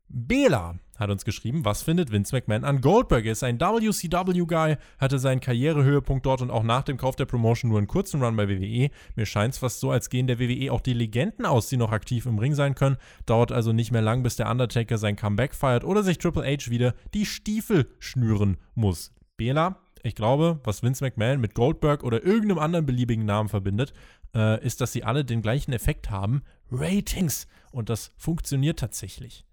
Bela 0.09 0.79
hat 0.97 1.09
uns 1.09 1.23
geschrieben, 1.23 1.63
was 1.63 1.83
findet 1.83 2.11
Vince 2.11 2.35
McMahon 2.35 2.65
an 2.65 2.81
Goldberg? 2.81 3.25
Er 3.25 3.31
ist 3.31 3.43
ein 3.43 3.59
WCW-Guy, 3.59 4.75
hatte 4.97 5.19
seinen 5.19 5.39
Karrierehöhepunkt 5.39 6.25
dort 6.25 6.41
und 6.41 6.51
auch 6.51 6.63
nach 6.63 6.83
dem 6.83 6.97
Kauf 6.97 7.15
der 7.15 7.25
Promotion 7.25 7.69
nur 7.69 7.77
einen 7.77 7.87
kurzen 7.87 8.21
Run 8.21 8.35
bei 8.35 8.49
WWE. 8.49 8.89
Mir 9.15 9.25
scheint 9.25 9.53
es 9.53 9.59
fast 9.59 9.79
so, 9.79 9.91
als 9.91 10.09
gehen 10.09 10.27
der 10.27 10.39
WWE 10.39 10.73
auch 10.73 10.81
die 10.81 10.93
Legenden 10.93 11.45
aus, 11.45 11.69
die 11.69 11.77
noch 11.77 11.91
aktiv 11.91 12.25
im 12.25 12.39
Ring 12.39 12.53
sein 12.53 12.75
können. 12.75 12.97
Dauert 13.25 13.51
also 13.51 13.71
nicht 13.71 13.91
mehr 13.91 14.01
lang, 14.01 14.23
bis 14.23 14.35
der 14.35 14.49
Undertaker 14.49 14.97
sein 14.97 15.15
Comeback 15.15 15.53
feiert 15.53 15.85
oder 15.85 16.03
sich 16.03 16.17
Triple 16.17 16.43
H 16.43 16.69
wieder 16.69 16.93
die 17.13 17.25
Stiefel 17.25 17.89
schnüren 17.99 18.57
muss. 18.75 19.13
Bela, 19.37 19.77
ich 20.03 20.15
glaube, 20.15 20.59
was 20.63 20.83
Vince 20.83 21.03
McMahon 21.03 21.39
mit 21.39 21.53
Goldberg 21.53 22.03
oder 22.03 22.25
irgendeinem 22.25 22.59
anderen 22.59 22.85
beliebigen 22.85 23.25
Namen 23.25 23.47
verbindet, 23.47 23.93
äh, 24.35 24.63
ist, 24.65 24.81
dass 24.81 24.91
sie 24.91 25.03
alle 25.03 25.23
den 25.23 25.41
gleichen 25.41 25.71
Effekt 25.71 26.09
haben: 26.09 26.41
Ratings. 26.71 27.47
Und 27.71 27.89
das 27.89 28.11
funktioniert 28.17 28.79
tatsächlich. 28.79 29.45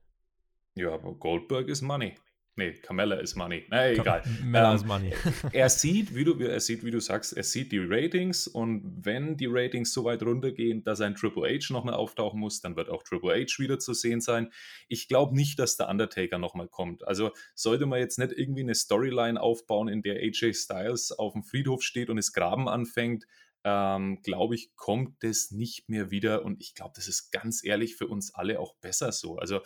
Ja, 0.77 0.93
aber 0.93 1.14
Goldberg 1.14 1.68
ist 1.68 1.83
Money. 1.83 2.14
Nee, 2.59 2.72
Carmella 2.72 3.16
ist 3.16 3.37
Money. 3.37 3.66
Na, 3.68 3.91
egal. 3.91 4.22
Mella 4.43 4.70
ähm, 4.70 4.77
ist 4.77 4.87
Money. 4.87 5.12
er 5.53 5.68
sieht, 5.68 6.14
wie 6.14 6.24
du, 6.24 6.39
er 6.39 6.61
sieht, 6.61 6.85
wie 6.85 6.91
du 6.91 7.01
sagst, 7.01 7.37
er 7.37 7.43
sieht 7.43 7.70
die 7.70 7.79
Ratings 7.79 8.47
und 8.47 9.05
wenn 9.05 9.37
die 9.37 9.47
Ratings 9.47 9.93
so 9.93 10.05
weit 10.05 10.22
runtergehen, 10.22 10.83
dass 10.83 11.03
ein 11.03 11.14
Triple 11.14 11.47
H 11.49 11.70
nochmal 11.70 11.95
auftauchen 11.95 12.41
muss, 12.41 12.62
dann 12.62 12.74
wird 12.74 12.89
auch 12.89 13.03
Triple 13.03 13.35
H 13.35 13.59
wieder 13.59 13.79
zu 13.79 13.93
sehen 13.93 14.22
sein. 14.22 14.51
Ich 14.89 15.07
glaube 15.07 15.37
nicht, 15.37 15.59
dass 15.59 15.77
der 15.77 15.91
Undertaker 15.91 16.39
nochmal 16.39 16.68
kommt. 16.68 17.07
Also 17.07 17.31
sollte 17.55 17.85
man 17.85 17.99
jetzt 17.99 18.18
nicht 18.18 18.33
irgendwie 18.33 18.62
eine 18.62 18.74
Storyline 18.74 19.39
aufbauen, 19.39 19.89
in 19.89 20.01
der 20.01 20.16
AJ 20.16 20.55
Styles 20.55 21.12
auf 21.12 21.35
dem 21.35 21.43
Friedhof 21.43 21.83
steht 21.83 22.09
und 22.09 22.16
es 22.16 22.33
Graben 22.33 22.68
anfängt, 22.68 23.27
ähm, 23.68 24.20
glaube 24.22 24.54
ich, 24.54 24.76
kommt 24.76 25.24
das 25.24 25.50
nicht 25.50 25.88
mehr 25.88 26.12
wieder. 26.12 26.44
Und 26.44 26.60
ich 26.60 26.76
glaube, 26.76 26.92
das 26.94 27.08
ist 27.08 27.32
ganz 27.32 27.64
ehrlich 27.64 27.96
für 27.96 28.06
uns 28.06 28.32
alle 28.32 28.60
auch 28.60 28.76
besser 28.76 29.10
so. 29.10 29.38
Also 29.38 29.60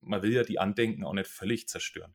man 0.00 0.22
will 0.22 0.32
ja 0.32 0.44
die 0.44 0.58
Andenken 0.58 1.04
auch 1.04 1.12
nicht 1.12 1.28
völlig 1.28 1.68
zerstören. 1.68 2.14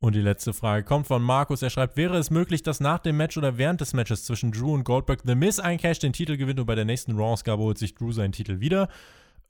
Und 0.00 0.16
die 0.16 0.20
letzte 0.20 0.52
Frage 0.52 0.84
kommt 0.84 1.06
von 1.06 1.22
Markus. 1.22 1.62
Er 1.62 1.70
schreibt, 1.70 1.96
wäre 1.96 2.18
es 2.18 2.30
möglich, 2.30 2.64
dass 2.64 2.80
nach 2.80 2.98
dem 2.98 3.16
Match 3.16 3.36
oder 3.36 3.56
während 3.56 3.80
des 3.80 3.94
Matches 3.94 4.24
zwischen 4.24 4.50
Drew 4.50 4.74
und 4.74 4.82
Goldberg 4.82 5.22
The 5.24 5.36
Miz 5.36 5.60
eincasht, 5.60 6.02
den 6.02 6.12
Titel 6.12 6.36
gewinnt 6.36 6.58
und 6.58 6.66
bei 6.66 6.74
der 6.74 6.84
nächsten 6.84 7.12
Raw-Ausgabe 7.12 7.62
holt 7.62 7.78
sich 7.78 7.94
Drew 7.94 8.10
seinen 8.10 8.32
Titel 8.32 8.58
wieder? 8.58 8.88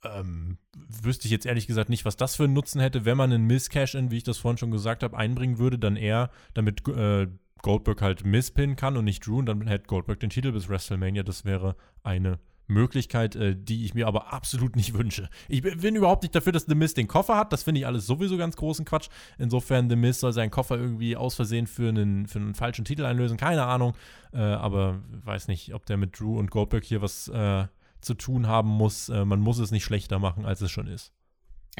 Ähm, 0.03 0.59
wüsste 0.75 1.25
ich 1.25 1.31
jetzt 1.31 1.45
ehrlich 1.47 1.65
gesagt 1.65 1.89
nicht, 1.89 2.05
was 2.05 2.17
das 2.17 2.35
für 2.35 2.43
einen 2.43 2.53
Nutzen 2.53 2.79
hätte, 2.81 3.05
wenn 3.05 3.17
man 3.17 3.33
einen 3.33 3.47
Miss-Cash-In, 3.47 4.11
wie 4.11 4.17
ich 4.17 4.23
das 4.23 4.37
vorhin 4.37 4.59
schon 4.59 4.71
gesagt 4.71 5.01
habe, 5.01 5.17
einbringen 5.17 5.57
würde, 5.57 5.79
dann 5.79 5.95
eher, 5.95 6.29
damit 6.53 6.87
äh, 6.87 7.27
Goldberg 7.61 8.01
halt 8.01 8.25
misspinnen 8.25 8.75
kann 8.75 8.97
und 8.97 9.05
nicht 9.05 9.25
Drew 9.25 9.39
und 9.39 9.45
dann 9.45 9.67
hätte 9.67 9.87
Goldberg 9.87 10.19
den 10.19 10.29
Titel 10.29 10.51
bis 10.51 10.69
WrestleMania. 10.69 11.23
Das 11.23 11.45
wäre 11.45 11.75
eine 12.03 12.39
Möglichkeit, 12.69 13.35
äh, 13.35 13.55
die 13.57 13.83
ich 13.83 13.93
mir 13.93 14.07
aber 14.07 14.31
absolut 14.31 14.75
nicht 14.75 14.93
wünsche. 14.93 15.29
Ich 15.47 15.61
bin 15.61 15.95
überhaupt 15.95 16.23
nicht 16.23 16.35
dafür, 16.35 16.53
dass 16.53 16.65
The 16.65 16.75
Miz 16.75 16.93
den 16.93 17.07
Koffer 17.07 17.35
hat. 17.35 17.51
Das 17.51 17.63
finde 17.63 17.81
ich 17.81 17.87
alles 17.87 18.05
sowieso 18.05 18.37
ganz 18.37 18.55
großen 18.55 18.85
Quatsch. 18.85 19.09
Insofern, 19.37 19.89
The 19.89 19.95
Miz 19.95 20.19
soll 20.19 20.33
seinen 20.33 20.51
Koffer 20.51 20.77
irgendwie 20.77 21.15
aus 21.15 21.35
Versehen 21.35 21.67
für 21.67 21.89
einen, 21.89 22.27
für 22.27 22.39
einen 22.39 22.53
falschen 22.53 22.85
Titel 22.85 23.05
einlösen. 23.05 23.37
Keine 23.37 23.65
Ahnung. 23.65 23.95
Äh, 24.31 24.39
aber 24.39 25.01
weiß 25.25 25.47
nicht, 25.47 25.73
ob 25.73 25.85
der 25.85 25.97
mit 25.97 26.19
Drew 26.19 26.37
und 26.37 26.51
Goldberg 26.51 26.83
hier 26.83 27.01
was 27.01 27.27
äh, 27.27 27.65
zu 28.01 28.13
tun 28.13 28.47
haben 28.47 28.69
muss. 28.69 29.09
Äh, 29.09 29.25
man 29.25 29.39
muss 29.39 29.59
es 29.59 29.71
nicht 29.71 29.83
schlechter 29.83 30.19
machen, 30.19 30.45
als 30.45 30.61
es 30.61 30.71
schon 30.71 30.87
ist. 30.87 31.11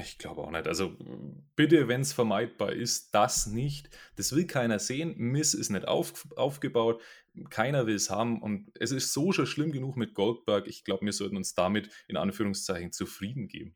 Ich 0.02 0.18
glaube 0.18 0.42
auch 0.42 0.52
nicht. 0.52 0.68
Also 0.68 0.96
bitte, 1.56 1.88
wenn 1.88 2.02
es 2.02 2.14
vermeidbar 2.14 2.74
ist, 2.74 3.14
das 3.14 3.48
nicht. 3.48 3.90
Das 4.16 4.36
will 4.36 4.46
keiner 4.46 4.80
sehen. 4.80 5.16
Miss 5.18 5.54
ist 5.54 5.70
nicht 5.70 5.88
auf, 5.88 6.28
aufgebaut. 6.36 7.02
Keiner 7.50 7.86
will 7.88 7.96
es 7.96 8.10
haben. 8.10 8.42
Und 8.42 8.72
es 8.80 8.92
ist 8.92 9.14
so 9.14 9.32
schon 9.32 9.46
schlimm 9.46 9.72
genug 9.72 9.98
mit 9.98 10.14
Goldberg. 10.14 10.68
Ich 10.68 10.84
glaube, 10.84 11.06
wir 11.06 11.14
sollten 11.14 11.38
uns 11.38 11.54
damit 11.54 11.90
in 12.08 12.18
Anführungszeichen 12.18 12.92
zufrieden 12.92 13.48
geben. 13.48 13.76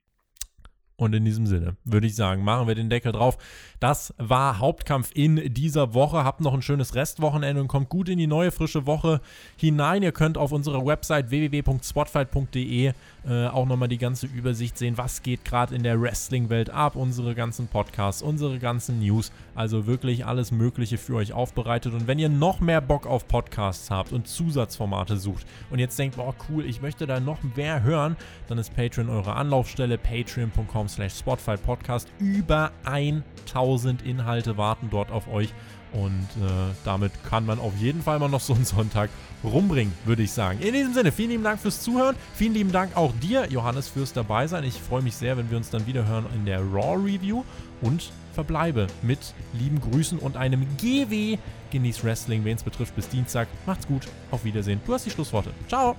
Und 0.95 1.13
in 1.13 1.25
diesem 1.25 1.47
Sinne 1.47 1.75
würde 1.83 2.07
ich 2.07 2.15
sagen, 2.15 2.43
machen 2.43 2.67
wir 2.67 2.75
den 2.75 2.89
Deckel 2.89 3.11
drauf. 3.11 3.37
Das 3.79 4.13
war 4.17 4.59
Hauptkampf 4.59 5.11
in 5.15 5.53
dieser 5.53 5.93
Woche. 5.93 6.23
Habt 6.23 6.41
noch 6.41 6.53
ein 6.53 6.61
schönes 6.61 6.93
Restwochenende 6.93 7.61
und 7.61 7.67
kommt 7.67 7.89
gut 7.89 8.09
in 8.09 8.19
die 8.19 8.27
neue 8.27 8.51
frische 8.51 8.85
Woche 8.85 9.19
hinein. 9.57 10.03
Ihr 10.03 10.11
könnt 10.11 10.37
auf 10.37 10.51
unserer 10.51 10.85
Website 10.85 11.31
www.spotfight.de 11.31 12.93
äh, 13.27 13.47
auch 13.47 13.65
nochmal 13.65 13.87
die 13.87 13.97
ganze 13.97 14.27
Übersicht 14.27 14.77
sehen, 14.77 14.97
was 14.97 15.21
geht 15.21 15.45
gerade 15.45 15.75
in 15.75 15.83
der 15.83 16.01
Wrestling-Welt 16.01 16.69
ab. 16.69 16.95
Unsere 16.95 17.35
ganzen 17.35 17.67
Podcasts, 17.67 18.21
unsere 18.21 18.59
ganzen 18.59 18.99
News. 18.99 19.31
Also 19.55 19.87
wirklich 19.87 20.25
alles 20.25 20.51
Mögliche 20.51 20.97
für 20.97 21.15
euch 21.15 21.33
aufbereitet. 21.33 21.93
Und 21.93 22.07
wenn 22.07 22.19
ihr 22.19 22.29
noch 22.29 22.59
mehr 22.59 22.81
Bock 22.81 23.07
auf 23.07 23.27
Podcasts 23.27 23.89
habt 23.89 24.11
und 24.11 24.27
Zusatzformate 24.27 25.17
sucht 25.17 25.45
und 25.69 25.79
jetzt 25.79 25.97
denkt, 25.97 26.17
boah, 26.17 26.35
cool, 26.49 26.65
ich 26.65 26.81
möchte 26.81 27.07
da 27.07 27.19
noch 27.19 27.39
mehr 27.55 27.83
hören, 27.83 28.17
dann 28.47 28.57
ist 28.57 28.75
Patreon 28.75 29.09
eure 29.09 29.35
Anlaufstelle. 29.35 29.97
Patreon.com 29.97 30.87
slash 30.89 31.13
Spotify 31.13 31.55
Podcast. 31.57 32.09
Über 32.19 32.71
1000 32.83 34.01
Inhalte 34.01 34.57
warten 34.57 34.89
dort 34.91 35.11
auf 35.11 35.27
euch. 35.27 35.53
Und 35.93 36.27
äh, 36.43 36.73
damit 36.83 37.11
kann 37.23 37.45
man 37.45 37.59
auf 37.59 37.73
jeden 37.77 38.01
Fall 38.01 38.17
mal 38.17 38.27
noch 38.27 38.41
so 38.41 38.53
einen 38.53 38.65
Sonntag 38.65 39.09
rumbringen, 39.43 39.93
würde 40.05 40.23
ich 40.23 40.31
sagen. 40.31 40.59
In 40.59 40.73
diesem 40.73 40.93
Sinne, 40.93 41.11
vielen 41.11 41.29
lieben 41.29 41.43
Dank 41.43 41.59
fürs 41.59 41.81
Zuhören. 41.81 42.15
Vielen 42.33 42.53
lieben 42.53 42.71
Dank 42.71 42.97
auch 42.97 43.13
dir, 43.21 43.47
Johannes, 43.49 43.89
fürs 43.89 44.11
dabei 44.11 44.47
sein. 44.47 44.63
Ich 44.63 44.81
freue 44.81 45.03
mich 45.03 45.15
sehr, 45.15 45.37
wenn 45.37 45.51
wir 45.51 45.57
uns 45.57 45.69
dann 45.69 45.85
wieder 45.85 46.07
hören 46.07 46.25
in 46.33 46.45
der 46.45 46.61
Raw 46.61 46.95
Review 46.95 47.43
und 47.81 48.11
verbleibe 48.33 48.87
mit 49.03 49.19
lieben 49.53 49.79
Grüßen 49.79 50.17
und 50.17 50.35
einem 50.35 50.65
GW. 50.77 51.37
Genieß 51.71 52.03
Wrestling, 52.03 52.43
wen 52.43 52.55
es 52.55 52.63
betrifft, 52.63 52.95
bis 52.95 53.07
Dienstag. 53.09 53.47
Macht's 53.65 53.87
gut, 53.87 54.07
auf 54.31 54.43
Wiedersehen. 54.43 54.81
Du 54.85 54.93
hast 54.93 55.05
die 55.05 55.11
Schlussworte. 55.11 55.51
Ciao. 55.67 55.95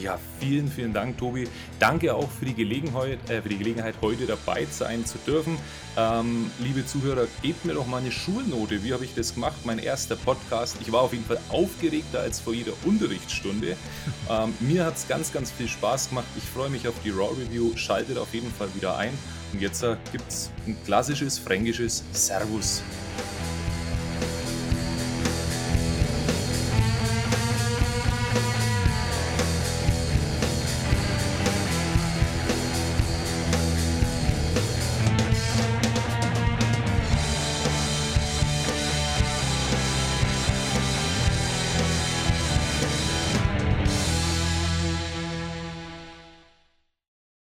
Ja, 0.00 0.18
vielen, 0.38 0.68
vielen 0.68 0.92
Dank, 0.92 1.18
Tobi. 1.18 1.48
Danke 1.80 2.14
auch 2.14 2.30
für 2.30 2.44
die 2.44 2.54
Gelegenheit, 2.54 3.18
äh, 3.28 3.42
für 3.42 3.48
die 3.48 3.58
Gelegenheit 3.58 3.96
heute 4.00 4.26
dabei 4.26 4.66
sein 4.70 5.04
zu 5.04 5.18
dürfen. 5.26 5.58
Ähm, 5.96 6.50
liebe 6.60 6.86
Zuhörer, 6.86 7.26
gebt 7.42 7.64
mir 7.64 7.74
doch 7.74 7.86
mal 7.86 7.98
eine 7.98 8.12
Schulnote. 8.12 8.84
Wie 8.84 8.92
habe 8.92 9.04
ich 9.04 9.14
das 9.14 9.34
gemacht? 9.34 9.56
Mein 9.64 9.78
erster 9.78 10.14
Podcast. 10.14 10.76
Ich 10.80 10.92
war 10.92 11.02
auf 11.02 11.12
jeden 11.12 11.24
Fall 11.24 11.40
aufgeregter 11.48 12.20
als 12.20 12.40
vor 12.40 12.54
jeder 12.54 12.72
Unterrichtsstunde. 12.84 13.76
Ähm, 14.30 14.52
mir 14.60 14.84
hat 14.84 14.96
es 14.96 15.08
ganz, 15.08 15.32
ganz 15.32 15.50
viel 15.50 15.68
Spaß 15.68 16.10
gemacht. 16.10 16.26
Ich 16.36 16.44
freue 16.44 16.68
mich 16.68 16.86
auf 16.86 16.94
die 17.02 17.10
Raw 17.10 17.30
Review. 17.30 17.74
Schaltet 17.76 18.18
auf 18.18 18.34
jeden 18.34 18.52
Fall 18.52 18.68
wieder 18.74 18.96
ein. 18.98 19.12
Und 19.52 19.62
jetzt 19.62 19.82
äh, 19.82 19.96
gibt 20.12 20.28
es 20.28 20.50
ein 20.66 20.76
klassisches 20.84 21.38
fränkisches 21.38 22.04
Servus. 22.12 22.82